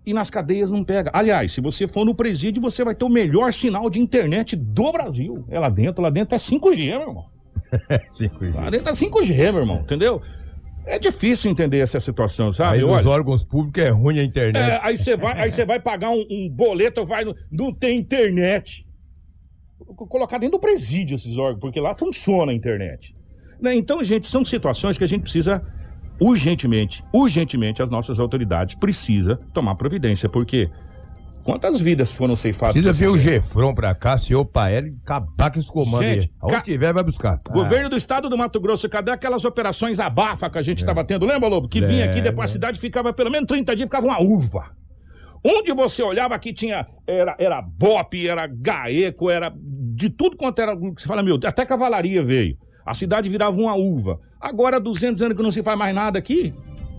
e 0.05 0.13
nas 0.13 0.29
cadeias 0.29 0.69
não 0.69 0.83
pega. 0.83 1.09
Aliás, 1.13 1.51
se 1.51 1.61
você 1.61 1.87
for 1.87 2.05
no 2.05 2.13
presídio, 2.13 2.61
você 2.61 2.83
vai 2.83 2.93
ter 2.93 3.05
o 3.05 3.09
melhor 3.09 3.53
sinal 3.53 3.89
de 3.89 3.99
internet 3.99 4.55
do 4.55 4.91
Brasil. 4.91 5.45
É 5.49 5.59
lá 5.59 5.69
dentro, 5.69 6.01
lá 6.01 6.09
dentro 6.09 6.35
é 6.35 6.37
5G, 6.37 6.97
meu 6.97 7.01
irmão. 7.01 7.25
5G. 8.19 8.55
Lá 8.55 8.69
dentro 8.69 8.89
é 8.89 8.93
5G, 8.93 9.35
meu 9.51 9.61
irmão, 9.61 9.79
entendeu? 9.81 10.21
É 10.85 10.99
difícil 10.99 11.49
entender 11.49 11.79
essa 11.79 11.99
situação, 11.99 12.51
sabe? 12.51 12.77
Aí 12.77 12.81
nos 12.85 13.05
órgãos 13.05 13.43
públicos 13.43 13.81
é 13.81 13.89
ruim 13.89 14.19
a 14.19 14.23
internet. 14.23 14.69
É, 14.69 14.79
aí 14.83 14.97
você 14.97 15.15
vai, 15.15 15.41
aí 15.41 15.51
você 15.51 15.65
vai 15.65 15.79
pagar 15.79 16.09
um, 16.09 16.25
um 16.29 16.49
boleto, 16.49 17.05
vai 17.05 17.23
no, 17.23 17.33
não 17.49 17.73
tem 17.73 17.97
internet. 17.97 18.85
Colocar 19.95 20.37
dentro 20.37 20.57
do 20.57 20.59
presídio 20.59 21.15
esses 21.15 21.37
órgãos, 21.37 21.61
porque 21.61 21.79
lá 21.79 21.93
funciona 21.93 22.51
a 22.51 22.55
internet. 22.55 23.15
Né? 23.61 23.75
Então, 23.75 24.03
gente, 24.03 24.25
são 24.25 24.43
situações 24.43 24.97
que 24.97 25.03
a 25.05 25.07
gente 25.07 25.21
precisa 25.21 25.65
urgentemente, 26.19 27.03
urgentemente 27.11 27.81
as 27.81 27.89
nossas 27.89 28.19
autoridades 28.19 28.75
precisam 28.75 29.37
tomar 29.53 29.75
providência, 29.75 30.29
porque 30.29 30.69
quantas 31.43 31.81
vidas 31.81 32.13
foram 32.13 32.35
ceifadas? 32.35 32.73
Precisa 32.73 32.93
ver 32.93 33.07
o 33.07 33.17
Gefron 33.17 33.73
pra 33.73 33.93
cá, 33.93 34.17
senhor 34.17 34.45
Pael, 34.45 34.93
acabar 35.03 35.51
com 35.51 35.59
esse 35.59 35.67
comando 35.67 36.03
gente, 36.03 36.25
aí. 36.25 36.31
Aonde 36.41 36.55
ca... 36.55 36.61
tiver, 36.61 36.93
vai 36.93 37.03
buscar. 37.03 37.39
Governo 37.51 37.87
ah. 37.87 37.89
do 37.89 37.97
estado 37.97 38.29
do 38.29 38.37
Mato 38.37 38.59
Grosso, 38.59 38.87
cadê 38.89 39.11
aquelas 39.11 39.43
operações 39.45 39.99
abafa 39.99 40.49
que 40.49 40.57
a 40.57 40.61
gente 40.61 40.79
estava 40.79 41.01
é. 41.01 41.03
tendo? 41.03 41.25
Lembra, 41.25 41.49
Lobo? 41.49 41.67
Que 41.67 41.81
vinha 41.81 42.05
aqui, 42.05 42.21
depois 42.21 42.49
a 42.49 42.53
cidade 42.53 42.79
ficava 42.79 43.13
pelo 43.13 43.29
menos 43.29 43.47
30 43.47 43.75
dias, 43.75 43.87
ficava 43.87 44.07
uma 44.07 44.21
uva. 44.21 44.71
Onde 45.45 45.73
você 45.73 46.01
olhava 46.01 46.39
que 46.39 46.53
tinha, 46.53 46.87
era, 47.05 47.35
era 47.37 47.61
bope, 47.61 48.29
era 48.29 48.47
gaeco, 48.47 49.29
era 49.29 49.53
de 49.93 50.09
tudo 50.09 50.37
quanto 50.37 50.59
era, 50.59 50.73
você 50.73 51.05
fala, 51.05 51.21
meu, 51.21 51.37
até 51.43 51.65
cavalaria 51.65 52.23
veio. 52.23 52.57
A 52.85 52.93
cidade 52.93 53.29
virava 53.29 53.59
uma 53.59 53.75
uva. 53.75 54.19
Agora, 54.39 54.79
200 54.79 55.21
anos 55.21 55.37
que 55.37 55.43
não 55.43 55.51
se 55.51 55.63
faz 55.63 55.77
mais 55.77 55.95
nada 55.95 56.19
aqui, 56.19 56.53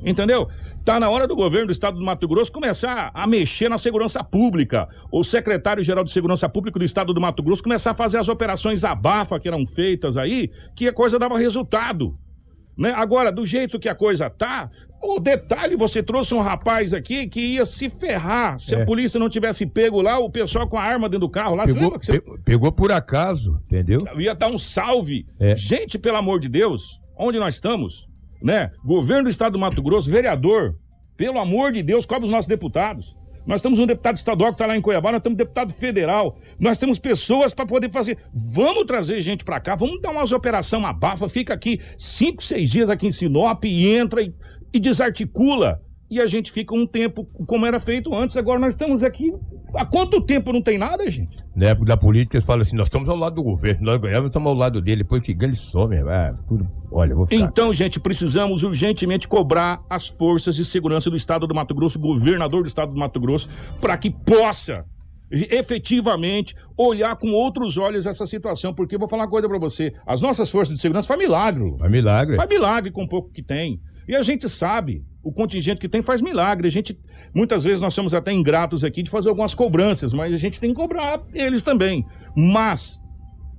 entendeu? 0.05 0.49
Tá 0.85 1.01
na 1.01 1.09
hora 1.09 1.27
do 1.27 1.35
governo 1.35 1.69
do 1.69 1.73
estado 1.73 1.99
do 1.99 2.05
Mato 2.05 2.29
Grosso 2.29 2.53
começar 2.53 3.11
a 3.15 3.27
mexer 3.27 3.71
na 3.71 3.79
segurança 3.79 4.23
pública. 4.23 4.89
O 5.11 5.25
secretário-geral 5.25 6.05
de 6.05 6.11
Segurança 6.11 6.49
Pública 6.49 6.79
do 6.79 6.85
estado 6.85 7.15
do 7.15 7.21
Mato 7.21 7.43
Grosso 7.43 7.63
começar 7.63 7.93
a 7.93 7.95
fazer 7.95 8.19
as 8.19 8.29
operações 8.29 8.85
abafa 8.85 9.41
que 9.41 9.49
eram 9.49 9.67
feitas 9.67 10.19
aí, 10.19 10.51
que 10.75 10.87
a 10.87 10.93
coisa 10.93 11.19
dava 11.19 11.39
resultado. 11.39 12.19
Né? 12.77 12.93
Agora, 12.95 13.31
do 13.31 13.45
jeito 13.47 13.79
que 13.79 13.89
a 13.89 13.95
coisa 13.95 14.29
tá, 14.29 14.71
o 15.03 15.21
detalhe, 15.21 15.77
você 15.77 16.03
trouxe 16.03 16.35
um 16.35 16.41
rapaz 16.41 16.95
aqui 16.95 17.27
que 17.29 17.41
ia 17.41 17.65
se 17.65 17.91
ferrar 17.91 18.59
se 18.59 18.75
É. 18.75 18.83
a 18.83 18.85
polícia 18.87 19.21
não 19.21 19.29
tivesse 19.29 19.67
pego 19.67 20.01
lá 20.01 20.19
o 20.19 20.31
pessoal 20.31 20.67
com 20.69 20.79
a 20.79 20.83
arma 20.83 21.09
dentro 21.09 21.27
do 21.27 21.31
carro 21.31 21.55
lá. 21.55 21.65
Pegou, 21.67 21.91
você 21.91 22.21
pe- 22.21 22.39
pegou 22.45 22.73
por 22.73 22.91
acaso, 22.91 23.61
entendeu? 23.67 24.01
ia 24.19 24.35
dar 24.35 24.49
um 24.49 24.57
salve? 24.59 25.27
É. 25.39 25.55
Gente, 25.55 25.99
pelo 25.99 26.17
amor 26.17 26.41
de 26.41 26.49
Deus, 26.49 26.99
onde 27.19 27.39
nós 27.39 27.55
estamos, 27.55 28.09
né? 28.43 28.71
Governo 28.85 29.25
do 29.25 29.31
estado 29.31 29.53
do 29.53 29.59
Mato 29.59 29.83
Grosso, 29.83 30.11
vereador, 30.11 30.75
pelo 31.17 31.39
amor 31.39 31.71
de 31.73 31.83
Deus, 31.83 32.07
cobre 32.07 32.25
os 32.25 32.31
nossos 32.31 32.49
deputados. 32.49 33.15
Nós 33.47 33.61
temos 33.61 33.79
um 33.79 33.87
deputado 33.87 34.17
estadual 34.17 34.51
que 34.51 34.55
está 34.55 34.67
lá 34.67 34.77
em 34.77 34.81
Cuiabá, 34.81 35.13
nós 35.13 35.23
temos 35.23 35.35
um 35.35 35.39
deputado 35.39 35.73
federal, 35.73 36.39
nós 36.59 36.79
temos 36.79 36.99
pessoas 36.99 37.53
para 37.53 37.67
poder 37.67 37.91
fazer. 37.91 38.19
Vamos 38.33 38.85
trazer 38.85 39.21
gente 39.21 39.45
para 39.45 39.61
cá, 39.61 39.75
vamos 39.75 40.01
dar 40.01 40.11
umas 40.11 40.33
operação 40.33 40.87
abafa, 40.87 41.29
fica 41.29 41.53
aqui 41.53 41.81
cinco, 41.99 42.43
seis 42.43 42.71
dias 42.71 42.89
aqui 42.89 43.07
em 43.07 43.13
Sinop 43.13 43.65
e 43.65 43.89
entra 43.95 44.23
e, 44.23 44.35
e 44.73 44.81
desarticula. 44.81 45.83
E 46.11 46.21
a 46.21 46.27
gente 46.27 46.53
fica 46.53 46.75
um 46.75 46.87
tempo 46.87 47.25
como 47.47 47.67
era 47.67 47.81
feito 47.81 48.15
antes. 48.15 48.37
Agora 48.37 48.59
nós 48.59 48.75
estamos 48.75 49.03
aqui. 49.03 49.33
Há 49.77 49.85
quanto 49.85 50.21
tempo 50.21 50.53
não 50.53 50.63
tem 50.63 50.79
nada, 50.79 51.09
gente? 51.11 51.37
Na 51.55 51.67
época 51.67 51.87
da 51.87 51.97
política, 51.97 52.37
eles 52.37 52.45
falam 52.45 52.63
assim: 52.63 52.77
nós 52.77 52.87
estamos 52.87 53.09
ao 53.09 53.17
lado 53.17 53.35
do 53.37 53.43
governo, 53.43 53.85
nós 53.85 54.01
ganhamos, 54.01 54.29
estamos 54.29 54.49
ao 54.51 54.55
lado 54.57 54.81
dele. 54.81 55.03
Depois 55.03 55.23
que 55.23 55.33
ganha, 55.35 55.51
ele 55.51 55.57
some. 55.57 55.97
Ah, 55.97 56.35
tudo. 56.49 56.69
Olha, 56.91 57.15
vou 57.15 57.27
ficar. 57.27 57.45
Então, 57.45 57.73
gente, 57.75 57.99
precisamos 58.01 58.63
urgentemente 58.63 59.27
cobrar 59.29 59.83
as 59.89 60.07
forças 60.09 60.57
de 60.57 60.65
segurança 60.65 61.11
do 61.11 61.17
estado 61.17 61.47
do 61.47 61.55
Mato 61.55 61.75
Grosso, 61.75 61.99
governador 61.99 62.63
do 62.63 62.69
estado 62.69 62.93
do 62.93 62.99
Mato 62.99 63.21
Grosso, 63.21 63.49
para 63.81 63.97
que 63.97 64.11
possa 64.11 64.85
efetivamente 65.31 66.55
olhar 66.77 67.17
com 67.17 67.33
outros 67.33 67.79
olhos 67.79 68.07
essa 68.07 68.27
situação, 68.27 68.75
porque 68.75 68.95
eu 68.95 68.99
vou 68.99 69.09
falar 69.09 69.25
uma 69.25 69.31
coisa 69.31 69.49
para 69.49 69.59
você, 69.59 69.93
as 70.07 70.21
nossas 70.21 70.51
forças 70.51 70.75
de 70.75 70.81
segurança 70.81 71.09
faz 71.09 71.19
milagre, 71.19 71.75
É 71.83 71.89
milagre. 71.89 72.37
faz 72.37 72.49
milagre 72.49 72.91
com 72.93 73.03
o 73.05 73.09
pouco 73.09 73.31
que 73.31 73.43
tem. 73.43 73.81
E 74.07 74.15
a 74.15 74.23
gente 74.23 74.49
sabe, 74.49 75.03
o 75.25 75.33
contingente 75.33 75.81
que 75.81 75.89
tem 75.89 76.03
faz 76.03 76.21
milagre. 76.21 76.69
A 76.69 76.71
gente, 76.71 76.97
muitas 77.35 77.65
vezes 77.65 77.81
nós 77.81 77.95
somos 77.95 78.13
até 78.13 78.33
ingratos 78.33 78.85
aqui 78.85 79.03
de 79.03 79.11
fazer 79.11 79.31
algumas 79.31 79.55
cobranças, 79.55 80.13
mas 80.13 80.33
a 80.33 80.37
gente 80.37 80.61
tem 80.61 80.71
que 80.71 80.77
cobrar 80.77 81.23
eles 81.33 81.63
também. 81.63 82.05
Mas 82.37 83.01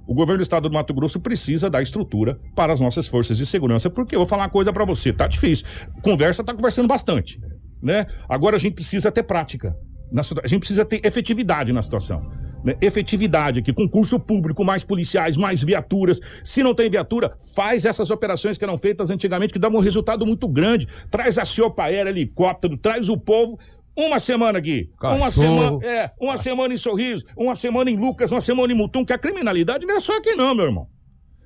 o 0.08 0.14
governo 0.14 0.38
do 0.38 0.44
estado 0.44 0.70
do 0.70 0.74
Mato 0.74 0.94
Grosso 0.94 1.20
precisa 1.20 1.70
dar 1.70 1.82
estrutura 1.82 2.40
para 2.56 2.72
as 2.72 2.80
nossas 2.80 3.08
forças 3.08 3.38
de 3.38 3.46
segurança, 3.46 3.90
porque 3.90 4.16
eu 4.16 4.20
vou 4.20 4.28
falar 4.28 4.44
uma 4.44 4.50
coisa 4.50 4.72
para 4.72 4.86
você, 4.86 5.12
tá 5.12 5.28
difícil. 5.28 5.66
Conversa 6.02 6.44
tá 6.44 6.54
conversando 6.54 6.88
bastante, 6.88 7.40
né? 7.82 8.06
Agora 8.30 8.56
a 8.56 8.60
gente 8.60 8.76
precisa 8.76 9.12
ter 9.12 9.24
prática. 9.24 9.76
Na 10.12 10.22
a 10.22 10.48
gente 10.48 10.60
precisa 10.60 10.86
ter 10.86 11.02
efetividade 11.04 11.74
na 11.74 11.82
situação. 11.82 12.22
Né? 12.66 12.76
Efetividade 12.82 13.60
aqui, 13.60 13.72
concurso 13.72 14.20
público, 14.20 14.66
mais 14.66 14.84
policiais, 14.84 15.38
mais 15.38 15.62
viaturas. 15.62 16.20
Se 16.44 16.64
não 16.64 16.74
tem 16.74 16.90
viatura, 16.90 17.38
faz 17.54 17.86
essas 17.86 18.10
operações 18.10 18.58
que 18.58 18.64
eram 18.64 18.78
feitas 18.78 19.12
antigamente, 19.12 19.54
que 19.54 19.60
davam 19.60 19.80
um 19.80 19.84
resultado 19.84 20.26
muito 20.26 20.48
grande. 20.48 20.88
Traz 21.12 21.38
a 21.38 21.46
Ciopa 21.46 21.84
Aérea, 21.84 22.10
helicóptero, 22.10 22.76
traz 22.76 23.08
o 23.08 23.18
povo. 23.18 23.60
Uma 23.98 24.20
semana 24.20 24.60
aqui, 24.60 24.90
uma 25.02 25.20
Cachorro. 25.20 25.32
semana, 25.32 25.86
é, 25.86 26.12
uma 26.20 26.36
semana 26.36 26.74
em 26.74 26.78
Sorriso, 26.78 27.24
uma 27.38 27.56
semana 27.56 27.90
em 27.90 27.98
Lucas, 27.98 28.30
uma 28.30 28.42
semana 28.42 28.74
em 28.74 28.76
Mutum, 28.76 29.06
que 29.06 29.14
a 29.14 29.18
criminalidade 29.18 29.86
não 29.86 29.96
é 29.96 30.00
só 30.02 30.18
aqui 30.18 30.36
não, 30.36 30.54
meu 30.54 30.66
irmão. 30.66 30.88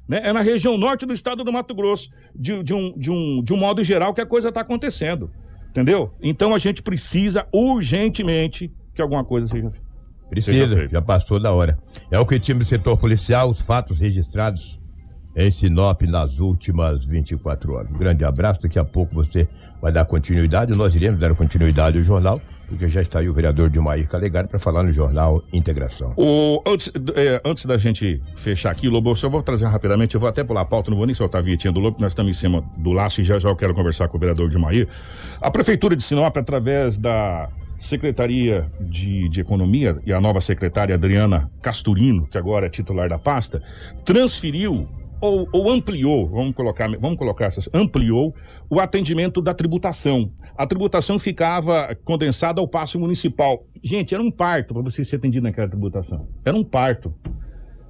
Né? 0.07 0.21
É 0.23 0.33
na 0.33 0.41
região 0.41 0.75
norte 0.75 1.05
do 1.05 1.13
estado 1.13 1.43
do 1.43 1.53
Mato 1.53 1.75
Grosso, 1.75 2.09
de, 2.33 2.63
de 2.63 2.73
um, 2.73 2.97
de, 2.97 3.11
um, 3.11 3.43
de 3.43 3.53
um 3.53 3.57
modo 3.57 3.83
geral, 3.83 4.15
que 4.15 4.21
a 4.21 4.25
coisa 4.25 4.49
está 4.49 4.61
acontecendo. 4.61 5.29
Entendeu? 5.69 6.11
Então 6.19 6.55
a 6.55 6.57
gente 6.57 6.81
precisa 6.81 7.45
urgentemente 7.53 8.73
que 8.95 9.01
alguma 9.01 9.23
coisa 9.23 9.45
seja 9.45 9.69
feita. 9.69 9.88
Precisa, 10.29 10.87
já 10.87 11.01
passou 11.01 11.39
da 11.39 11.51
hora. 11.51 11.77
É 12.11 12.19
o 12.19 12.25
que 12.25 12.39
tinha 12.39 12.57
no 12.57 12.63
setor 12.63 12.97
policial, 12.97 13.49
os 13.49 13.59
fatos 13.59 13.99
registrados 13.99 14.79
em 15.35 15.51
Sinop 15.51 16.01
nas 16.03 16.39
últimas 16.39 17.05
24 17.05 17.73
horas. 17.73 17.91
Um 17.91 17.97
grande 17.97 18.25
abraço, 18.25 18.61
daqui 18.61 18.77
a 18.77 18.85
pouco 18.85 19.15
você 19.15 19.47
vai 19.81 19.91
dar 19.91 20.05
continuidade, 20.05 20.75
nós 20.75 20.95
iremos 20.95 21.19
dar 21.19 21.33
continuidade 21.35 21.97
ao 21.97 22.03
jornal, 22.03 22.41
porque 22.67 22.89
já 22.89 23.01
está 23.01 23.19
aí 23.19 23.29
o 23.29 23.33
vereador 23.33 23.69
Dilmair 23.69 24.07
Calegari 24.07 24.47
para 24.47 24.59
falar 24.59 24.83
no 24.83 24.91
jornal 24.93 25.41
Integração. 25.51 26.13
O, 26.17 26.61
antes, 26.67 26.91
é, 27.15 27.41
antes 27.45 27.65
da 27.65 27.77
gente 27.77 28.21
fechar 28.35 28.71
aqui, 28.71 28.89
Lobo, 28.89 29.09
eu 29.11 29.15
só 29.15 29.29
vou 29.29 29.41
trazer 29.41 29.65
rapidamente, 29.67 30.15
eu 30.15 30.21
vou 30.21 30.29
até 30.29 30.43
pular 30.43 30.61
a 30.61 30.65
pauta, 30.65 30.91
não 30.91 30.97
vou 30.97 31.05
nem 31.05 31.15
soltar 31.15 31.41
a 31.41 31.43
vinhetinha 31.43 31.71
do 31.71 31.79
Lobo, 31.79 31.97
nós 31.99 32.11
estamos 32.11 32.29
em 32.29 32.39
cima 32.39 32.63
do 32.77 32.91
laço 32.91 33.21
e 33.21 33.23
já 33.23 33.39
já 33.39 33.49
eu 33.49 33.55
quero 33.55 33.73
conversar 33.73 34.07
com 34.07 34.17
o 34.17 34.19
vereador 34.19 34.49
de 34.49 34.57
Maí. 34.57 34.87
A 35.41 35.49
Prefeitura 35.49 35.95
de 35.95 36.03
Sinop, 36.03 36.35
através 36.37 36.97
da 36.97 37.49
Secretaria 37.79 38.69
de, 38.79 39.27
de 39.29 39.39
Economia 39.39 39.97
e 40.05 40.13
a 40.13 40.19
nova 40.19 40.41
secretária 40.41 40.93
Adriana 40.93 41.49
Casturino, 41.61 42.27
que 42.27 42.37
agora 42.37 42.67
é 42.67 42.69
titular 42.69 43.09
da 43.09 43.17
pasta, 43.17 43.63
transferiu 44.05 44.87
ou, 45.21 45.47
ou 45.51 45.69
ampliou, 45.69 46.27
vamos 46.27 46.55
colocar, 46.55 46.87
vamos 46.99 47.17
colocar 47.17 47.45
essas, 47.45 47.69
ampliou 47.73 48.33
o 48.69 48.79
atendimento 48.79 49.41
da 49.41 49.53
tributação. 49.53 50.31
A 50.57 50.65
tributação 50.65 51.17
ficava 51.19 51.95
condensada 52.03 52.61
ao 52.61 52.67
passo 52.67 52.99
municipal. 52.99 53.65
Gente, 53.83 54.13
era 54.13 54.23
um 54.23 54.31
parto 54.31 54.73
para 54.73 54.83
você 54.83 55.03
ser 55.03 55.17
atendido 55.17 55.43
naquela 55.43 55.67
tributação. 55.67 56.27
Era 56.45 56.55
um 56.55 56.63
parto. 56.63 57.13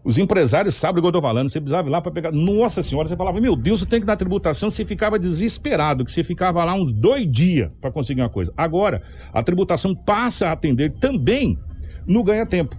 Os 0.03 0.17
empresários 0.17 0.75
sabem 0.75 0.99
o 0.99 1.01
que 1.01 1.07
eu 1.07 1.11
tô 1.11 1.21
falando. 1.21 1.49
Você 1.49 1.59
precisava 1.59 1.87
ir 1.87 1.91
lá 1.91 2.01
para 2.01 2.11
pegar. 2.11 2.31
Nossa 2.31 2.81
senhora, 2.81 3.07
você 3.07 3.15
falava, 3.15 3.39
meu 3.39 3.55
Deus, 3.55 3.81
eu 3.81 3.87
tenho 3.87 4.01
que 4.01 4.07
dar 4.07 4.15
tributação. 4.15 4.71
Você 4.71 4.85
ficava 4.85 5.19
desesperado, 5.19 6.05
que 6.05 6.11
você 6.11 6.23
ficava 6.23 6.63
lá 6.63 6.73
uns 6.73 6.93
dois 6.93 7.29
dias 7.29 7.69
para 7.81 7.91
conseguir 7.91 8.21
uma 8.21 8.29
coisa. 8.29 8.53
Agora, 8.55 9.01
a 9.33 9.43
tributação 9.43 9.93
passa 9.93 10.47
a 10.47 10.51
atender 10.53 10.93
também 10.99 11.57
no 12.07 12.23
ganha-tempo. 12.23 12.77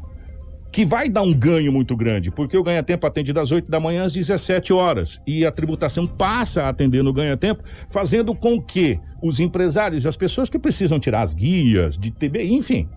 Que 0.73 0.85
vai 0.85 1.09
dar 1.09 1.23
um 1.23 1.35
ganho 1.35 1.73
muito 1.73 1.97
grande, 1.97 2.31
porque 2.31 2.57
o 2.57 2.63
ganha-tempo 2.63 3.05
atende 3.05 3.33
das 3.33 3.51
8 3.51 3.69
da 3.69 3.81
manhã 3.81 4.05
às 4.05 4.13
17 4.13 4.73
horas. 4.73 5.21
E 5.27 5.45
a 5.45 5.51
tributação 5.51 6.07
passa 6.07 6.63
a 6.63 6.69
atender 6.69 7.03
no 7.03 7.13
ganha-tempo, 7.13 7.63
fazendo 7.89 8.35
com 8.35 8.63
que 8.63 8.99
os 9.23 9.41
empresários, 9.41 10.07
as 10.07 10.17
pessoas 10.17 10.49
que 10.49 10.59
precisam 10.59 10.99
tirar 10.99 11.23
as 11.23 11.35
guias 11.35 11.97
de 11.97 12.11
TBI, 12.11 12.55
enfim, 12.55 12.89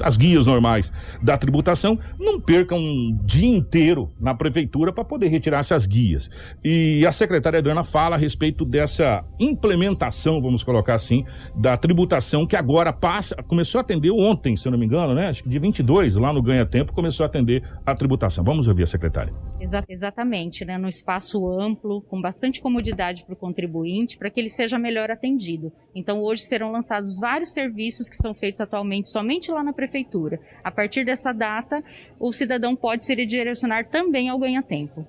as 0.00 0.16
guias 0.16 0.46
normais 0.46 0.92
da 1.22 1.36
tributação, 1.36 1.98
não 2.18 2.40
percam 2.40 2.78
um 2.78 3.18
dia 3.24 3.48
inteiro 3.48 4.10
na 4.20 4.34
prefeitura 4.34 4.92
para 4.92 5.04
poder 5.04 5.28
retirar 5.28 5.58
essas 5.58 5.86
guias. 5.86 6.30
E 6.64 7.04
a 7.06 7.12
secretária 7.12 7.58
Adriana 7.58 7.84
fala 7.84 8.16
a 8.16 8.18
respeito 8.18 8.64
dessa 8.64 9.24
implementação, 9.38 10.40
vamos 10.40 10.62
colocar 10.62 10.94
assim, 10.94 11.24
da 11.54 11.76
tributação 11.76 12.46
que 12.46 12.56
agora 12.56 12.92
passa, 12.92 13.36
começou 13.42 13.78
a 13.78 13.82
atender 13.82 14.10
ontem, 14.10 14.56
se 14.56 14.66
eu 14.66 14.72
não 14.72 14.78
me 14.78 14.86
engano, 14.86 15.14
né? 15.14 15.28
Acho 15.28 15.42
que 15.42 15.48
de 15.48 15.58
22, 15.58 16.16
lá 16.16 16.32
no 16.32 16.42
Ganha 16.42 16.66
Tempo, 16.66 16.92
começou 16.92 17.24
a 17.24 17.26
atender 17.26 17.62
a 17.84 17.94
tributação. 17.94 18.44
Vamos 18.44 18.68
ouvir 18.68 18.84
a 18.84 18.86
secretária. 18.86 19.32
Exa- 19.62 19.84
exatamente, 19.88 20.64
né? 20.64 20.76
num 20.76 20.88
espaço 20.88 21.48
amplo, 21.48 22.00
com 22.02 22.20
bastante 22.20 22.60
comodidade 22.60 23.24
para 23.24 23.34
o 23.34 23.36
contribuinte, 23.36 24.18
para 24.18 24.28
que 24.28 24.40
ele 24.40 24.48
seja 24.48 24.78
melhor 24.78 25.10
atendido. 25.10 25.72
Então, 25.94 26.20
hoje 26.22 26.42
serão 26.42 26.72
lançados 26.72 27.16
vários 27.18 27.50
serviços 27.50 28.08
que 28.08 28.16
são 28.16 28.34
feitos 28.34 28.60
atualmente 28.60 29.08
somente 29.08 29.50
lá 29.52 29.62
na 29.62 29.72
prefeitura. 29.72 30.40
A 30.64 30.70
partir 30.70 31.04
dessa 31.04 31.32
data, 31.32 31.82
o 32.18 32.32
cidadão 32.32 32.74
pode 32.74 33.04
se 33.04 33.14
direcionar 33.24 33.88
também 33.88 34.28
ao 34.28 34.38
ganha-tempo. 34.38 35.06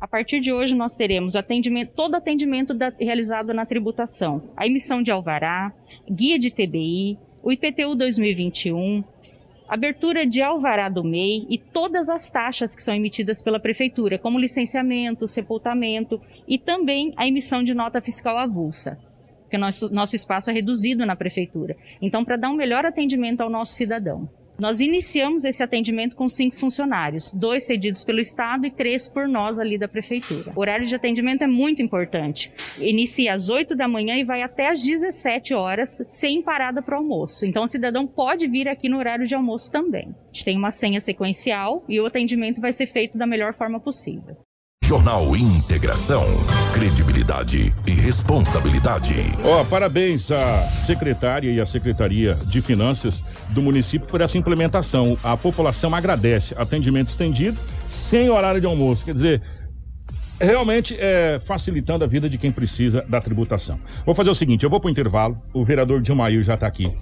A 0.00 0.06
partir 0.06 0.40
de 0.40 0.52
hoje, 0.52 0.74
nós 0.74 0.94
teremos 0.96 1.34
atendimento, 1.34 1.92
todo 1.94 2.14
atendimento 2.14 2.72
da- 2.72 2.92
realizado 2.98 3.52
na 3.52 3.66
tributação, 3.66 4.50
a 4.56 4.66
emissão 4.66 5.02
de 5.02 5.10
alvará, 5.10 5.72
guia 6.08 6.38
de 6.38 6.50
TBI, 6.50 7.18
o 7.42 7.52
IPTU 7.52 7.94
2021, 7.94 9.04
abertura 9.68 10.26
de 10.26 10.42
alvará 10.42 10.88
do 10.88 11.02
MEI 11.02 11.46
e 11.48 11.58
todas 11.58 12.08
as 12.08 12.30
taxas 12.30 12.74
que 12.74 12.82
são 12.82 12.94
emitidas 12.94 13.42
pela 13.42 13.60
prefeitura, 13.60 14.18
como 14.18 14.38
licenciamento, 14.38 15.26
sepultamento 15.26 16.20
e 16.46 16.58
também 16.58 17.12
a 17.16 17.26
emissão 17.26 17.62
de 17.62 17.74
nota 17.74 18.00
fiscal 18.00 18.36
avulsa. 18.36 18.98
Porque 19.42 19.58
nosso, 19.58 19.92
nosso 19.92 20.16
espaço 20.16 20.50
é 20.50 20.52
reduzido 20.52 21.06
na 21.06 21.14
prefeitura. 21.14 21.76
Então, 22.02 22.24
para 22.24 22.36
dar 22.36 22.50
um 22.50 22.56
melhor 22.56 22.84
atendimento 22.84 23.40
ao 23.40 23.50
nosso 23.50 23.74
cidadão. 23.74 24.28
Nós 24.58 24.80
iniciamos 24.80 25.44
esse 25.44 25.62
atendimento 25.62 26.16
com 26.16 26.28
cinco 26.30 26.56
funcionários, 26.56 27.30
dois 27.30 27.64
cedidos 27.64 28.02
pelo 28.02 28.20
Estado 28.20 28.66
e 28.66 28.70
três 28.70 29.06
por 29.06 29.28
nós 29.28 29.58
ali 29.58 29.76
da 29.76 29.86
Prefeitura. 29.86 30.52
O 30.56 30.60
horário 30.60 30.86
de 30.86 30.94
atendimento 30.94 31.42
é 31.42 31.46
muito 31.46 31.82
importante. 31.82 32.50
Inicia 32.78 33.34
às 33.34 33.50
8 33.50 33.76
da 33.76 33.86
manhã 33.86 34.16
e 34.16 34.24
vai 34.24 34.42
até 34.42 34.70
às 34.70 34.82
17 34.82 35.52
horas, 35.52 36.00
sem 36.04 36.40
parada 36.40 36.80
para 36.80 36.94
o 36.94 36.98
almoço. 36.98 37.44
Então, 37.44 37.64
o 37.64 37.68
cidadão 37.68 38.06
pode 38.06 38.46
vir 38.48 38.66
aqui 38.66 38.88
no 38.88 38.96
horário 38.98 39.26
de 39.26 39.34
almoço 39.34 39.70
também. 39.70 40.08
A 40.08 40.32
gente 40.32 40.44
tem 40.44 40.56
uma 40.56 40.70
senha 40.70 41.00
sequencial 41.00 41.84
e 41.86 42.00
o 42.00 42.06
atendimento 42.06 42.60
vai 42.60 42.72
ser 42.72 42.86
feito 42.86 43.18
da 43.18 43.26
melhor 43.26 43.52
forma 43.52 43.78
possível. 43.78 44.45
Jornal 44.86 45.36
Integração. 45.36 46.24
Credibilidade 46.72 47.74
e 47.88 47.90
responsabilidade. 47.90 49.16
Ó, 49.42 49.64
parabéns 49.64 50.30
à 50.30 50.62
secretária 50.70 51.50
e 51.50 51.60
à 51.60 51.66
Secretaria 51.66 52.34
de 52.46 52.60
Finanças 52.60 53.20
do 53.48 53.60
município 53.60 54.06
por 54.06 54.20
essa 54.20 54.38
implementação. 54.38 55.18
A 55.24 55.36
população 55.36 55.92
agradece. 55.92 56.54
Atendimento 56.56 57.08
estendido, 57.08 57.58
sem 57.88 58.30
horário 58.30 58.60
de 58.60 58.66
almoço. 58.68 59.04
Quer 59.04 59.14
dizer, 59.14 59.42
realmente 60.40 60.96
é 60.96 61.40
facilitando 61.40 62.04
a 62.04 62.06
vida 62.06 62.30
de 62.30 62.38
quem 62.38 62.52
precisa 62.52 63.04
da 63.08 63.20
tributação. 63.20 63.80
Vou 64.04 64.14
fazer 64.14 64.30
o 64.30 64.36
seguinte, 64.36 64.62
eu 64.62 64.70
vou 64.70 64.78
pro 64.78 64.88
intervalo. 64.88 65.36
O 65.52 65.64
vereador 65.64 66.00
Dilmair 66.00 66.44
já 66.44 66.56
tá 66.56 66.68
aqui 66.68 66.94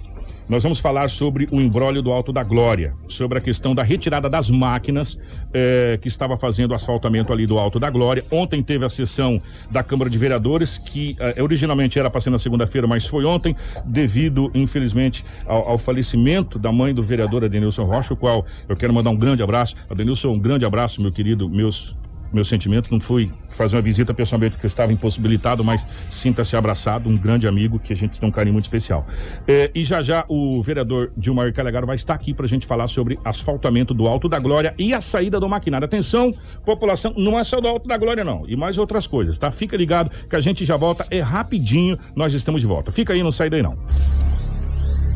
Nós 0.47 0.61
vamos 0.61 0.79
falar 0.79 1.09
sobre 1.09 1.47
o 1.51 1.59
embrólio 1.59 2.03
do 2.03 2.11
Alto 2.11 2.31
da 2.31 2.43
Glória, 2.43 2.93
sobre 3.07 3.39
a 3.39 3.41
questão 3.41 3.73
da 3.73 3.81
retirada 3.81 4.29
das 4.29 4.47
máquinas 4.47 5.19
eh, 5.51 5.97
que 5.99 6.07
estava 6.07 6.37
fazendo 6.37 6.71
o 6.71 6.75
asfaltamento 6.75 7.33
ali 7.33 7.47
do 7.47 7.57
Alto 7.57 7.79
da 7.79 7.89
Glória. 7.89 8.23
Ontem 8.31 8.61
teve 8.61 8.85
a 8.85 8.89
sessão 8.89 9.41
da 9.71 9.81
Câmara 9.81 10.07
de 10.07 10.19
Vereadores, 10.19 10.77
que 10.77 11.15
eh, 11.19 11.41
originalmente 11.41 11.97
era 11.97 12.11
para 12.11 12.21
ser 12.21 12.29
na 12.29 12.37
segunda-feira, 12.37 12.85
mas 12.85 13.07
foi 13.07 13.25
ontem, 13.25 13.55
devido, 13.83 14.51
infelizmente, 14.53 15.25
ao, 15.47 15.69
ao, 15.69 15.77
falecimento 15.79 16.59
da 16.59 16.71
mãe 16.71 16.93
do 16.93 17.01
vereador 17.01 17.43
Adenilson 17.43 17.85
Rocha, 17.85 18.13
o 18.13 18.17
qual 18.17 18.45
eu 18.69 18.77
quero 18.77 18.93
mandar 18.93 19.09
um 19.09 19.17
grande 19.17 19.41
abraço. 19.41 19.75
Adenilson, 19.89 20.29
um 20.29 20.39
grande 20.39 20.63
abraço, 20.63 21.01
meu 21.01 21.11
querido, 21.11 21.49
meus 21.49 21.95
meus 22.35 22.47
sentimentos. 22.47 22.91
Não 22.91 22.99
fui 22.99 23.31
fazer 23.49 23.75
uma 23.75 23.81
visita 23.81 24.13
pessoalmente 24.13 24.51
porque 24.51 24.65
eu 24.65 24.69
estava 24.69 24.91
impossibilitado, 24.91 25.63
mas 25.63 25.87
sinta-se 26.09 26.55
abraçado, 26.55 27.09
um 27.09 27.17
grande 27.17 27.47
amigo 27.47 27.79
que 27.79 27.93
a 27.93 27.95
gente 27.95 28.19
tem 28.19 28.27
um 28.27 28.31
carinho 28.31 28.53
muito 28.53 28.65
especial. 28.65 29.07
É, 29.47 29.71
e 29.73 29.83
já 29.83 30.01
já 30.01 30.25
o 30.27 30.61
vereador 30.61 31.11
Dilmar 31.17 31.51
Calegaro 31.53 31.87
vai 31.87 31.95
estar 31.95 32.13
aqui 32.13 32.33
para 32.33 32.45
a 32.45 32.49
gente 32.49 32.65
falar 32.65 32.87
sobre 32.87 33.17
asfaltamento 33.23 33.93
do 33.93 34.07
Alto 34.07 34.27
da 34.27 34.39
Glória 34.39 34.75
e 34.77 34.93
a 34.93 35.01
saída 35.01 35.39
do 35.39 35.47
maquinário. 35.47 35.85
Atenção, 35.85 36.33
população, 36.65 37.13
não 37.17 37.39
é 37.39 37.43
só 37.43 37.61
do 37.61 37.67
Alto 37.67 37.87
da 37.87 37.97
Glória 37.97 38.23
não, 38.23 38.43
e 38.47 38.55
mais 38.55 38.77
outras 38.77 39.07
coisas, 39.07 39.37
tá? 39.37 39.49
Fica 39.49 39.77
ligado 39.77 40.11
que 40.29 40.35
a 40.35 40.39
gente 40.39 40.65
já 40.65 40.75
volta, 40.75 41.07
é 41.09 41.21
rapidinho, 41.21 41.97
nós 42.15 42.33
estamos 42.33 42.61
de 42.61 42.67
volta. 42.67 42.91
Fica 42.91 43.13
aí, 43.13 43.23
não 43.23 43.31
sai 43.31 43.49
daí 43.49 43.61
não. 43.61 43.77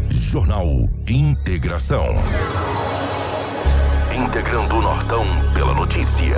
Jornal 0.10 0.68
Integração. 1.08 2.06
Integrando 4.16 4.76
o 4.76 4.82
Nortão 4.82 5.26
pela 5.54 5.74
notícia. 5.74 6.36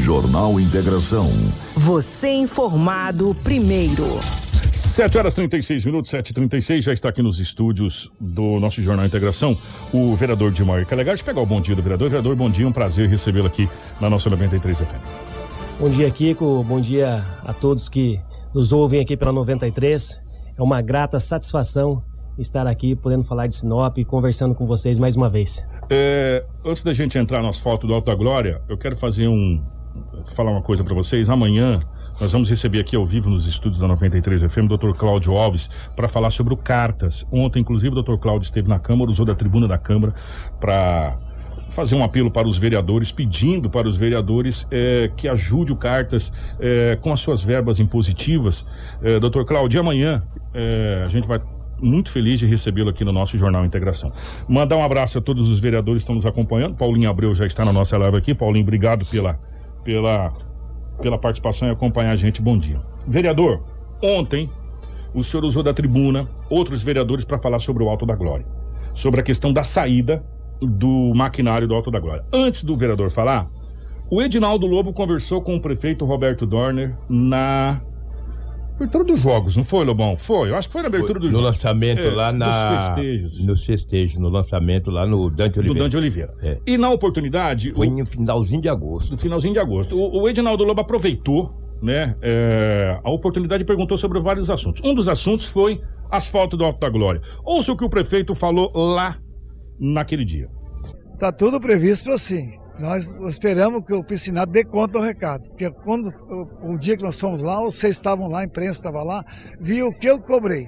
Jornal 0.00 0.58
Integração. 0.58 1.30
Você 1.76 2.30
informado 2.30 3.36
primeiro. 3.44 4.06
7 4.72 5.18
horas 5.18 5.34
36 5.34 5.84
minutos, 5.84 6.10
7h36, 6.10 6.80
já 6.80 6.92
está 6.92 7.10
aqui 7.10 7.20
nos 7.22 7.38
estúdios 7.38 8.10
do 8.18 8.58
nosso 8.58 8.80
Jornal 8.80 9.04
Integração 9.04 9.56
o 9.92 10.14
vereador 10.16 10.50
Dilmar 10.52 10.86
Que 10.86 10.94
é 10.94 10.96
legal 10.96 11.14
de 11.14 11.22
pegar 11.22 11.42
o 11.42 11.46
bom 11.46 11.60
dia 11.60 11.76
do 11.76 11.82
vereador. 11.82 12.08
Vereador, 12.08 12.34
bom 12.34 12.50
dia, 12.50 12.66
um 12.66 12.72
prazer 12.72 13.10
recebê-lo 13.10 13.46
aqui 13.46 13.68
na 14.00 14.08
nossa 14.08 14.30
93 14.30 14.78
FM. 14.78 14.84
Bom 15.78 15.90
dia, 15.90 16.10
Kiko. 16.10 16.64
Bom 16.64 16.80
dia 16.80 17.22
a 17.44 17.52
todos 17.52 17.88
que 17.88 18.18
nos 18.54 18.72
ouvem 18.72 19.00
aqui 19.00 19.18
pela 19.18 19.32
93. 19.32 20.18
É 20.56 20.62
uma 20.62 20.80
grata 20.80 21.20
satisfação 21.20 22.02
estar 22.38 22.66
aqui 22.66 22.96
podendo 22.96 23.24
falar 23.24 23.46
de 23.48 23.54
Sinop 23.54 23.98
e 23.98 24.04
conversando 24.04 24.54
com 24.54 24.66
vocês 24.66 24.96
mais 24.96 25.14
uma 25.14 25.28
vez. 25.28 25.62
É, 25.90 26.44
antes 26.64 26.82
da 26.82 26.94
gente 26.94 27.18
entrar 27.18 27.42
no 27.42 27.48
asfalto 27.48 27.86
do 27.86 27.92
Alto 27.92 28.06
da 28.06 28.14
Glória, 28.14 28.62
eu 28.68 28.78
quero 28.78 28.96
fazer 28.96 29.28
um, 29.28 29.62
falar 30.34 30.50
uma 30.50 30.62
coisa 30.62 30.84
para 30.84 30.94
vocês. 30.94 31.30
Amanhã 31.30 31.80
nós 32.20 32.32
vamos 32.32 32.50
receber 32.50 32.80
aqui 32.80 32.94
ao 32.94 33.06
vivo 33.06 33.30
nos 33.30 33.46
estúdios 33.46 33.80
da 33.80 33.88
93 33.88 34.42
FM 34.42 34.70
o 34.70 34.76
Dr. 34.76 34.92
Cláudio 34.92 35.36
Alves 35.36 35.70
para 35.96 36.08
falar 36.08 36.30
sobre 36.30 36.52
o 36.52 36.56
Cartas. 36.56 37.26
Ontem, 37.32 37.60
inclusive, 37.60 37.96
o 37.96 38.02
Dr. 38.02 38.16
Cláudio 38.16 38.44
esteve 38.44 38.68
na 38.68 38.78
Câmara, 38.78 39.10
usou 39.10 39.24
da 39.24 39.34
tribuna 39.34 39.66
da 39.66 39.78
Câmara 39.78 40.14
para 40.60 41.16
fazer 41.70 41.94
um 41.94 42.02
apelo 42.02 42.30
para 42.30 42.46
os 42.46 42.58
vereadores, 42.58 43.10
pedindo 43.12 43.70
para 43.70 43.86
os 43.86 43.96
vereadores 43.96 44.66
é, 44.70 45.10
que 45.16 45.28
ajude 45.28 45.72
o 45.72 45.76
Cartas 45.76 46.32
é, 46.58 46.98
com 47.00 47.12
as 47.12 47.20
suas 47.20 47.42
verbas 47.42 47.78
impositivas. 47.78 48.66
É, 49.02 49.18
Dr. 49.18 49.44
Cláudio, 49.44 49.80
amanhã 49.80 50.22
a 51.04 51.08
gente 51.08 51.28
vai 51.28 51.40
muito 51.80 52.10
feliz 52.10 52.38
de 52.40 52.46
recebê-lo 52.46 52.90
aqui 52.90 53.04
no 53.04 53.12
nosso 53.12 53.38
Jornal 53.38 53.64
Integração. 53.64 54.12
Mandar 54.48 54.76
um 54.76 54.84
abraço 54.84 55.18
a 55.18 55.20
todos 55.20 55.50
os 55.50 55.60
vereadores 55.60 56.02
que 56.02 56.04
estão 56.04 56.16
nos 56.16 56.26
acompanhando. 56.26 56.74
Paulinho 56.74 57.08
Abreu 57.08 57.32
já 57.34 57.46
está 57.46 57.64
na 57.64 57.72
nossa 57.72 57.96
live 57.96 58.16
aqui. 58.16 58.34
Paulinho, 58.34 58.64
obrigado 58.64 59.06
pela 59.06 59.38
pela, 59.84 60.32
pela 61.00 61.18
participação 61.18 61.68
e 61.68 61.70
acompanhar 61.70 62.12
a 62.12 62.16
gente. 62.16 62.40
Bom 62.40 62.58
dia. 62.58 62.80
Vereador, 63.06 63.62
ontem 64.02 64.50
o 65.14 65.22
senhor 65.22 65.44
usou 65.44 65.62
da 65.62 65.74
tribuna 65.74 66.28
outros 66.48 66.82
vereadores 66.82 67.24
para 67.24 67.38
falar 67.38 67.58
sobre 67.58 67.82
o 67.82 67.88
Alto 67.88 68.06
da 68.06 68.14
Glória, 68.14 68.46
sobre 68.94 69.20
a 69.20 69.22
questão 69.22 69.52
da 69.52 69.64
saída 69.64 70.24
do 70.60 71.12
maquinário 71.14 71.66
do 71.66 71.74
Alto 71.74 71.90
da 71.90 71.98
Glória. 71.98 72.24
Antes 72.32 72.62
do 72.62 72.76
vereador 72.76 73.10
falar, 73.10 73.50
o 74.10 74.20
Edinaldo 74.20 74.66
Lobo 74.66 74.92
conversou 74.92 75.40
com 75.40 75.56
o 75.56 75.60
prefeito 75.60 76.04
Roberto 76.04 76.46
Dorner 76.46 76.96
na 77.08 77.80
abertura 78.82 79.04
dos 79.04 79.20
jogos, 79.20 79.56
não 79.56 79.64
foi, 79.64 79.84
Lobão? 79.84 80.16
Foi, 80.16 80.50
eu 80.50 80.56
acho 80.56 80.68
que 80.68 80.72
foi 80.72 80.82
na 80.82 80.88
abertura 80.88 81.20
foi, 81.20 81.28
dos 81.28 81.30
no 81.30 81.42
jogos. 81.42 81.42
No 81.42 81.46
lançamento 81.48 82.00
é, 82.00 82.10
lá 82.10 82.32
na. 82.32 82.72
Nos 82.72 82.82
festejos. 82.82 83.44
Nos 83.44 83.64
festejos, 83.64 84.18
no 84.18 84.28
lançamento 84.28 84.90
lá 84.90 85.06
no 85.06 85.30
Dante 85.30 85.58
Oliveira. 85.58 85.78
Do 85.78 85.84
Dante 85.84 85.96
Oliveira. 85.96 86.34
É. 86.42 86.58
E 86.66 86.78
na 86.78 86.90
oportunidade. 86.90 87.72
Foi 87.72 87.88
o, 87.88 87.96
no 87.96 88.06
finalzinho 88.06 88.62
de 88.62 88.68
agosto. 88.68 89.12
No 89.12 89.18
finalzinho 89.18 89.52
de 89.52 89.60
agosto. 89.60 89.96
O, 89.96 90.22
o 90.22 90.28
Edinaldo 90.28 90.64
Lobo 90.64 90.80
aproveitou, 90.80 91.54
né, 91.82 92.16
é, 92.22 92.98
a 93.02 93.10
oportunidade 93.10 93.62
e 93.62 93.66
perguntou 93.66 93.96
sobre 93.96 94.18
vários 94.20 94.50
assuntos. 94.50 94.80
Um 94.84 94.94
dos 94.94 95.08
assuntos 95.08 95.46
foi 95.46 95.80
asfalto 96.10 96.56
do 96.56 96.64
Alto 96.64 96.80
da 96.80 96.88
Glória. 96.88 97.20
Ouça 97.44 97.72
o 97.72 97.76
que 97.76 97.84
o 97.84 97.90
prefeito 97.90 98.34
falou 98.34 98.70
lá 98.74 99.18
naquele 99.78 100.24
dia. 100.24 100.48
Tá 101.18 101.30
tudo 101.30 101.60
previsto 101.60 102.10
assim. 102.10 102.58
Nós 102.80 103.20
esperamos 103.20 103.84
que 103.84 103.92
o 103.92 104.02
piscinado 104.02 104.50
dê 104.50 104.64
conta 104.64 104.98
do 104.98 105.04
recado. 105.04 105.48
Porque 105.50 105.70
quando 105.70 106.10
o, 106.62 106.78
dia 106.78 106.96
que 106.96 107.02
nós 107.02 107.20
fomos 107.20 107.42
lá, 107.42 107.60
vocês 107.60 107.94
estavam 107.94 108.26
lá, 108.26 108.40
a 108.40 108.44
imprensa 108.44 108.78
estava 108.78 109.02
lá, 109.02 109.22
viu 109.60 109.88
o 109.88 109.94
que 109.94 110.08
eu 110.08 110.18
cobrei. 110.18 110.66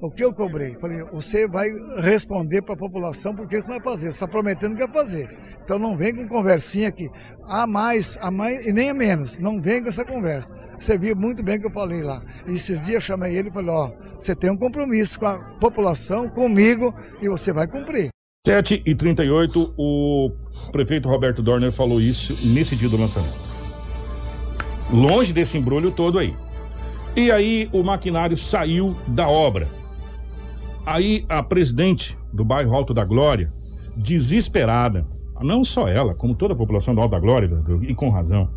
O 0.00 0.10
que 0.10 0.24
eu 0.24 0.32
cobrei? 0.32 0.74
Falei, 0.80 1.02
você 1.12 1.46
vai 1.46 1.68
responder 1.98 2.62
para 2.62 2.72
a 2.72 2.78
população 2.78 3.36
porque 3.36 3.62
você 3.62 3.68
vai 3.68 3.80
fazer. 3.80 4.06
Você 4.06 4.16
está 4.16 4.26
prometendo 4.26 4.74
que 4.74 4.86
vai 4.86 5.04
fazer. 5.04 5.28
Então 5.62 5.78
não 5.78 5.94
vem 5.94 6.14
com 6.14 6.26
conversinha 6.26 6.88
aqui. 6.88 7.10
A 7.46 7.66
mais, 7.66 8.16
a 8.22 8.30
mais 8.30 8.66
e 8.66 8.72
nem 8.72 8.88
a 8.88 8.94
menos. 8.94 9.38
Não 9.38 9.60
vem 9.60 9.82
com 9.82 9.88
essa 9.88 10.04
conversa. 10.04 10.54
Você 10.78 10.96
viu 10.96 11.14
muito 11.14 11.42
bem 11.42 11.58
o 11.58 11.60
que 11.60 11.66
eu 11.66 11.72
falei 11.72 12.00
lá. 12.00 12.22
E 12.48 12.54
esses 12.54 12.86
dias 12.86 12.94
eu 12.94 13.00
chamei 13.02 13.36
ele 13.36 13.50
e 13.50 13.52
falei, 13.52 13.68
ó, 13.68 13.92
você 14.18 14.34
tem 14.34 14.50
um 14.50 14.56
compromisso 14.56 15.20
com 15.20 15.26
a 15.26 15.38
população, 15.60 16.26
comigo, 16.30 16.94
e 17.20 17.28
você 17.28 17.52
vai 17.52 17.66
cumprir. 17.66 18.08
7 18.46 18.82
e 18.86 18.94
38 18.94 19.74
o 19.76 20.30
prefeito 20.72 21.06
Roberto 21.06 21.42
Dorner 21.42 21.70
falou 21.70 22.00
isso 22.00 22.34
nesse 22.42 22.74
dia 22.74 22.88
do 22.88 22.96
lançamento. 22.96 23.38
Longe 24.90 25.30
desse 25.30 25.58
embrulho 25.58 25.90
todo 25.90 26.18
aí. 26.18 26.34
E 27.14 27.30
aí 27.30 27.68
o 27.70 27.82
maquinário 27.82 28.38
saiu 28.38 28.96
da 29.06 29.28
obra. 29.28 29.68
Aí 30.86 31.26
a 31.28 31.42
presidente 31.42 32.16
do 32.32 32.42
bairro 32.42 32.74
Alto 32.74 32.94
da 32.94 33.04
Glória, 33.04 33.52
desesperada, 33.94 35.06
não 35.42 35.62
só 35.62 35.86
ela, 35.86 36.14
como 36.14 36.34
toda 36.34 36.54
a 36.54 36.56
população 36.56 36.94
do 36.94 37.02
Alto 37.02 37.12
da 37.12 37.20
Glória, 37.20 37.62
e 37.82 37.94
com 37.94 38.08
razão, 38.08 38.48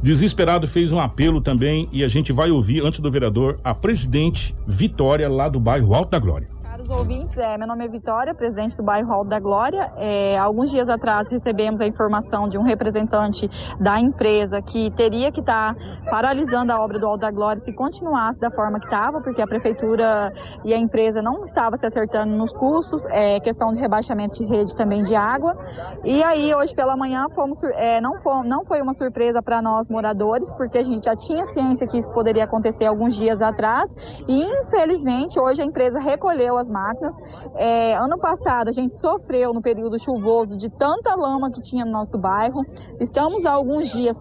desesperado 0.00 0.68
fez 0.68 0.92
um 0.92 1.00
apelo 1.00 1.40
também 1.40 1.88
e 1.90 2.04
a 2.04 2.08
gente 2.08 2.32
vai 2.32 2.52
ouvir 2.52 2.86
antes 2.86 3.00
do 3.00 3.10
vereador 3.10 3.58
a 3.64 3.74
presidente 3.74 4.54
Vitória 4.64 5.28
lá 5.28 5.48
do 5.48 5.58
bairro 5.58 5.92
Alto 5.92 6.12
da 6.12 6.20
Glória 6.20 6.53
caros 6.84 6.90
ouvintes, 6.90 7.38
é, 7.38 7.56
meu 7.56 7.66
nome 7.66 7.84
é 7.84 7.88
Vitória, 7.88 8.34
presidente 8.34 8.76
do 8.76 8.82
bairro 8.82 9.12
Alto 9.12 9.28
da 9.28 9.40
Glória. 9.40 9.92
É, 9.96 10.36
alguns 10.38 10.70
dias 10.70 10.88
atrás 10.88 11.26
recebemos 11.28 11.80
a 11.80 11.86
informação 11.86 12.48
de 12.48 12.58
um 12.58 12.62
representante 12.62 13.48
da 13.80 13.98
empresa 13.98 14.60
que 14.60 14.90
teria 14.92 15.32
que 15.32 15.40
estar 15.40 15.74
tá 15.74 16.10
paralisando 16.10 16.72
a 16.72 16.80
obra 16.80 16.98
do 16.98 17.06
Alto 17.06 17.20
da 17.20 17.30
Glória 17.30 17.62
se 17.64 17.72
continuasse 17.72 18.38
da 18.38 18.50
forma 18.50 18.78
que 18.78 18.86
estava, 18.86 19.20
porque 19.20 19.40
a 19.40 19.46
prefeitura 19.46 20.32
e 20.64 20.74
a 20.74 20.78
empresa 20.78 21.22
não 21.22 21.42
estava 21.44 21.76
se 21.76 21.86
acertando 21.86 22.34
nos 22.34 22.52
custos, 22.52 23.04
é, 23.06 23.40
questão 23.40 23.70
de 23.70 23.78
rebaixamento 23.78 24.42
de 24.42 24.44
rede 24.44 24.74
também 24.76 25.02
de 25.02 25.14
água. 25.14 25.56
E 26.04 26.22
aí, 26.22 26.54
hoje 26.54 26.74
pela 26.74 26.96
manhã, 26.96 27.26
fomos, 27.34 27.62
é, 27.74 28.00
não, 28.00 28.20
fomos, 28.20 28.46
não 28.46 28.64
foi 28.64 28.82
uma 28.82 28.94
surpresa 28.94 29.42
para 29.42 29.62
nós 29.62 29.88
moradores, 29.88 30.52
porque 30.52 30.78
a 30.78 30.84
gente 30.84 31.04
já 31.04 31.16
tinha 31.16 31.44
ciência 31.44 31.86
que 31.86 31.98
isso 31.98 32.10
poderia 32.12 32.44
acontecer 32.44 32.86
alguns 32.86 33.16
dias 33.16 33.40
atrás 33.40 33.94
e, 34.28 34.42
infelizmente, 34.42 35.38
hoje 35.38 35.62
a 35.62 35.64
empresa 35.64 35.98
recolheu 35.98 36.58
as 36.58 36.68
máquinas. 36.74 37.16
É, 37.54 37.94
ano 37.94 38.18
passado 38.18 38.68
a 38.68 38.72
gente 38.72 38.96
sofreu 38.96 39.54
no 39.54 39.62
período 39.62 39.98
chuvoso 39.98 40.56
de 40.56 40.68
tanta 40.68 41.14
lama 41.14 41.50
que 41.50 41.60
tinha 41.60 41.84
no 41.84 41.92
nosso 41.92 42.18
bairro. 42.18 42.62
Estamos 42.98 43.46
há 43.46 43.52
alguns 43.52 43.92
dias, 43.92 44.18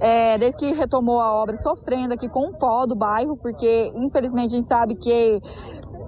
é, 0.00 0.36
desde 0.36 0.58
que 0.58 0.72
retomou 0.72 1.20
a 1.20 1.32
obra, 1.32 1.56
sofrendo 1.56 2.14
aqui 2.14 2.28
com 2.28 2.48
o 2.48 2.58
pó 2.58 2.84
do 2.86 2.96
bairro, 2.96 3.36
porque 3.36 3.92
infelizmente 3.94 4.54
a 4.54 4.56
gente 4.58 4.68
sabe 4.68 4.96
que 4.96 5.40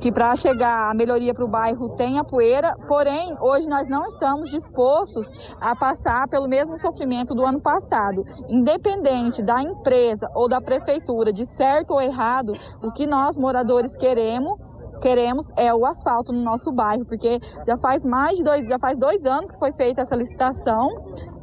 que 0.05 0.13
para 0.13 0.37
chegar 0.37 0.91
a 0.91 0.95
melhoria 0.95 1.33
para 1.33 1.47
o 1.47 1.49
bairro 1.49 1.89
tem 1.97 2.19
a 2.19 2.25
poeira, 2.25 2.77
porém, 2.87 3.35
hoje 3.41 3.67
nós 3.67 3.89
não 3.89 4.05
estamos 4.05 4.51
dispostos 4.51 5.27
a 5.59 5.75
passar 5.75 6.29
pelo 6.29 6.47
mesmo 6.47 6.77
sofrimento 6.77 7.35
do 7.35 7.43
ano 7.43 7.59
passado. 7.59 8.23
Independente 8.47 9.43
da 9.43 9.63
empresa 9.63 10.31
ou 10.35 10.47
da 10.47 10.61
prefeitura, 10.61 11.33
de 11.33 11.47
certo 11.47 11.93
ou 11.95 12.03
errado, 12.03 12.53
o 12.83 12.93
que 12.93 13.07
nós 13.07 13.39
moradores 13.39 13.97
queremos 13.97 14.59
queremos 15.05 15.51
é 15.55 15.73
o 15.75 15.85
asfalto 15.85 16.33
no 16.33 16.43
nosso 16.43 16.73
bairro, 16.73 17.05
porque 17.05 17.39
já 17.67 17.77
faz 17.77 18.07
mais 18.07 18.39
de 18.39 18.43
dois, 18.43 18.67
já 18.67 18.79
faz 18.79 18.97
dois 18.97 19.27
anos 19.27 19.51
que 19.51 19.59
foi 19.59 19.71
feita 19.73 20.01
essa 20.01 20.17
licitação 20.17 20.89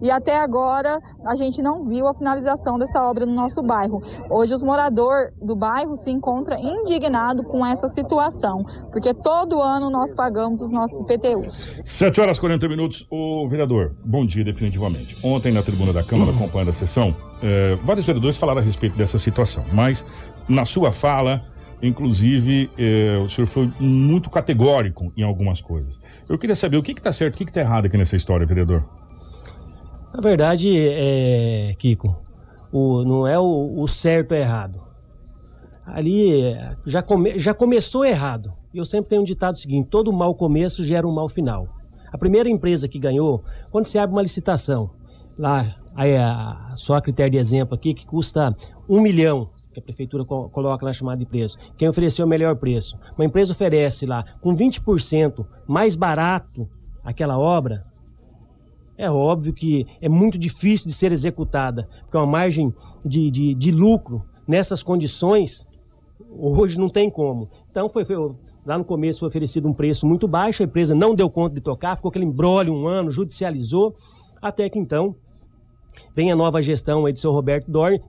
e 0.02 0.10
até 0.10 0.36
agora 0.36 1.00
a 1.24 1.36
gente 1.36 1.62
não 1.62 1.86
viu 1.86 2.08
a 2.08 2.14
finalização 2.16 2.80
dessa 2.80 3.04
obra 3.04 3.24
no 3.24 3.34
nosso 3.34 3.62
bairro. 3.62 4.02
Hoje 4.32 4.52
os 4.52 4.64
moradores 4.64 5.32
do 5.40 5.56
bairro 5.56 5.96
se 5.96 6.10
encontram 6.10 6.58
indignados 6.58 7.46
com 7.46 7.64
essa 7.64 7.88
situação, 7.88 8.66
porque 8.92 9.14
todo 9.14 9.62
ano 9.62 9.92
nós 9.92 10.12
pagamos 10.12 10.60
os 10.60 10.72
nossos 10.72 11.00
IPTUs. 11.02 11.84
7 11.86 12.20
horas 12.20 12.38
e 12.38 12.40
40 12.40 12.68
minutos. 12.68 13.06
O 13.12 13.48
vereador, 13.48 13.96
bom 14.04 14.26
dia 14.26 14.44
definitivamente. 14.44 15.16
Ontem 15.24 15.54
na 15.54 15.62
tribuna 15.62 15.94
da 15.94 16.04
Câmara, 16.04 16.32
acompanhando 16.32 16.70
a 16.70 16.74
sessão, 16.74 17.14
eh, 17.44 17.78
vários 17.84 18.08
vereadores 18.08 18.38
falaram 18.38 18.60
a 18.60 18.64
respeito 18.64 18.98
dessa 18.98 19.20
situação, 19.20 19.64
mas 19.72 20.04
na 20.50 20.66
sua 20.66 20.92
fala 20.92 21.51
Inclusive, 21.82 22.70
eh, 22.78 23.18
o 23.18 23.28
senhor 23.28 23.48
foi 23.48 23.72
muito 23.80 24.30
categórico 24.30 25.12
em 25.18 25.24
algumas 25.24 25.62
coisas. 25.62 26.00
Eu 26.30 26.38
queria 26.38 26.56
saber 26.56 26.78
o 26.78 26.84
que 26.84 26.92
está 26.92 27.12
certo, 27.12 27.36
o 27.36 27.38
que 27.38 27.44
está 27.46 27.62
errado 27.62 27.88
aqui 27.88 27.98
nessa 27.98 28.16
história, 28.16 28.46
vereador. 28.46 28.86
Na 30.14 30.22
verdade, 30.22 30.70
é, 30.78 31.74
Kiko, 31.80 32.16
o, 32.72 33.04
não 33.04 33.26
é 33.26 33.40
o, 33.40 33.80
o 33.80 33.88
certo 33.88 34.34
errado. 34.34 34.82
Ali 35.86 36.54
já, 36.86 37.02
come, 37.02 37.40
já 37.40 37.54
começou 37.54 38.06
errado. 38.06 38.54
Eu 38.74 38.86
sempre 38.86 39.10
tenho 39.10 39.22
um 39.22 39.26
ditado 39.26 39.58
seguinte: 39.58 39.90
todo 39.90 40.14
mau 40.14 40.36
começo 40.36 40.84
gera 40.84 41.08
um 41.08 41.14
mau 41.14 41.28
final. 41.28 41.68
A 42.12 42.18
primeira 42.18 42.50
empresa 42.50 42.88
que 42.88 43.00
ganhou, 43.00 43.44
quando 43.72 43.86
se 43.86 43.98
abre 43.98 44.16
uma 44.16 44.22
licitação, 44.22 44.92
lá, 45.38 45.76
aí, 45.96 46.16
a, 46.16 46.74
só 46.76 46.96
a 46.96 47.02
critério 47.02 47.32
de 47.32 47.38
exemplo 47.38 47.74
aqui, 47.74 47.94
que 47.94 48.06
custa 48.06 48.56
um 48.88 49.02
milhão 49.02 49.50
que 49.74 49.80
a 49.80 49.84
prefeitura 49.84 50.26
coloca 50.26 50.86
na 50.86 50.94
chamada 50.94 51.20
de 51.20 51.26
preço. 51.26 51.58
Quem 51.78 51.88
ofereceu 51.88 52.26
o 52.26 52.30
melhor 52.30 52.58
preço. 52.58 52.98
Uma 53.18 53.26
empresa 53.26 53.54
oferece 53.54 54.06
lá 54.06 54.24
com 54.42 54.54
20% 54.54 55.46
mais 55.68 55.96
barato 55.96 56.68
aquela 57.04 57.38
obra, 57.38 57.86
é 58.98 59.10
óbvio 59.10 59.52
que 59.52 59.86
é 60.00 60.08
muito 60.08 60.38
difícil 60.38 60.88
de 60.88 60.94
ser 60.94 61.12
executada, 61.12 61.90
porque 62.04 62.18
uma 62.18 62.28
margem 62.28 62.72
de, 63.04 63.32
de, 63.32 63.56
de 63.56 63.72
lucro 63.72 64.24
nessas 64.48 64.84
condições, 64.84 65.68
hoje 66.38 66.78
não 66.78 66.88
tem 66.88 67.10
como. 67.10 67.50
Então, 67.72 67.90
foi, 67.90 68.06
foi, 68.06 68.16
lá 68.64 68.78
no 68.78 68.86
começo 68.86 69.22
foi 69.22 69.30
oferecido 69.30 69.68
um 69.68 69.74
preço 69.74 70.06
muito 70.06 70.28
baixo, 70.28 70.62
a 70.62 70.66
empresa 70.66 70.94
não 70.94 71.16
deu 71.16 71.30
conta 71.32 71.56
de 71.56 71.62
tocar, 71.62 71.96
ficou 71.96 72.10
aquele 72.10 72.26
embrólio 72.26 72.74
um 72.76 72.88
ano, 72.88 73.10
judicializou, 73.10 73.96
até 74.40 74.70
que 74.70 74.78
então 74.78 75.16
Vem 76.16 76.32
a 76.32 76.36
nova 76.36 76.62
gestão 76.62 77.06
aí 77.06 77.14
do 77.14 77.20
seu 77.20 77.32
Roberto 77.32 77.70
Dorn, 77.70 78.02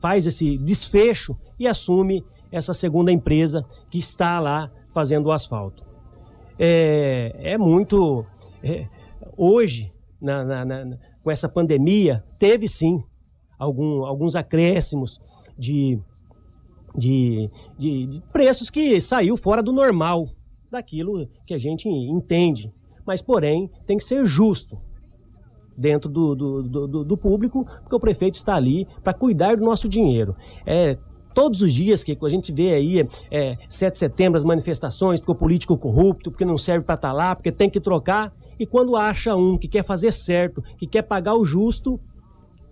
faz 0.00 0.26
esse 0.26 0.56
desfecho 0.58 1.36
e 1.58 1.66
assume 1.66 2.24
essa 2.50 2.72
segunda 2.72 3.12
empresa 3.12 3.64
que 3.90 3.98
está 3.98 4.40
lá 4.40 4.70
fazendo 4.92 5.26
o 5.26 5.32
asfalto. 5.32 5.84
É, 6.58 7.52
é 7.52 7.58
muito. 7.58 8.24
É, 8.62 8.88
hoje, 9.36 9.92
na, 10.20 10.44
na, 10.44 10.64
na, 10.64 10.98
com 11.22 11.30
essa 11.30 11.48
pandemia, 11.48 12.24
teve 12.38 12.66
sim 12.66 13.02
algum, 13.58 14.04
alguns 14.04 14.34
acréscimos 14.34 15.20
de, 15.58 15.98
de, 16.96 17.50
de, 17.78 18.06
de 18.06 18.20
preços 18.32 18.70
que 18.70 19.00
saiu 19.00 19.36
fora 19.36 19.62
do 19.62 19.72
normal, 19.72 20.28
daquilo 20.70 21.28
que 21.46 21.52
a 21.52 21.58
gente 21.58 21.88
entende. 21.88 22.72
Mas, 23.06 23.22
porém, 23.22 23.70
tem 23.86 23.98
que 23.98 24.04
ser 24.04 24.24
justo 24.26 24.80
dentro 25.76 26.08
do, 26.08 26.34
do, 26.34 26.62
do, 26.62 27.04
do 27.04 27.16
público, 27.16 27.66
porque 27.82 27.94
o 27.94 28.00
prefeito 28.00 28.34
está 28.34 28.54
ali 28.54 28.86
para 29.02 29.12
cuidar 29.12 29.56
do 29.56 29.64
nosso 29.64 29.88
dinheiro. 29.88 30.34
É, 30.64 30.96
todos 31.34 31.60
os 31.60 31.72
dias 31.72 32.02
que 32.02 32.16
a 32.20 32.28
gente 32.28 32.50
vê 32.50 32.72
aí, 32.72 33.06
é, 33.30 33.58
7 33.68 33.92
de 33.92 33.98
setembro, 33.98 34.38
as 34.38 34.44
manifestações, 34.44 35.20
porque 35.20 35.32
o 35.32 35.34
político 35.34 35.76
corrupto, 35.76 36.30
porque 36.30 36.46
não 36.46 36.56
serve 36.56 36.84
para 36.84 36.94
estar 36.94 37.08
tá 37.08 37.14
lá, 37.14 37.36
porque 37.36 37.52
tem 37.52 37.68
que 37.68 37.78
trocar. 37.78 38.32
E 38.58 38.64
quando 38.64 38.96
acha 38.96 39.36
um 39.36 39.58
que 39.58 39.68
quer 39.68 39.84
fazer 39.84 40.12
certo, 40.12 40.62
que 40.78 40.86
quer 40.86 41.02
pagar 41.02 41.34
o 41.34 41.44
justo, 41.44 42.00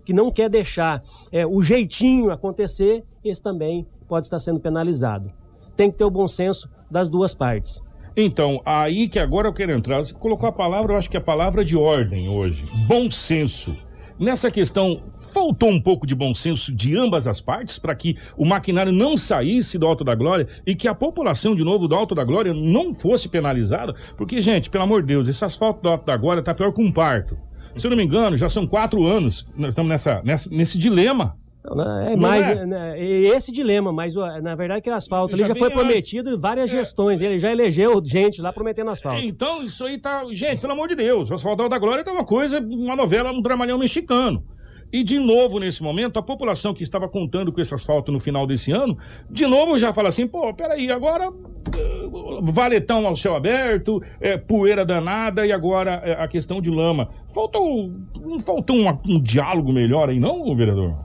que 0.03 0.13
não 0.13 0.31
quer 0.31 0.49
deixar 0.49 1.03
é, 1.31 1.45
o 1.45 1.61
jeitinho 1.61 2.31
acontecer, 2.31 3.03
esse 3.23 3.41
também 3.41 3.85
pode 4.07 4.25
estar 4.25 4.39
sendo 4.39 4.59
penalizado. 4.59 5.31
Tem 5.77 5.91
que 5.91 5.97
ter 5.97 6.03
o 6.03 6.09
bom 6.09 6.27
senso 6.27 6.67
das 6.89 7.07
duas 7.07 7.35
partes. 7.35 7.83
Então, 8.17 8.61
aí 8.65 9.09
que 9.09 9.19
agora 9.19 9.47
eu 9.47 9.53
quero 9.53 9.71
entrar. 9.71 9.97
Você 9.97 10.13
colocou 10.13 10.47
a 10.47 10.51
palavra, 10.51 10.93
eu 10.93 10.97
acho 10.97 11.09
que 11.09 11.17
é 11.17 11.19
a 11.19 11.23
palavra 11.23 11.65
de 11.65 11.75
ordem 11.75 12.29
hoje. 12.29 12.65
Bom 12.87 13.11
senso. 13.11 13.75
Nessa 14.17 14.49
questão, 14.49 15.03
faltou 15.33 15.69
um 15.69 15.81
pouco 15.81 16.07
de 16.07 16.15
bom 16.15 16.33
senso 16.33 16.73
de 16.73 16.95
ambas 16.95 17.27
as 17.27 17.41
partes 17.41 17.77
para 17.77 17.93
que 17.93 18.15
o 18.37 18.45
maquinário 18.45 18.93
não 18.93 19.17
saísse 19.17 19.77
do 19.77 19.85
Alto 19.85 20.05
da 20.05 20.15
Glória 20.15 20.47
e 20.65 20.73
que 20.73 20.87
a 20.87 20.95
população, 20.95 21.53
de 21.53 21.61
novo, 21.61 21.89
do 21.89 21.95
Alto 21.95 22.15
da 22.15 22.23
Glória 22.23 22.53
não 22.53 22.93
fosse 22.93 23.27
penalizada. 23.27 23.93
Porque, 24.15 24.41
gente, 24.41 24.69
pelo 24.69 24.85
amor 24.85 25.01
de 25.01 25.09
Deus, 25.09 25.27
esse 25.27 25.43
asfalto 25.43 25.81
do 25.81 25.89
Alto 25.89 26.05
da 26.05 26.15
Glória 26.15 26.41
tá 26.41 26.53
pior 26.53 26.71
que 26.71 26.81
um 26.81 26.89
parto. 26.89 27.37
Se 27.75 27.85
eu 27.85 27.91
não 27.91 27.97
me 27.97 28.05
engano, 28.05 28.37
já 28.37 28.47
são 28.47 28.65
quatro 28.65 29.05
anos 29.05 29.45
nós 29.57 29.71
estamos 29.71 29.89
nessa, 29.89 30.21
nessa, 30.23 30.49
nesse 30.49 30.77
dilema. 30.77 31.37
Né, 31.73 32.13
é 32.13 32.15
mais 32.15 32.45
é? 32.45 32.65
Né, 32.65 33.03
esse 33.03 33.51
dilema, 33.51 33.91
mas 33.91 34.13
na 34.15 34.55
verdade 34.55 34.81
que 34.81 34.89
asfalto 34.89 35.33
ele 35.33 35.43
já, 35.43 35.49
já 35.49 35.55
foi 35.55 35.69
prometido 35.69 36.31
em 36.31 36.37
várias 36.37 36.71
é, 36.71 36.77
gestões, 36.77 37.21
ele 37.21 37.39
já 37.39 37.51
elegeu 37.51 38.01
gente 38.05 38.41
lá 38.41 38.53
prometendo 38.53 38.91
asfalto. 38.91 39.23
Então 39.23 39.63
isso 39.63 39.85
aí 39.85 39.97
tá, 39.97 40.23
gente, 40.31 40.61
pelo 40.61 40.73
amor 40.73 40.87
de 40.87 40.95
Deus, 40.95 41.29
o 41.29 41.33
Asfalto 41.33 41.67
da 41.67 41.77
Glória 41.77 42.03
tá 42.03 42.11
uma 42.11 42.25
coisa, 42.25 42.59
uma 42.59 42.95
novela, 42.95 43.31
um 43.31 43.41
dramalhão 43.41 43.77
mexicano. 43.77 44.43
E 44.91 45.03
de 45.03 45.19
novo, 45.19 45.59
nesse 45.59 45.83
momento, 45.83 46.17
a 46.17 46.23
população 46.23 46.73
que 46.73 46.83
estava 46.83 47.09
contando 47.09 47.51
com 47.51 47.59
esse 47.59 47.73
asfalto 47.73 48.11
no 48.11 48.19
final 48.19 48.45
desse 48.47 48.71
ano, 48.71 48.97
de 49.29 49.45
novo 49.45 49.77
já 49.77 49.91
fala 49.91 50.09
assim, 50.09 50.27
pô, 50.27 50.53
peraí, 50.53 50.89
agora 50.89 51.25
eh, 51.25 52.09
valetão 52.41 53.05
ao 53.05 53.15
céu 53.15 53.35
aberto, 53.35 54.01
é, 54.21 54.37
poeira 54.37 54.85
danada 54.85 55.45
e 55.45 55.51
agora 55.51 56.01
é, 56.05 56.13
a 56.13 56.27
questão 56.27 56.61
de 56.61 56.69
lama. 56.69 57.09
Faltou, 57.27 57.91
não 58.21 58.39
faltou 58.39 58.77
um, 58.77 58.87
um 59.09 59.21
diálogo 59.21 59.73
melhor 59.73 60.09
aí 60.09 60.19
não, 60.19 60.55
vereador? 60.55 60.95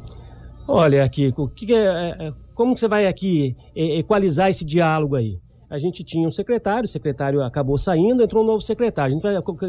Olha, 0.73 1.09
Kiko, 1.09 1.49
que 1.49 1.75
é, 1.75 2.29
é, 2.29 2.33
como 2.55 2.75
que 2.75 2.81
você 2.81 2.87
vai 2.87 3.09
aqui 3.09 3.57
equalizar 3.75 4.51
esse 4.51 4.65
diálogo 4.65 5.17
aí? 5.17 5.37
A 5.69 5.79
gente 5.81 6.05
tinha 6.05 6.29
um 6.29 6.31
secretário, 6.31 6.85
o 6.85 6.89
secretário 6.89 7.43
acabou 7.43 7.77
saindo, 7.77 8.23
entrou 8.23 8.45
um 8.45 8.47
novo 8.47 8.61
secretário. 8.61 9.19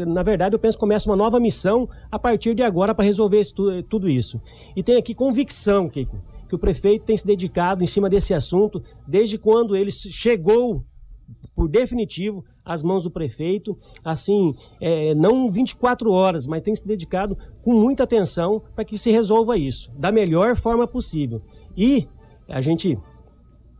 Na 0.06 0.22
verdade, 0.22 0.54
eu 0.54 0.60
penso 0.60 0.76
que 0.76 0.80
começa 0.80 1.10
uma 1.10 1.16
nova 1.16 1.40
missão 1.40 1.88
a 2.08 2.20
partir 2.20 2.54
de 2.54 2.62
agora 2.62 2.94
para 2.94 3.04
resolver 3.04 3.42
tudo 3.90 4.08
isso. 4.08 4.40
E 4.76 4.82
tem 4.82 4.96
aqui 4.96 5.12
convicção, 5.12 5.88
Kiko, 5.88 6.22
que 6.48 6.54
o 6.54 6.58
prefeito 6.58 7.04
tem 7.04 7.16
se 7.16 7.26
dedicado 7.26 7.82
em 7.82 7.86
cima 7.86 8.08
desse 8.08 8.32
assunto 8.32 8.80
desde 9.04 9.36
quando 9.38 9.74
ele 9.74 9.90
chegou 9.90 10.84
por 11.52 11.68
definitivo 11.68 12.44
às 12.64 12.82
mãos 12.82 13.04
do 13.04 13.10
prefeito, 13.10 13.76
assim, 14.04 14.54
é, 14.80 15.14
não 15.14 15.50
24 15.50 16.10
horas, 16.10 16.46
mas 16.46 16.62
tem 16.62 16.74
se 16.74 16.86
dedicado 16.86 17.36
com 17.62 17.72
muita 17.74 18.04
atenção 18.04 18.62
para 18.74 18.84
que 18.84 18.96
se 18.96 19.10
resolva 19.10 19.56
isso, 19.56 19.90
da 19.96 20.12
melhor 20.12 20.56
forma 20.56 20.86
possível. 20.86 21.42
E 21.76 22.06
a 22.48 22.60
gente 22.60 22.98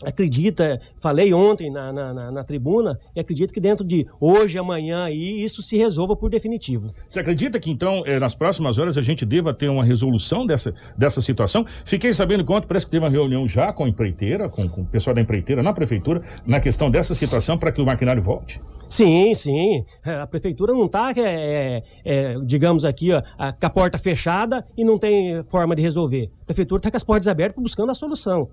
acredita, 0.04 0.80
falei 1.00 1.32
ontem 1.32 1.70
na, 1.70 1.92
na, 1.92 2.14
na, 2.14 2.30
na, 2.30 2.44
tribuna, 2.44 2.98
e 3.14 3.20
acredito 3.20 3.52
que 3.52 3.60
dentro 3.60 3.84
de 3.84 4.06
hoje, 4.20 4.58
amanhã, 4.58 5.04
aí, 5.04 5.42
isso 5.42 5.62
se 5.62 5.76
resolva 5.76 6.16
por 6.16 6.30
definitivo. 6.30 6.92
Você 7.08 7.20
acredita 7.20 7.58
que 7.58 7.70
então, 7.70 8.02
eh, 8.06 8.18
nas 8.18 8.34
próximas 8.34 8.78
horas, 8.78 8.98
a 8.98 9.02
gente 9.02 9.24
deva 9.24 9.54
ter 9.54 9.68
uma 9.68 9.84
resolução 9.84 10.46
dessa, 10.46 10.74
dessa 10.96 11.20
situação? 11.20 11.64
Fiquei 11.84 12.12
sabendo 12.12 12.44
que 12.44 12.52
ontem 12.52 12.66
parece 12.66 12.86
que 12.86 12.92
teve 12.92 13.04
uma 13.04 13.10
reunião 13.10 13.48
já 13.48 13.72
com 13.72 13.84
a 13.84 13.88
empreiteira, 13.88 14.48
com, 14.48 14.68
com 14.68 14.82
o 14.82 14.86
pessoal 14.86 15.14
da 15.14 15.20
empreiteira 15.20 15.62
na 15.62 15.72
prefeitura, 15.72 16.22
na 16.46 16.60
questão 16.60 16.90
dessa 16.90 17.14
situação 17.14 17.58
para 17.58 17.72
que 17.72 17.80
o 17.80 17.86
maquinário 17.86 18.22
volte? 18.22 18.60
Sim, 18.92 19.32
sim. 19.32 19.84
É, 20.04 20.16
a 20.16 20.26
prefeitura 20.26 20.74
não 20.74 20.84
está, 20.84 21.14
é, 21.16 21.82
é, 22.04 22.34
digamos 22.44 22.84
aqui, 22.84 23.10
ó, 23.10 23.22
com 23.22 23.66
a 23.66 23.70
porta 23.70 23.96
fechada 23.96 24.66
e 24.76 24.84
não 24.84 24.98
tem 24.98 25.42
forma 25.44 25.74
de 25.74 25.80
resolver. 25.80 26.30
A 26.42 26.44
prefeitura 26.44 26.78
está 26.78 26.90
com 26.90 26.96
as 26.98 27.04
portas 27.04 27.26
abertas 27.26 27.62
buscando 27.62 27.90
a 27.90 27.94
solução. 27.94 28.50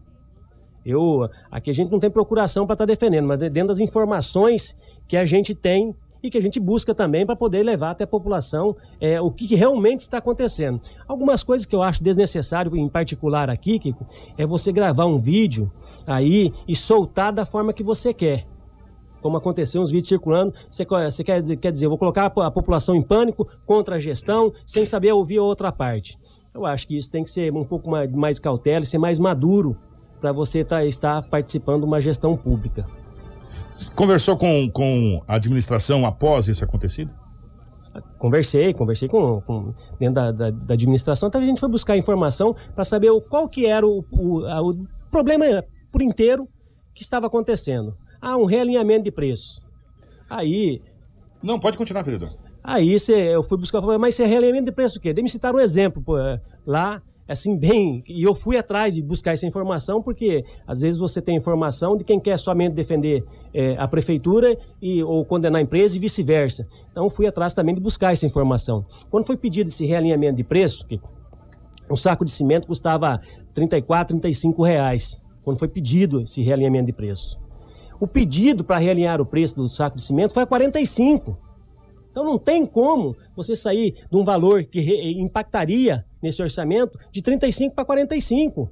Eu, 0.85 1.29
aqui 1.51 1.69
a 1.69 1.73
gente 1.73 1.91
não 1.91 1.99
tem 1.99 2.09
procuração 2.09 2.65
para 2.65 2.73
estar 2.73 2.85
tá 2.85 2.93
defendendo, 2.93 3.27
mas 3.27 3.37
dentro 3.37 3.67
das 3.67 3.79
informações 3.79 4.75
que 5.07 5.17
a 5.17 5.25
gente 5.25 5.53
tem 5.53 5.95
e 6.21 6.29
que 6.29 6.37
a 6.37 6.41
gente 6.41 6.59
busca 6.59 6.93
também 6.93 7.25
para 7.25 7.35
poder 7.35 7.63
levar 7.63 7.91
até 7.91 8.03
a 8.03 8.07
população 8.07 8.75
é, 8.99 9.19
o 9.21 9.31
que 9.31 9.55
realmente 9.55 9.99
está 9.99 10.17
acontecendo. 10.17 10.81
Algumas 11.07 11.43
coisas 11.43 11.65
que 11.65 11.75
eu 11.75 11.81
acho 11.81 12.03
desnecessário, 12.03 12.75
em 12.75 12.89
particular 12.89 13.49
aqui, 13.49 13.79
Kiko, 13.79 14.05
é 14.37 14.45
você 14.45 14.71
gravar 14.71 15.05
um 15.05 15.17
vídeo 15.17 15.71
aí 16.05 16.53
e 16.67 16.75
soltar 16.75 17.31
da 17.31 17.45
forma 17.45 17.73
que 17.73 17.83
você 17.83 18.13
quer. 18.13 18.45
Como 19.21 19.35
aconteceu 19.35 19.81
uns 19.81 19.91
vídeos 19.91 20.09
circulando, 20.09 20.53
você, 20.69 20.85
quer, 21.23 21.43
quer 21.57 21.71
dizer, 21.71 21.85
eu 21.85 21.89
vou 21.89 21.97
colocar 21.97 22.25
a 22.25 22.51
população 22.51 22.95
em 22.95 23.01
pânico 23.01 23.47
contra 23.65 23.95
a 23.95 23.99
gestão, 23.99 24.53
sem 24.65 24.85
saber 24.85 25.11
ouvir 25.11 25.39
a 25.39 25.43
outra 25.43 25.71
parte. 25.71 26.17
Eu 26.53 26.65
acho 26.65 26.87
que 26.87 26.97
isso 26.97 27.11
tem 27.11 27.23
que 27.23 27.29
ser 27.29 27.53
um 27.53 27.65
pouco 27.65 27.89
mais, 27.89 28.09
mais 28.11 28.39
cautela, 28.39 28.83
ser 28.85 28.97
mais 28.97 29.19
maduro 29.19 29.77
para 30.19 30.31
você 30.31 30.63
tá, 30.63 30.85
estar 30.85 31.21
participando 31.23 31.81
de 31.81 31.87
uma 31.87 32.01
gestão 32.01 32.35
pública. 32.35 32.85
Conversou 33.95 34.37
com, 34.37 34.69
com 34.71 35.21
a 35.27 35.35
administração 35.35 36.05
após 36.05 36.47
esse 36.47 36.63
acontecido? 36.63 37.11
Conversei, 38.17 38.73
conversei 38.73 39.07
com, 39.07 39.41
com 39.41 39.73
dentro 39.99 40.15
da, 40.15 40.31
da, 40.31 40.51
da, 40.51 40.73
administração, 40.73 41.27
então 41.27 41.41
a 41.41 41.45
gente 41.45 41.59
foi 41.59 41.69
buscar 41.69 41.97
informação 41.97 42.55
para 42.75 42.83
saber 42.83 43.09
o, 43.09 43.19
qual 43.19 43.49
que 43.49 43.65
era 43.65 43.85
o, 43.85 44.05
o, 44.11 44.45
a, 44.45 44.61
o 44.61 44.87
problema 45.09 45.45
por 45.91 46.01
inteiro 46.01 46.47
que 46.93 47.01
estava 47.01 47.27
acontecendo. 47.27 47.97
Ah, 48.21 48.37
um 48.37 48.45
realinhamento 48.45 49.05
de 49.05 49.11
preços. 49.11 49.61
Aí. 50.29 50.81
Não, 51.41 51.59
pode 51.59 51.77
continuar, 51.77 52.03
vereador. 52.03 52.29
Aí 52.63 52.99
cê, 52.99 53.33
eu 53.33 53.41
fui 53.41 53.57
buscar, 53.57 53.81
mas 53.97 54.15
você 54.15 54.23
é 54.23 54.27
realinhamento 54.27 54.65
de 54.65 54.71
preço 54.71 54.99
o 54.99 55.01
quê? 55.01 55.13
Dê 55.13 55.21
me 55.21 55.29
citar 55.29 55.55
um 55.55 55.59
exemplo 55.59 56.03
pô, 56.03 56.15
lá, 56.65 57.01
assim, 57.29 57.57
bem. 57.57 58.03
E 58.07 58.23
eu 58.23 58.33
fui 58.33 58.57
atrás 58.57 58.95
de 58.95 59.01
buscar 59.01 59.33
essa 59.33 59.45
informação, 59.45 60.01
porque 60.01 60.43
às 60.67 60.79
vezes 60.79 60.99
você 60.99 61.21
tem 61.21 61.37
informação 61.37 61.95
de 61.95 62.03
quem 62.03 62.19
quer 62.19 62.37
somente 62.39 62.73
defender 62.73 63.23
é, 63.53 63.75
a 63.77 63.87
prefeitura 63.87 64.57
e, 64.81 65.03
ou 65.03 65.23
condenar 65.23 65.59
a 65.59 65.63
empresa 65.63 65.95
e 65.95 65.99
vice-versa. 65.99 66.67
Então 66.91 67.09
fui 67.09 67.27
atrás 67.27 67.53
também 67.53 67.75
de 67.75 67.81
buscar 67.81 68.13
essa 68.13 68.25
informação. 68.25 68.83
Quando 69.11 69.27
foi 69.27 69.37
pedido 69.37 69.67
esse 69.67 69.85
realinhamento 69.85 70.37
de 70.37 70.43
preço, 70.43 70.85
que 70.87 70.99
um 71.89 71.95
saco 71.95 72.25
de 72.25 72.31
cimento 72.31 72.67
custava 72.67 73.21
34, 73.53 74.19
35 74.19 74.63
reais. 74.63 75.23
Quando 75.43 75.59
foi 75.59 75.67
pedido 75.67 76.21
esse 76.21 76.41
realinhamento 76.41 76.87
de 76.87 76.93
preço. 76.93 77.39
O 77.99 78.07
pedido 78.07 78.63
para 78.63 78.77
realinhar 78.77 79.21
o 79.21 79.25
preço 79.25 79.55
do 79.55 79.67
saco 79.67 79.97
de 79.97 80.03
cimento 80.03 80.33
foi 80.33 80.43
a 80.43 80.47
45. 80.47 81.37
Então 82.11 82.23
não 82.23 82.39
tem 82.39 82.65
como 82.65 83.15
você 83.35 83.55
sair 83.55 83.93
de 84.09 84.17
um 84.17 84.23
valor 84.23 84.63
que 84.65 84.79
impactaria 85.19 86.05
nesse 86.21 86.41
orçamento 86.41 86.97
de 87.11 87.21
35 87.21 87.75
para 87.75 87.85
45. 87.85 88.69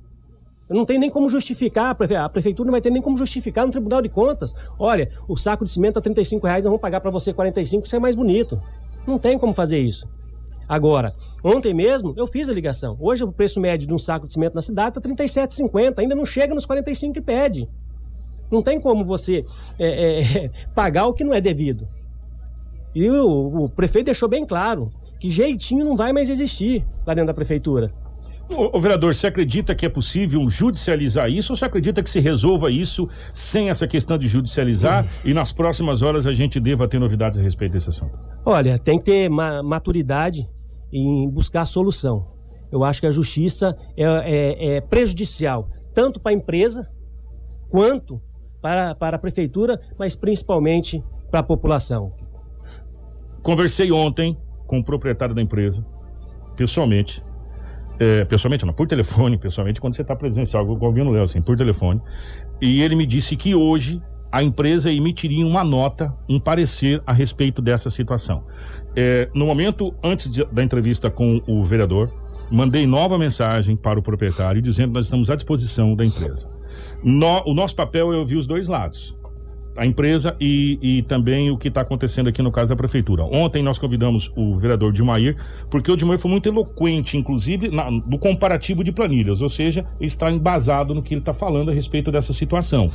Não 0.69 0.85
tem 0.85 0.99
nem 0.99 1.09
como 1.09 1.29
justificar, 1.29 1.95
a 1.95 2.29
prefeitura 2.29 2.67
não 2.67 2.71
vai 2.73 2.81
ter 2.81 2.89
nem 2.89 3.01
como 3.01 3.17
justificar 3.17 3.65
no 3.65 3.71
Tribunal 3.71 4.01
de 4.01 4.09
Contas. 4.09 4.53
Olha, 4.77 5.09
o 5.27 5.37
saco 5.37 5.63
de 5.63 5.71
cimento 5.71 5.97
a 5.97 6.01
35 6.01 6.45
reais, 6.45 6.65
nós 6.65 6.71
vamos 6.71 6.81
pagar 6.81 6.99
para 6.99 7.09
você 7.09 7.33
45, 7.33 7.85
isso 7.85 7.95
é 7.95 7.99
mais 7.99 8.15
bonito. 8.15 8.61
Não 9.05 9.17
tem 9.17 9.37
como 9.39 9.53
fazer 9.53 9.79
isso. 9.79 10.05
Agora, 10.67 11.15
ontem 11.41 11.73
mesmo 11.73 12.13
eu 12.17 12.27
fiz 12.27 12.49
a 12.49 12.53
ligação. 12.53 12.97
Hoje 12.99 13.23
o 13.23 13.31
preço 13.31 13.61
médio 13.61 13.87
de 13.87 13.93
um 13.93 13.97
saco 13.97 14.27
de 14.27 14.33
cimento 14.33 14.53
na 14.53 14.61
cidade 14.61 14.97
está 14.97 15.09
37,50, 15.09 15.99
ainda 15.99 16.13
não 16.13 16.25
chega 16.25 16.53
nos 16.53 16.65
45 16.65 17.13
que 17.13 17.21
pede. 17.21 17.69
Não 18.51 18.61
tem 18.61 18.79
como 18.79 19.05
você 19.05 19.45
é, 19.79 20.45
é, 20.45 20.51
pagar 20.75 21.07
o 21.07 21.13
que 21.13 21.23
não 21.23 21.33
é 21.33 21.39
devido. 21.39 21.87
E 22.93 23.09
o, 23.09 23.63
o 23.63 23.69
prefeito 23.69 24.07
deixou 24.07 24.27
bem 24.27 24.45
claro 24.45 24.89
que 25.19 25.31
jeitinho 25.31 25.85
não 25.85 25.95
vai 25.95 26.13
mais 26.13 26.29
existir 26.29 26.85
lá 27.05 27.13
dentro 27.13 27.27
da 27.27 27.33
prefeitura. 27.33 27.91
O, 28.49 28.79
vereador, 28.79 29.13
você 29.13 29.27
acredita 29.27 29.75
que 29.75 29.85
é 29.85 29.89
possível 29.89 30.49
judicializar 30.49 31.29
isso 31.29 31.51
ou 31.51 31.57
você 31.57 31.65
acredita 31.65 32.01
que 32.01 32.09
se 32.09 32.21
resolva 32.21 32.71
isso 32.71 33.09
sem 33.33 33.69
essa 33.69 33.85
questão 33.85 34.17
de 34.17 34.27
judicializar 34.29 35.03
hum. 35.03 35.09
e 35.25 35.33
nas 35.33 35.51
próximas 35.51 36.01
horas 36.01 36.25
a 36.25 36.31
gente 36.31 36.57
deva 36.57 36.87
ter 36.87 36.97
novidades 36.97 37.37
a 37.37 37.41
respeito 37.41 37.73
desse 37.73 37.89
assunto? 37.89 38.17
Olha, 38.45 38.79
tem 38.79 38.97
que 38.97 39.03
ter 39.03 39.29
ma 39.29 39.61
maturidade 39.61 40.47
em 40.93 41.29
buscar 41.29 41.65
solução. 41.65 42.25
Eu 42.71 42.85
acho 42.85 43.01
que 43.01 43.07
a 43.07 43.11
justiça 43.11 43.75
é, 43.97 44.03
é, 44.05 44.77
é 44.77 44.81
prejudicial 44.81 45.69
tanto 45.93 46.19
para 46.19 46.31
a 46.31 46.35
empresa 46.35 46.87
quanto 47.69 48.21
para, 48.61 48.95
para 48.95 49.17
a 49.17 49.19
prefeitura, 49.19 49.81
mas 49.97 50.15
principalmente 50.15 51.03
para 51.31 51.39
a 51.39 51.43
população. 51.43 52.13
Conversei 53.41 53.91
ontem 53.91 54.37
com 54.67 54.79
o 54.79 54.83
proprietário 54.83 55.33
da 55.33 55.41
empresa, 55.41 55.83
pessoalmente. 56.55 57.23
É, 57.99 58.23
pessoalmente, 58.25 58.63
não, 58.63 58.73
por 58.73 58.87
telefone, 58.87 59.37
pessoalmente, 59.39 59.81
quando 59.81 59.95
você 59.95 60.03
está 60.03 60.15
presencial, 60.15 60.67
o 60.67 61.11
Léo, 61.11 61.23
assim, 61.23 61.41
por 61.41 61.57
telefone. 61.57 61.99
E 62.61 62.81
ele 62.81 62.95
me 62.95 63.05
disse 63.05 63.35
que 63.35 63.55
hoje 63.55 64.01
a 64.31 64.43
empresa 64.43 64.91
emitiria 64.91 65.45
uma 65.45 65.63
nota, 65.63 66.13
um 66.29 66.39
parecer 66.39 67.01
a 67.07 67.13
respeito 67.13 67.61
dessa 67.61 67.89
situação. 67.89 68.43
É, 68.95 69.29
no 69.33 69.45
momento 69.45 69.95
antes 70.03 70.29
de, 70.29 70.45
da 70.45 70.63
entrevista 70.63 71.09
com 71.09 71.41
o 71.47 71.63
vereador, 71.63 72.11
mandei 72.51 72.85
nova 72.85 73.17
mensagem 73.17 73.75
para 73.75 73.97
o 73.97 74.03
proprietário 74.03 74.61
dizendo 74.61 74.89
que 74.89 74.93
nós 74.95 75.05
estamos 75.05 75.31
à 75.31 75.35
disposição 75.35 75.95
da 75.95 76.05
empresa. 76.05 76.47
No, 77.03 77.43
o 77.45 77.53
nosso 77.53 77.75
papel 77.75 78.13
é 78.13 78.17
ouvir 78.17 78.35
os 78.35 78.45
dois 78.45 78.67
lados 78.67 79.16
a 79.77 79.85
empresa 79.85 80.35
e, 80.39 80.79
e 80.81 81.01
também 81.03 81.51
o 81.51 81.57
que 81.57 81.67
está 81.67 81.81
acontecendo 81.81 82.27
aqui 82.27 82.41
no 82.41 82.51
caso 82.51 82.69
da 82.69 82.75
prefeitura. 82.75 83.23
Ontem 83.23 83.61
nós 83.61 83.77
convidamos 83.77 84.31
o 84.35 84.55
vereador 84.55 84.91
Dilmair, 84.91 85.37
porque 85.69 85.91
o 85.91 85.95
Dilmair 85.95 86.19
foi 86.19 86.31
muito 86.31 86.49
eloquente, 86.49 87.15
inclusive 87.15 87.69
na, 87.69 87.89
no 87.91 88.17
comparativo 88.17 88.83
de 88.83 88.91
planilhas, 88.91 89.41
ou 89.41 89.49
seja, 89.49 89.85
está 90.01 90.31
embasado 90.31 90.95
no 90.95 91.03
que 91.03 91.13
ele 91.13 91.21
está 91.21 91.33
falando 91.33 91.69
a 91.69 91.73
respeito 91.73 92.11
dessa 92.11 92.33
situação. 92.33 92.91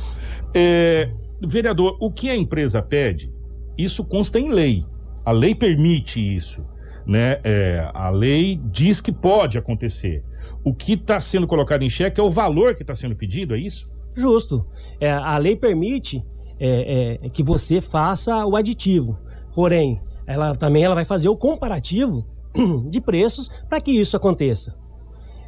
É, 0.53 1.09
vereador, 1.41 1.97
o 1.99 2.11
que 2.11 2.29
a 2.29 2.35
empresa 2.35 2.81
pede, 2.81 3.31
isso 3.77 4.03
consta 4.03 4.39
em 4.39 4.51
lei. 4.51 4.85
A 5.25 5.31
lei 5.31 5.55
permite 5.55 6.19
isso. 6.35 6.65
Né? 7.07 7.39
É, 7.43 7.89
a 7.93 8.09
lei 8.09 8.59
diz 8.71 8.99
que 8.99 9.11
pode 9.11 9.57
acontecer. 9.57 10.23
O 10.63 10.73
que 10.73 10.93
está 10.93 11.19
sendo 11.19 11.47
colocado 11.47 11.83
em 11.83 11.89
xeque 11.89 12.19
é 12.19 12.23
o 12.23 12.31
valor 12.31 12.75
que 12.75 12.83
está 12.83 12.95
sendo 12.95 13.15
pedido, 13.15 13.55
é 13.55 13.59
isso? 13.59 13.89
Justo. 14.15 14.65
É, 14.99 15.11
a 15.11 15.37
lei 15.37 15.55
permite 15.55 16.23
é, 16.65 17.19
é, 17.25 17.29
que 17.29 17.43
você 17.43 17.81
faça 17.81 18.45
o 18.45 18.55
aditivo. 18.55 19.17
Porém, 19.53 20.01
ela 20.25 20.55
também 20.55 20.83
ela 20.83 20.95
vai 20.95 21.03
fazer 21.03 21.27
o 21.27 21.35
comparativo 21.35 22.25
de 22.89 23.01
preços 23.01 23.49
para 23.67 23.81
que 23.81 23.91
isso 23.91 24.15
aconteça. 24.15 24.73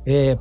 É, 0.05 0.37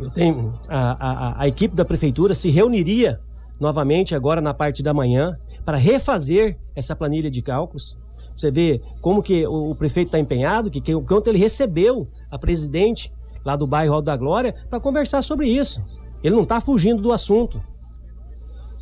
eu 0.00 0.10
tenho 0.10 0.58
a, 0.68 0.92
a, 0.92 1.42
a 1.42 1.48
equipe 1.48 1.74
da 1.74 1.84
prefeitura 1.84 2.34
se 2.34 2.50
reuniria 2.50 3.20
novamente 3.60 4.14
agora 4.14 4.40
na 4.40 4.54
parte 4.54 4.82
da 4.82 4.94
manhã 4.94 5.32
para 5.66 5.76
refazer 5.76 6.56
essa 6.74 6.96
planilha 6.96 7.30
de 7.30 7.42
cálculos. 7.42 7.98
Você 8.34 8.50
vê 8.50 8.80
como 9.02 9.22
que 9.22 9.46
o, 9.46 9.70
o 9.70 9.74
prefeito 9.74 10.08
está 10.08 10.18
empenhado, 10.18 10.70
que, 10.70 10.80
que 10.80 10.98
quanto 11.02 11.28
ele 11.28 11.38
recebeu 11.38 12.08
a 12.30 12.38
presidente 12.38 13.12
lá 13.44 13.54
do 13.54 13.66
bairro 13.66 13.94
Alto 13.94 14.06
da 14.06 14.16
Glória 14.16 14.54
para 14.70 14.80
conversar 14.80 15.20
sobre 15.20 15.46
isso. 15.48 15.82
Ele 16.24 16.34
não 16.34 16.42
está 16.42 16.60
fugindo 16.60 17.02
do 17.02 17.12
assunto. 17.12 17.62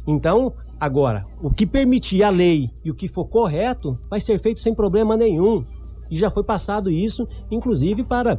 Então, 0.07 0.53
agora, 0.79 1.25
o 1.41 1.51
que 1.51 1.67
permitir 1.67 2.23
a 2.23 2.31
lei 2.31 2.71
e 2.85 2.91
o 2.91 2.95
que 2.95 3.09
for 3.09 3.27
correto 3.27 3.99
vai 4.11 4.21
ser 4.21 4.39
feito 4.39 4.61
sem 4.61 4.75
problema 4.75 5.17
nenhum. 5.17 5.65
E 6.11 6.17
já 6.17 6.31
foi 6.31 6.45
passado 6.45 6.91
isso, 6.91 7.27
inclusive, 7.51 8.05
para 8.05 8.39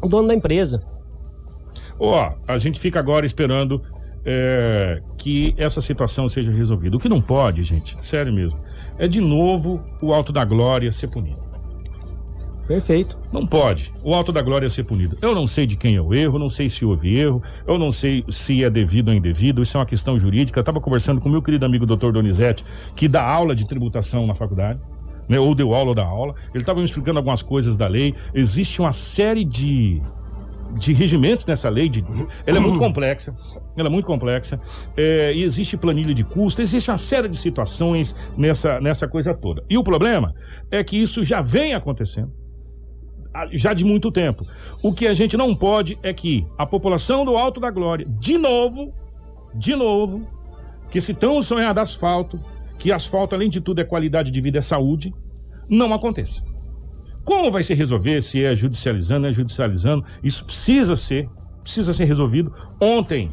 o 0.00 0.08
dono 0.08 0.28
da 0.28 0.34
empresa. 0.34 0.82
Ó, 1.98 2.30
oh, 2.30 2.50
a 2.50 2.58
gente 2.58 2.80
fica 2.80 2.98
agora 2.98 3.26
esperando 3.26 3.82
é, 4.24 5.02
que 5.16 5.54
essa 5.56 5.80
situação 5.80 6.28
seja 6.28 6.50
resolvida. 6.50 6.96
O 6.96 7.00
que 7.00 7.08
não 7.08 7.20
pode, 7.20 7.62
gente, 7.62 7.96
sério 8.04 8.32
mesmo, 8.32 8.60
é 8.96 9.06
de 9.06 9.20
novo 9.20 9.82
o 10.00 10.12
Alto 10.12 10.32
da 10.32 10.44
Glória 10.44 10.90
ser 10.92 11.08
punido. 11.08 11.47
Perfeito. 12.68 13.18
Não 13.32 13.46
pode 13.46 13.90
o 14.04 14.14
Alto 14.14 14.30
da 14.30 14.42
Glória 14.42 14.68
ser 14.68 14.84
punido. 14.84 15.16
Eu 15.22 15.34
não 15.34 15.46
sei 15.46 15.66
de 15.66 15.74
quem 15.74 15.96
é 15.96 16.02
o 16.02 16.12
erro, 16.12 16.38
não 16.38 16.50
sei 16.50 16.68
se 16.68 16.84
houve 16.84 17.16
erro, 17.16 17.42
eu 17.66 17.78
não 17.78 17.90
sei 17.90 18.22
se 18.28 18.62
é 18.62 18.68
devido 18.68 19.08
ou 19.08 19.14
indevido, 19.14 19.62
isso 19.62 19.78
é 19.78 19.80
uma 19.80 19.86
questão 19.86 20.18
jurídica. 20.18 20.58
Eu 20.58 20.62
estava 20.62 20.78
conversando 20.78 21.18
com 21.18 21.30
meu 21.30 21.40
querido 21.40 21.64
amigo 21.64 21.86
doutor 21.86 22.12
Donizete, 22.12 22.62
que 22.94 23.08
dá 23.08 23.22
aula 23.22 23.56
de 23.56 23.66
tributação 23.66 24.26
na 24.26 24.34
faculdade. 24.34 24.78
Né, 25.26 25.38
ou 25.38 25.54
deu 25.54 25.74
aula 25.74 25.90
ou 25.90 25.94
dá 25.94 26.06
aula, 26.06 26.34
ele 26.54 26.62
estava 26.62 26.78
me 26.78 26.86
explicando 26.86 27.18
algumas 27.18 27.42
coisas 27.42 27.76
da 27.76 27.86
lei. 27.86 28.14
Existe 28.32 28.80
uma 28.80 28.92
série 28.92 29.44
de, 29.44 30.00
de 30.78 30.94
regimentos 30.94 31.44
nessa 31.44 31.68
lei, 31.68 31.86
de, 31.86 32.02
ela 32.46 32.56
é 32.56 32.60
muito 32.60 32.78
complexa, 32.78 33.34
ela 33.76 33.88
é 33.88 33.90
muito 33.90 34.06
complexa, 34.06 34.58
é, 34.96 35.34
e 35.34 35.42
existe 35.42 35.76
planilha 35.76 36.14
de 36.14 36.24
custo, 36.24 36.62
existe 36.62 36.90
uma 36.90 36.96
série 36.96 37.28
de 37.28 37.36
situações 37.36 38.16
nessa, 38.38 38.80
nessa 38.80 39.06
coisa 39.06 39.34
toda. 39.34 39.62
E 39.68 39.76
o 39.76 39.84
problema 39.84 40.34
é 40.70 40.82
que 40.82 40.96
isso 40.96 41.22
já 41.22 41.42
vem 41.42 41.74
acontecendo 41.74 42.32
já 43.52 43.72
de 43.72 43.84
muito 43.84 44.10
tempo. 44.10 44.46
O 44.82 44.92
que 44.92 45.06
a 45.06 45.14
gente 45.14 45.36
não 45.36 45.54
pode 45.54 45.98
é 46.02 46.12
que 46.12 46.46
a 46.56 46.66
população 46.66 47.24
do 47.24 47.36
Alto 47.36 47.60
da 47.60 47.70
Glória, 47.70 48.06
de 48.18 48.38
novo, 48.38 48.92
de 49.54 49.74
novo, 49.74 50.26
que 50.90 51.00
se 51.00 51.14
tão 51.14 51.42
sonhado 51.42 51.80
asfalto, 51.80 52.40
que 52.78 52.92
asfalto, 52.92 53.34
além 53.34 53.50
de 53.50 53.60
tudo, 53.60 53.80
é 53.80 53.84
qualidade 53.84 54.30
de 54.30 54.40
vida, 54.40 54.58
é 54.58 54.62
saúde, 54.62 55.12
não 55.68 55.92
aconteça. 55.92 56.42
Como 57.24 57.50
vai 57.50 57.62
se 57.62 57.74
resolver? 57.74 58.22
Se 58.22 58.42
é 58.42 58.56
judicializando, 58.56 59.26
é 59.26 59.32
judicializando. 59.32 60.04
Isso 60.22 60.44
precisa 60.44 60.96
ser, 60.96 61.28
precisa 61.62 61.92
ser 61.92 62.04
resolvido 62.04 62.54
ontem. 62.80 63.30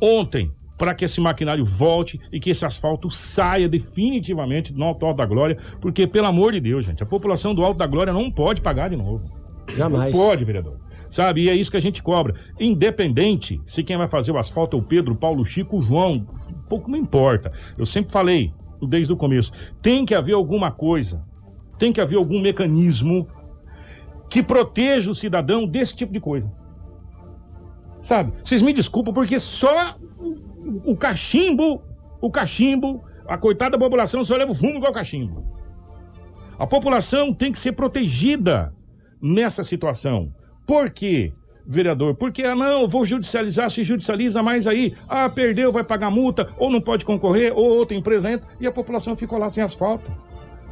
Ontem, 0.00 0.50
para 0.76 0.94
que 0.94 1.04
esse 1.04 1.20
maquinário 1.20 1.64
volte 1.64 2.20
e 2.32 2.38
que 2.40 2.50
esse 2.50 2.64
asfalto 2.64 3.10
saia 3.10 3.68
definitivamente 3.68 4.72
do 4.72 4.82
Alto 4.82 5.12
da 5.12 5.26
Glória, 5.26 5.58
porque, 5.80 6.06
pelo 6.06 6.26
amor 6.26 6.52
de 6.52 6.60
Deus, 6.60 6.84
gente, 6.84 7.02
a 7.02 7.06
população 7.06 7.54
do 7.54 7.64
Alto 7.64 7.78
da 7.78 7.86
Glória 7.86 8.12
não 8.12 8.30
pode 8.30 8.60
pagar 8.60 8.90
de 8.90 8.96
novo. 8.96 9.37
Jamais. 9.76 10.14
Não 10.14 10.22
pode, 10.22 10.44
vereador. 10.44 10.78
Sabe? 11.08 11.44
E 11.44 11.48
é 11.48 11.54
isso 11.54 11.70
que 11.70 11.76
a 11.76 11.80
gente 11.80 12.02
cobra. 12.02 12.34
Independente 12.58 13.60
se 13.64 13.82
quem 13.82 13.96
vai 13.96 14.08
fazer 14.08 14.32
o 14.32 14.38
asfalto 14.38 14.76
é 14.76 14.80
o 14.80 14.82
Pedro, 14.82 15.14
Paulo, 15.14 15.44
Chico, 15.44 15.80
João, 15.80 16.26
pouco 16.68 16.90
não 16.90 16.98
importa. 16.98 17.52
Eu 17.76 17.86
sempre 17.86 18.12
falei, 18.12 18.52
desde 18.82 19.12
o 19.12 19.16
começo, 19.16 19.52
tem 19.80 20.04
que 20.04 20.14
haver 20.14 20.34
alguma 20.34 20.70
coisa, 20.70 21.24
tem 21.78 21.92
que 21.92 22.00
haver 22.00 22.16
algum 22.16 22.40
mecanismo 22.40 23.26
que 24.28 24.42
proteja 24.42 25.10
o 25.10 25.14
cidadão 25.14 25.66
desse 25.66 25.96
tipo 25.96 26.12
de 26.12 26.20
coisa. 26.20 26.52
Sabe? 28.02 28.32
Vocês 28.44 28.62
me 28.62 28.72
desculpam 28.72 29.12
porque 29.12 29.38
só 29.38 29.96
o 30.84 30.96
cachimbo, 30.96 31.82
o 32.20 32.30
cachimbo, 32.30 33.02
a 33.26 33.36
coitada 33.38 33.72
da 33.72 33.78
população 33.78 34.22
só 34.22 34.36
leva 34.36 34.52
o 34.52 34.54
fumo 34.54 34.76
igual 34.76 34.92
cachimbo. 34.92 35.44
A 36.58 36.66
população 36.66 37.32
tem 37.32 37.52
que 37.52 37.58
ser 37.58 37.72
protegida 37.72 38.74
nessa 39.20 39.62
situação. 39.62 40.32
Por 40.66 40.90
quê? 40.90 41.32
vereador, 41.68 42.14
porque 42.14 42.42
ah, 42.44 42.54
não, 42.54 42.88
vou 42.88 43.04
judicializar, 43.04 43.68
se 43.68 43.84
judicializa 43.84 44.42
mais 44.42 44.66
aí, 44.66 44.94
ah, 45.06 45.28
perdeu, 45.28 45.70
vai 45.70 45.84
pagar 45.84 46.10
multa, 46.10 46.48
ou 46.56 46.70
não 46.70 46.80
pode 46.80 47.04
concorrer, 47.04 47.52
ou 47.54 47.76
outra 47.76 47.94
empresa 47.94 48.32
entra, 48.32 48.48
e 48.58 48.66
a 48.66 48.72
população 48.72 49.14
ficou 49.14 49.38
lá 49.38 49.50
sem 49.50 49.62
asfalto. 49.62 50.10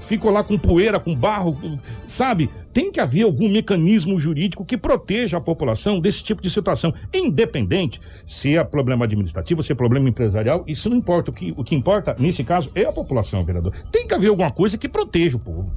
Ficou 0.00 0.30
lá 0.30 0.44
com 0.44 0.58
poeira, 0.58 1.00
com 1.00 1.14
barro, 1.14 1.58
sabe? 2.06 2.50
Tem 2.70 2.92
que 2.92 3.00
haver 3.00 3.22
algum 3.22 3.48
mecanismo 3.48 4.18
jurídico 4.18 4.64
que 4.64 4.76
proteja 4.76 5.38
a 5.38 5.40
população 5.40 5.98
desse 5.98 6.22
tipo 6.22 6.42
de 6.42 6.50
situação, 6.50 6.92
independente 7.14 8.00
se 8.26 8.56
é 8.56 8.62
problema 8.62 9.06
administrativo, 9.06 9.62
se 9.62 9.72
é 9.72 9.74
problema 9.74 10.08
empresarial, 10.08 10.64
isso 10.66 10.90
não 10.90 10.98
importa. 10.98 11.30
O 11.30 11.34
que, 11.34 11.54
o 11.56 11.64
que 11.64 11.74
importa, 11.74 12.14
nesse 12.18 12.44
caso, 12.44 12.70
é 12.74 12.84
a 12.84 12.92
população, 12.92 13.42
vereador. 13.42 13.72
Tem 13.90 14.06
que 14.06 14.12
haver 14.12 14.28
alguma 14.28 14.50
coisa 14.50 14.76
que 14.76 14.88
proteja 14.88 15.38
o 15.38 15.40
povo. 15.40 15.72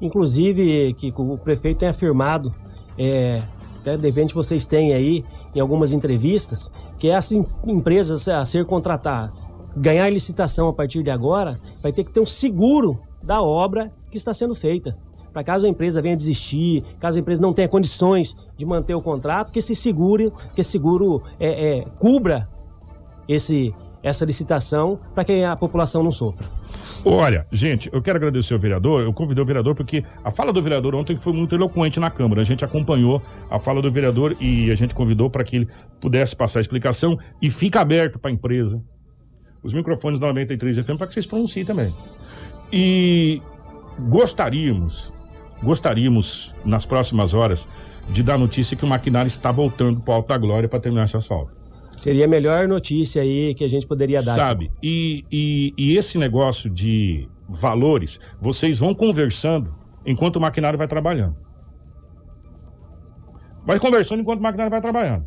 Inclusive, 0.00 0.94
que 0.94 1.12
o 1.16 1.36
prefeito 1.38 1.78
tem 1.78 1.88
afirmado, 1.88 2.52
é, 2.96 3.42
até 3.80 3.96
de 3.96 4.06
repente 4.06 4.34
vocês 4.34 4.66
têm 4.66 4.92
aí 4.92 5.24
em 5.54 5.60
algumas 5.60 5.92
entrevistas, 5.92 6.70
que 6.98 7.08
essas 7.08 7.32
empresas 7.66 8.28
a 8.28 8.44
ser 8.44 8.64
contratadas, 8.64 9.34
ganhar 9.76 10.08
licitação 10.10 10.68
a 10.68 10.72
partir 10.72 11.02
de 11.02 11.10
agora, 11.10 11.58
vai 11.82 11.92
ter 11.92 12.04
que 12.04 12.12
ter 12.12 12.20
um 12.20 12.26
seguro 12.26 12.98
da 13.22 13.42
obra 13.42 13.92
que 14.10 14.16
está 14.16 14.32
sendo 14.32 14.54
feita. 14.54 14.96
Para 15.32 15.44
caso 15.44 15.66
a 15.66 15.68
empresa 15.68 16.02
venha 16.02 16.16
desistir, 16.16 16.82
caso 16.98 17.18
a 17.18 17.20
empresa 17.20 17.40
não 17.40 17.52
tenha 17.52 17.68
condições 17.68 18.34
de 18.56 18.64
manter 18.64 18.94
o 18.94 19.02
contrato, 19.02 19.52
que 19.52 19.58
esse 19.58 19.74
seguro, 19.74 20.32
que 20.54 20.62
seguro 20.62 21.22
é, 21.38 21.78
é, 21.78 21.84
cubra 21.98 22.48
esse, 23.28 23.74
essa 24.02 24.24
licitação 24.24 24.98
para 25.14 25.24
que 25.24 25.42
a 25.42 25.56
população 25.56 26.02
não 26.02 26.12
sofra. 26.12 26.46
Olha, 27.04 27.46
gente, 27.50 27.88
eu 27.92 28.02
quero 28.02 28.16
agradecer 28.16 28.54
ao 28.54 28.60
vereador. 28.60 29.02
Eu 29.02 29.12
convidei 29.12 29.42
o 29.42 29.46
vereador 29.46 29.74
porque 29.74 30.04
a 30.24 30.30
fala 30.30 30.52
do 30.52 30.62
vereador 30.62 30.94
ontem 30.94 31.16
foi 31.16 31.32
muito 31.32 31.54
eloquente 31.54 32.00
na 32.00 32.10
Câmara. 32.10 32.42
A 32.42 32.44
gente 32.44 32.64
acompanhou 32.64 33.22
a 33.50 33.58
fala 33.58 33.80
do 33.80 33.90
vereador 33.90 34.36
e 34.40 34.70
a 34.70 34.74
gente 34.74 34.94
convidou 34.94 35.30
para 35.30 35.44
que 35.44 35.56
ele 35.56 35.68
pudesse 36.00 36.34
passar 36.34 36.60
a 36.60 36.62
explicação 36.62 37.18
e 37.40 37.50
fica 37.50 37.80
aberto 37.80 38.18
para 38.18 38.30
a 38.30 38.34
empresa. 38.34 38.82
Os 39.62 39.72
microfones 39.72 40.20
da 40.20 40.28
93 40.28 40.78
FM 40.78 40.96
para 40.96 41.06
que 41.06 41.14
vocês 41.14 41.26
pronunciem 41.26 41.64
também. 41.64 41.92
E 42.72 43.42
gostaríamos, 43.98 45.12
gostaríamos 45.62 46.54
nas 46.64 46.86
próximas 46.86 47.34
horas 47.34 47.66
de 48.08 48.22
dar 48.22 48.38
notícia 48.38 48.76
que 48.76 48.84
o 48.84 48.88
maquinário 48.88 49.28
está 49.28 49.50
voltando 49.52 50.00
para 50.00 50.12
o 50.12 50.14
Alta 50.14 50.36
Glória 50.38 50.68
para 50.68 50.80
terminar 50.80 51.04
esse 51.04 51.16
asfalto. 51.16 51.57
Seria 51.98 52.26
a 52.26 52.28
melhor 52.28 52.68
notícia 52.68 53.22
aí 53.22 53.54
que 53.54 53.64
a 53.64 53.68
gente 53.68 53.86
poderia 53.86 54.22
dar. 54.22 54.36
Sabe? 54.36 54.70
E, 54.80 55.24
e, 55.30 55.74
e 55.76 55.96
esse 55.96 56.16
negócio 56.16 56.70
de 56.70 57.28
valores, 57.48 58.20
vocês 58.40 58.78
vão 58.78 58.94
conversando 58.94 59.74
enquanto 60.06 60.36
o 60.36 60.40
maquinário 60.40 60.78
vai 60.78 60.86
trabalhando. 60.86 61.36
Vai 63.66 63.80
conversando 63.80 64.20
enquanto 64.20 64.38
o 64.38 64.42
maquinário 64.42 64.70
vai 64.70 64.80
trabalhando. 64.80 65.26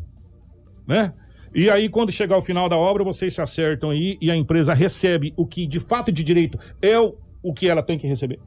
Né? 0.86 1.12
E 1.54 1.68
aí, 1.68 1.90
quando 1.90 2.10
chegar 2.10 2.38
o 2.38 2.42
final 2.42 2.70
da 2.70 2.76
obra, 2.76 3.04
vocês 3.04 3.34
se 3.34 3.42
acertam 3.42 3.90
aí 3.90 4.16
e 4.20 4.30
a 4.30 4.36
empresa 4.36 4.72
recebe 4.72 5.34
o 5.36 5.46
que 5.46 5.66
de 5.66 5.78
fato 5.78 6.10
de 6.10 6.24
direito 6.24 6.58
é 6.80 6.98
o, 6.98 7.14
o 7.42 7.52
que 7.52 7.68
ela 7.68 7.82
tem 7.82 7.98
que 7.98 8.06
receber. 8.06 8.40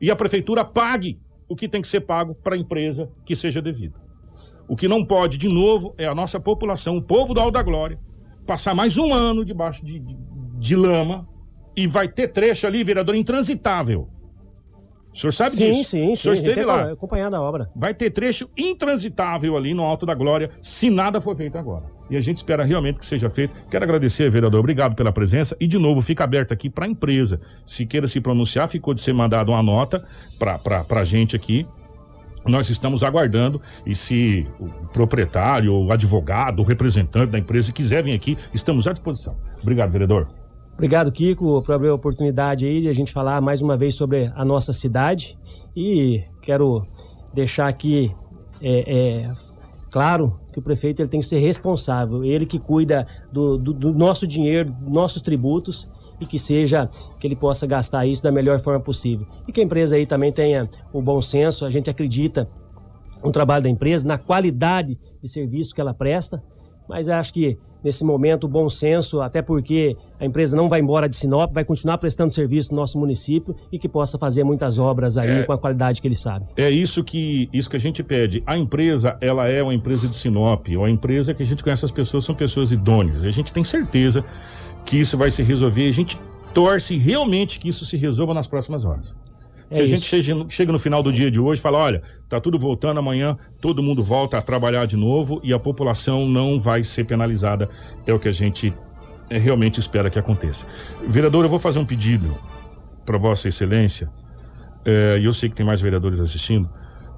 E 0.00 0.08
a 0.08 0.14
prefeitura 0.14 0.64
pague 0.64 1.18
o 1.48 1.56
que 1.56 1.68
tem 1.68 1.82
que 1.82 1.88
ser 1.88 2.02
pago 2.02 2.32
para 2.32 2.54
a 2.54 2.58
empresa 2.58 3.10
que 3.24 3.34
seja 3.34 3.60
devido. 3.60 4.03
O 4.66 4.76
que 4.76 4.88
não 4.88 5.04
pode, 5.04 5.36
de 5.36 5.48
novo, 5.48 5.94
é 5.98 6.06
a 6.06 6.14
nossa 6.14 6.40
população, 6.40 6.96
o 6.96 7.02
povo 7.02 7.34
do 7.34 7.40
Alto 7.40 7.52
da 7.52 7.62
Glória, 7.62 7.98
passar 8.46 8.74
mais 8.74 8.96
um 8.96 9.12
ano 9.12 9.44
debaixo 9.44 9.84
de, 9.84 9.98
de, 9.98 10.16
de 10.58 10.76
lama 10.76 11.28
e 11.76 11.86
vai 11.86 12.08
ter 12.08 12.28
trecho 12.28 12.66
ali, 12.66 12.82
vereador, 12.82 13.14
intransitável. 13.14 14.08
O 15.12 15.16
senhor 15.16 15.32
sabe 15.32 15.54
sim, 15.54 15.70
disso? 15.70 15.90
Sim, 15.90 16.06
sim, 16.06 16.12
O 16.12 16.16
senhor 16.16 16.34
esteve 16.34 16.64
lá. 16.64 16.90
Acompanhando 16.90 17.34
a 17.34 17.40
obra. 17.40 17.70
Vai 17.76 17.94
ter 17.94 18.10
trecho 18.10 18.50
intransitável 18.56 19.56
ali 19.56 19.72
no 19.72 19.84
Alto 19.84 20.04
da 20.04 20.14
Glória, 20.14 20.50
se 20.60 20.90
nada 20.90 21.20
for 21.20 21.36
feito 21.36 21.56
agora. 21.56 21.84
E 22.10 22.16
a 22.16 22.20
gente 22.20 22.38
espera 22.38 22.64
realmente 22.64 22.98
que 22.98 23.06
seja 23.06 23.30
feito. 23.30 23.54
Quero 23.70 23.84
agradecer, 23.84 24.28
vereador, 24.28 24.58
obrigado 24.58 24.96
pela 24.96 25.12
presença. 25.12 25.56
E, 25.60 25.66
de 25.66 25.78
novo, 25.78 26.00
fica 26.02 26.24
aberto 26.24 26.52
aqui 26.52 26.68
para 26.68 26.84
a 26.84 26.88
empresa. 26.88 27.40
Se 27.64 27.86
queira 27.86 28.08
se 28.08 28.20
pronunciar, 28.20 28.68
ficou 28.68 28.92
de 28.92 29.00
ser 29.00 29.12
mandado 29.12 29.52
uma 29.52 29.62
nota 29.62 30.04
para 30.38 31.00
a 31.00 31.04
gente 31.04 31.36
aqui 31.36 31.66
nós 32.46 32.68
estamos 32.68 33.02
aguardando 33.02 33.60
e 33.86 33.94
se 33.94 34.46
o 34.58 34.68
proprietário, 34.88 35.74
o 35.74 35.92
advogado, 35.92 36.60
o 36.60 36.62
representante 36.62 37.32
da 37.32 37.38
empresa 37.38 37.72
quiser 37.72 38.02
vir 38.02 38.12
aqui, 38.12 38.36
estamos 38.52 38.86
à 38.86 38.92
disposição. 38.92 39.36
Obrigado, 39.62 39.90
vereador. 39.90 40.28
Obrigado, 40.74 41.12
Kiko, 41.12 41.62
por 41.62 41.74
abrir 41.74 41.88
a 41.88 41.94
oportunidade 41.94 42.66
aí 42.66 42.80
de 42.80 42.88
a 42.88 42.92
gente 42.92 43.12
falar 43.12 43.40
mais 43.40 43.62
uma 43.62 43.76
vez 43.76 43.94
sobre 43.94 44.32
a 44.34 44.44
nossa 44.44 44.72
cidade 44.72 45.38
e 45.76 46.22
quero 46.42 46.84
deixar 47.32 47.68
aqui 47.68 48.14
é, 48.60 49.24
é, 49.26 49.32
claro 49.90 50.38
que 50.52 50.58
o 50.58 50.62
prefeito 50.62 51.00
ele 51.00 51.08
tem 51.08 51.20
que 51.20 51.26
ser 51.26 51.38
responsável, 51.38 52.24
ele 52.24 52.44
que 52.44 52.58
cuida 52.58 53.06
do, 53.32 53.56
do, 53.56 53.72
do 53.72 53.92
nosso 53.92 54.26
dinheiro, 54.26 54.70
dos 54.72 54.92
nossos 54.92 55.22
tributos 55.22 55.88
e 56.24 56.26
que 56.26 56.38
seja 56.38 56.88
que 57.20 57.26
ele 57.26 57.36
possa 57.36 57.66
gastar 57.66 58.06
isso 58.06 58.22
da 58.22 58.32
melhor 58.32 58.58
forma 58.58 58.80
possível. 58.80 59.26
E 59.46 59.52
que 59.52 59.60
a 59.60 59.64
empresa 59.64 59.94
aí 59.94 60.06
também 60.06 60.32
tenha 60.32 60.68
o 60.92 61.00
bom 61.00 61.22
senso, 61.22 61.64
a 61.64 61.70
gente 61.70 61.88
acredita 61.88 62.48
no 63.22 63.30
trabalho 63.30 63.62
da 63.62 63.68
empresa, 63.68 64.06
na 64.06 64.18
qualidade 64.18 64.98
de 65.22 65.28
serviço 65.28 65.74
que 65.74 65.80
ela 65.80 65.94
presta, 65.94 66.42
mas 66.88 67.08
acho 67.08 67.32
que 67.32 67.58
nesse 67.82 68.02
momento 68.04 68.44
o 68.44 68.48
bom 68.48 68.68
senso, 68.68 69.20
até 69.20 69.42
porque 69.42 69.96
a 70.18 70.24
empresa 70.24 70.56
não 70.56 70.68
vai 70.68 70.80
embora 70.80 71.06
de 71.08 71.16
Sinop, 71.16 71.52
vai 71.52 71.64
continuar 71.64 71.98
prestando 71.98 72.32
serviço 72.32 72.70
no 72.72 72.80
nosso 72.80 72.98
município 72.98 73.54
e 73.70 73.78
que 73.78 73.88
possa 73.88 74.18
fazer 74.18 74.42
muitas 74.44 74.78
obras 74.78 75.18
aí 75.18 75.40
é, 75.40 75.42
com 75.42 75.52
a 75.52 75.58
qualidade 75.58 76.00
que 76.00 76.08
ele 76.08 76.14
sabe. 76.14 76.46
É 76.56 76.70
isso 76.70 77.04
que 77.04 77.48
isso 77.52 77.68
que 77.68 77.76
a 77.76 77.80
gente 77.80 78.02
pede. 78.02 78.42
A 78.46 78.56
empresa, 78.56 79.16
ela 79.20 79.48
é 79.48 79.62
uma 79.62 79.74
empresa 79.74 80.08
de 80.08 80.14
Sinop, 80.14 80.66
ou 80.76 80.84
a 80.84 80.90
empresa 80.90 81.34
que 81.34 81.42
a 81.42 81.46
gente 81.46 81.62
conhece 81.62 81.84
as 81.84 81.90
pessoas 81.90 82.24
são 82.24 82.34
pessoas 82.34 82.72
idôneas. 82.72 83.22
A 83.22 83.30
gente 83.30 83.52
tem 83.52 83.64
certeza 83.64 84.24
que 84.84 84.98
isso 84.98 85.16
vai 85.16 85.30
se 85.30 85.42
resolver. 85.42 85.88
A 85.88 85.92
gente 85.92 86.18
torce 86.52 86.96
realmente 86.96 87.58
que 87.58 87.68
isso 87.68 87.84
se 87.84 87.96
resolva 87.96 88.34
nas 88.34 88.46
próximas 88.46 88.84
horas. 88.84 89.14
É 89.70 89.76
que 89.76 89.82
a 89.82 89.86
gente 89.86 90.02
chega, 90.02 90.46
chega, 90.48 90.72
no 90.72 90.78
final 90.78 91.02
do 91.02 91.12
dia 91.12 91.30
de 91.30 91.40
hoje 91.40 91.58
e 91.58 91.62
fala: 91.62 91.78
olha, 91.78 92.02
tá 92.28 92.40
tudo 92.40 92.58
voltando 92.58 92.98
amanhã, 92.98 93.36
todo 93.60 93.82
mundo 93.82 94.02
volta 94.02 94.38
a 94.38 94.42
trabalhar 94.42 94.86
de 94.86 94.96
novo 94.96 95.40
e 95.42 95.52
a 95.52 95.58
população 95.58 96.28
não 96.28 96.60
vai 96.60 96.84
ser 96.84 97.04
penalizada. 97.04 97.68
É 98.06 98.12
o 98.12 98.18
que 98.18 98.28
a 98.28 98.32
gente 98.32 98.72
é, 99.30 99.38
realmente 99.38 99.80
espera 99.80 100.10
que 100.10 100.18
aconteça. 100.18 100.66
Vereador, 101.06 101.44
eu 101.44 101.48
vou 101.48 101.58
fazer 101.58 101.78
um 101.78 101.86
pedido 101.86 102.36
para 103.04 103.18
Vossa 103.18 103.48
Excelência, 103.48 104.08
é, 104.84 105.18
e 105.18 105.24
eu 105.24 105.32
sei 105.32 105.48
que 105.48 105.54
tem 105.54 105.64
mais 105.64 105.80
vereadores 105.80 106.20
assistindo 106.20 106.68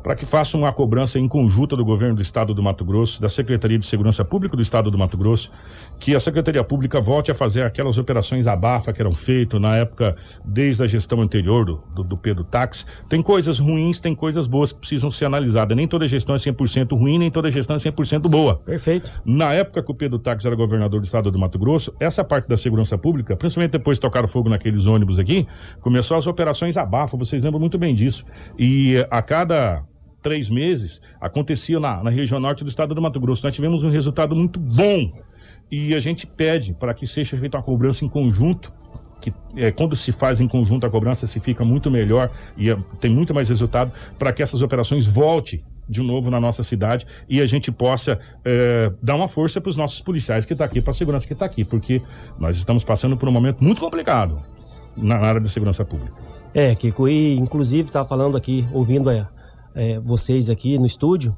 para 0.07 0.15
que 0.15 0.25
faça 0.25 0.57
uma 0.57 0.73
cobrança 0.73 1.19
em 1.19 1.27
conjunta 1.27 1.77
do 1.77 1.85
governo 1.85 2.15
do 2.15 2.23
estado 2.23 2.55
do 2.55 2.63
Mato 2.63 2.85
Grosso, 2.85 3.21
da 3.21 3.29
Secretaria 3.29 3.77
de 3.77 3.85
Segurança 3.85 4.25
Pública 4.25 4.57
do 4.57 4.63
estado 4.63 4.89
do 4.89 4.97
Mato 4.97 5.17
Grosso, 5.17 5.51
que 5.99 6.15
a 6.15 6.21
Secretaria 6.21 6.63
Pública 6.63 7.01
volte 7.01 7.33
a 7.33 7.35
fazer 7.35 7.63
aquelas 7.63 7.99
operações 7.99 8.47
abafa 8.47 8.93
que 8.93 9.03
eram 9.03 9.11
feitas 9.11 9.61
na 9.61 9.75
época, 9.75 10.15
desde 10.45 10.85
a 10.85 10.87
gestão 10.87 11.21
anterior 11.21 11.65
do, 11.65 11.83
do, 11.93 12.05
do 12.05 12.17
Pedro 12.17 12.45
Táxi. 12.45 12.87
Tem 13.09 13.21
coisas 13.21 13.59
ruins, 13.59 13.99
tem 13.99 14.15
coisas 14.15 14.47
boas 14.47 14.73
que 14.73 14.79
precisam 14.79 15.11
ser 15.11 15.25
analisadas. 15.25 15.77
Nem 15.77 15.89
toda 15.89 16.07
gestão 16.07 16.37
é 16.37 16.39
100% 16.39 16.97
ruim, 16.97 17.19
nem 17.19 17.29
toda 17.29 17.51
gestão 17.51 17.75
é 17.75 17.79
100% 17.81 18.29
boa. 18.29 18.59
Perfeito. 18.59 19.13
Na 19.25 19.55
época 19.55 19.83
que 19.83 19.91
o 19.91 19.95
Pedro 19.95 20.21
Táxi 20.21 20.47
era 20.47 20.55
governador 20.55 21.01
do 21.01 21.05
estado 21.05 21.33
do 21.33 21.39
Mato 21.41 21.59
Grosso, 21.59 21.93
essa 21.99 22.23
parte 22.23 22.49
da 22.49 22.57
segurança 22.57 22.97
pública, 22.97 23.35
principalmente 23.35 23.73
depois 23.73 23.97
de 23.97 24.03
tocar 24.03 24.29
fogo 24.29 24.49
naqueles 24.49 24.87
ônibus 24.87 25.19
aqui, 25.19 25.49
começou 25.81 26.17
as 26.17 26.29
operações 26.29 26.77
abafa, 26.77 27.17
vocês 27.17 27.43
lembram 27.43 27.59
muito 27.59 27.77
bem 27.77 27.93
disso. 27.93 28.25
E 28.57 29.05
a 29.11 29.21
cada 29.21 29.83
três 30.27 30.49
meses, 30.51 31.01
acontecia 31.20 31.79
na, 31.79 32.03
na 32.03 32.11
região 32.11 32.41
norte 32.41 32.64
do 32.64 32.68
estado 32.68 32.93
do 32.93 33.01
Mato 33.01 33.20
Grosso. 33.20 33.45
Nós 33.45 33.55
tivemos 33.55 33.85
um 33.85 33.91
resultado 33.91 34.35
muito 34.35 34.59
bom 34.59 35.12
e 35.70 35.95
a 35.95 36.01
gente 36.01 36.27
pede 36.27 36.74
para 36.74 36.93
que 36.93 37.07
seja 37.07 37.39
feita 37.39 37.57
uma 37.57 37.62
cobrança 37.62 38.05
em 38.05 38.09
conjunto 38.09 38.74
que 39.20 39.33
é, 39.57 39.70
quando 39.70 39.95
se 39.95 40.11
faz 40.11 40.41
em 40.41 40.49
conjunto 40.49 40.85
a 40.85 40.91
cobrança 40.91 41.29
se 41.29 41.39
fica 41.39 41.64
muito 41.64 41.93
melhor 41.93 42.29
e 42.57 42.68
é, 42.68 42.77
tem 43.01 43.09
muito 43.09 43.33
mais 43.33 43.49
resultado 43.49 43.93
para 44.18 44.33
que 44.33 44.43
essas 44.43 44.62
operações 44.62 45.07
voltem 45.07 45.62
de 45.89 46.03
novo 46.03 46.29
na 46.29 46.41
nossa 46.41 46.64
cidade 46.64 47.07
e 47.29 47.41
a 47.41 47.47
gente 47.47 47.70
possa 47.70 48.18
é, 48.45 48.93
dar 49.01 49.14
uma 49.14 49.29
força 49.29 49.61
para 49.61 49.70
os 49.70 49.77
nossos 49.77 50.01
policiais 50.01 50.45
que 50.45 50.55
estão 50.55 50.66
tá 50.66 50.70
aqui, 50.72 50.81
para 50.81 50.91
a 50.91 50.95
segurança 50.95 51.24
que 51.24 51.35
está 51.35 51.47
aqui, 51.47 51.64
porque 51.64 52.03
nós 52.37 52.57
estamos 52.57 52.83
passando 52.83 53.16
por 53.16 53.29
um 53.29 53.33
momento 53.33 53.62
muito 53.62 53.81
complicado 53.81 54.43
na 54.97 55.18
área 55.18 55.41
de 55.41 55.49
segurança 55.49 55.85
pública. 55.85 56.12
É, 56.53 56.74
Kiko, 56.74 57.07
e 57.09 57.37
inclusive 57.37 57.85
estava 57.85 58.09
falando 58.09 58.37
aqui, 58.37 58.66
ouvindo 58.72 59.09
a, 59.09 59.29
é, 59.77 60.01
vocês 60.01 60.49
aqui 60.49 60.79
no 60.79 60.87
estúdio, 60.87 61.37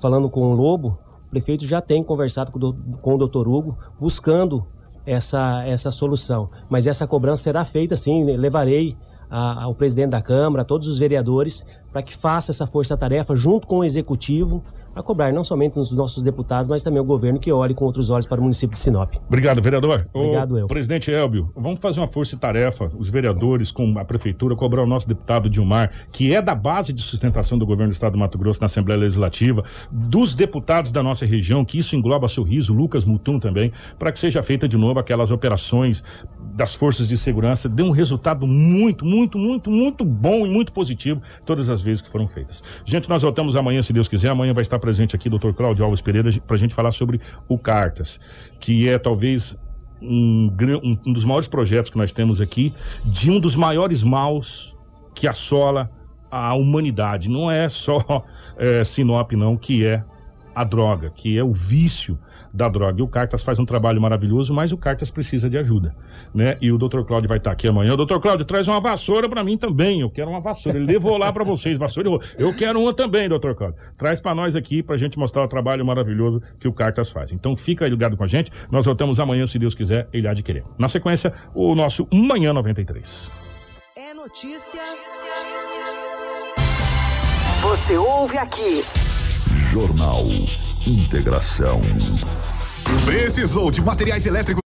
falando 0.00 0.30
com 0.30 0.52
o 0.52 0.54
Lobo, 0.54 0.98
o 1.26 1.30
prefeito 1.30 1.66
já 1.66 1.80
tem 1.80 2.02
conversado 2.02 2.52
com 2.52 3.14
o, 3.14 3.18
doutor 3.18 3.48
Hugo, 3.48 3.76
buscando 4.00 4.64
essa, 5.04 5.64
essa 5.66 5.90
solução. 5.90 6.48
Mas 6.68 6.86
essa 6.86 7.06
cobrança 7.06 7.42
será 7.42 7.64
feita 7.64 7.96
sim, 7.96 8.24
levarei 8.24 8.96
a, 9.28 9.64
ao 9.64 9.74
presidente 9.74 10.10
da 10.10 10.22
Câmara, 10.22 10.62
a 10.62 10.64
todos 10.64 10.86
os 10.88 10.98
vereadores, 10.98 11.64
para 11.92 12.02
que 12.02 12.16
faça 12.16 12.52
essa 12.52 12.66
força-tarefa 12.66 13.34
junto 13.36 13.66
com 13.66 13.78
o 13.78 13.84
executivo 13.84 14.62
a 14.94 15.02
cobrar 15.02 15.32
não 15.32 15.44
somente 15.44 15.78
os 15.78 15.92
nossos 15.92 16.22
deputados, 16.22 16.68
mas 16.68 16.82
também 16.82 17.00
o 17.00 17.04
governo 17.04 17.38
que 17.38 17.52
olhe 17.52 17.74
com 17.74 17.84
outros 17.84 18.10
olhos 18.10 18.26
para 18.26 18.40
o 18.40 18.42
município 18.42 18.72
de 18.72 18.78
Sinop. 18.78 19.14
Obrigado, 19.26 19.62
vereador. 19.62 20.08
Obrigado, 20.12 20.54
Ô, 20.54 20.58
eu. 20.58 20.66
Presidente 20.66 21.10
Elbio, 21.10 21.52
vamos 21.56 21.78
fazer 21.80 22.00
uma 22.00 22.08
força-tarefa, 22.08 22.90
os 22.96 23.08
vereadores 23.08 23.70
com 23.70 23.98
a 23.98 24.04
prefeitura, 24.04 24.56
cobrar 24.56 24.82
o 24.82 24.86
nosso 24.86 25.08
deputado 25.08 25.48
Dilmar, 25.48 25.90
que 26.12 26.34
é 26.34 26.42
da 26.42 26.54
base 26.54 26.92
de 26.92 27.02
sustentação 27.02 27.58
do 27.58 27.66
governo 27.66 27.92
do 27.92 27.94
estado 27.94 28.12
do 28.12 28.18
Mato 28.18 28.38
Grosso 28.38 28.60
na 28.60 28.66
Assembleia 28.66 29.00
Legislativa, 29.00 29.64
dos 29.90 30.34
deputados 30.34 30.90
da 30.90 31.02
nossa 31.02 31.24
região, 31.24 31.64
que 31.64 31.78
isso 31.78 31.94
engloba 31.94 32.26
Sorriso, 32.28 32.74
Lucas 32.74 33.04
Mutum 33.04 33.38
também, 33.38 33.72
para 33.98 34.10
que 34.10 34.18
seja 34.18 34.42
feita 34.42 34.66
de 34.68 34.76
novo 34.76 34.98
aquelas 34.98 35.30
operações 35.30 36.02
das 36.54 36.74
forças 36.74 37.08
de 37.08 37.16
segurança, 37.16 37.68
dê 37.68 37.82
um 37.82 37.90
resultado 37.90 38.46
muito, 38.46 39.04
muito, 39.04 39.38
muito, 39.38 39.70
muito 39.70 40.04
bom 40.04 40.46
e 40.46 40.50
muito 40.50 40.72
positivo 40.72 41.22
todas 41.46 41.70
as 41.70 41.80
vezes 41.80 42.02
que 42.02 42.08
foram 42.08 42.26
feitas. 42.26 42.62
Gente, 42.84 43.08
nós 43.08 43.22
voltamos 43.22 43.56
amanhã, 43.56 43.82
se 43.82 43.92
Deus 43.92 44.08
quiser. 44.08 44.28
Amanhã 44.30 44.52
vai 44.52 44.62
estar 44.62 44.78
presente 44.80 45.14
aqui 45.14 45.28
Dr. 45.28 45.52
Cláudio 45.52 45.84
Alves 45.84 46.00
Pereira 46.00 46.30
para 46.46 46.56
a 46.56 46.58
gente 46.58 46.74
falar 46.74 46.90
sobre 46.90 47.20
o 47.48 47.56
Cartas, 47.56 48.18
que 48.58 48.88
é 48.88 48.98
talvez 48.98 49.56
um, 50.02 50.50
um- 50.82 51.12
dos 51.12 51.24
maiores 51.24 51.46
projetos 51.46 51.90
que 51.90 51.98
nós 51.98 52.12
temos 52.12 52.40
aqui, 52.40 52.74
de 53.04 53.30
um 53.30 53.38
dos 53.38 53.54
maiores 53.54 54.02
maus 54.02 54.74
que 55.14 55.28
assola 55.28 55.90
a 56.30 56.54
humanidade. 56.54 57.28
Não 57.28 57.50
é 57.50 57.68
só 57.68 58.24
eh, 58.56 58.82
Sinop, 58.84 59.32
não, 59.32 59.56
que 59.56 59.84
é 59.86 60.02
a 60.54 60.64
droga, 60.64 61.10
que 61.10 61.36
é 61.38 61.44
o 61.44 61.52
vício 61.52 62.18
da 62.52 62.68
droga. 62.68 63.00
E 63.00 63.02
o 63.02 63.08
Cartas 63.08 63.42
faz 63.42 63.58
um 63.58 63.64
trabalho 63.64 64.00
maravilhoso, 64.00 64.52
mas 64.52 64.72
o 64.72 64.76
Cartas 64.76 65.10
precisa 65.10 65.48
de 65.48 65.58
ajuda, 65.58 65.94
né? 66.34 66.56
E 66.60 66.72
o 66.72 66.78
Dr. 66.78 67.02
Cláudio 67.02 67.28
vai 67.28 67.38
estar 67.38 67.52
aqui 67.52 67.68
amanhã. 67.68 67.96
Dr. 67.96 68.18
Cláudio, 68.18 68.44
traz 68.44 68.68
uma 68.68 68.80
vassoura 68.80 69.28
para 69.28 69.42
mim 69.44 69.56
também. 69.56 70.00
Eu 70.00 70.10
quero 70.10 70.30
uma 70.30 70.40
vassoura. 70.40 70.78
Ele 70.78 70.86
levou 70.86 71.16
lá 71.16 71.32
para 71.32 71.44
vocês, 71.44 71.78
vassoura. 71.78 72.10
e 72.38 72.42
Eu 72.42 72.54
quero 72.54 72.80
uma 72.80 72.94
também, 72.94 73.28
Dr. 73.28 73.52
Cláudio. 73.54 73.78
Traz 73.96 74.20
para 74.20 74.34
nós 74.34 74.56
aqui 74.56 74.82
pra 74.82 74.96
gente 74.96 75.18
mostrar 75.18 75.44
o 75.44 75.48
trabalho 75.48 75.84
maravilhoso 75.84 76.42
que 76.58 76.68
o 76.68 76.72
Cartas 76.72 77.10
faz. 77.10 77.32
Então 77.32 77.56
fica 77.56 77.84
aí 77.84 77.90
ligado 77.90 78.16
com 78.16 78.24
a 78.24 78.26
gente. 78.26 78.50
Nós 78.70 78.86
voltamos 78.86 79.20
amanhã, 79.20 79.46
se 79.46 79.58
Deus 79.58 79.74
quiser, 79.74 80.08
ele 80.12 80.26
há 80.28 80.34
de 80.34 80.42
querer. 80.42 80.64
Na 80.78 80.88
sequência, 80.88 81.32
o 81.54 81.74
nosso 81.74 82.06
Manhã 82.12 82.52
93. 82.52 83.30
É 83.96 84.14
notícia. 84.14 84.80
Você 87.62 87.96
ouve 87.96 88.38
aqui. 88.38 88.82
Jornal 89.70 90.24
Integração. 90.86 91.82
Precisou 93.04 93.70
de 93.70 93.80
materiais 93.80 94.26
elétricos 94.26 94.59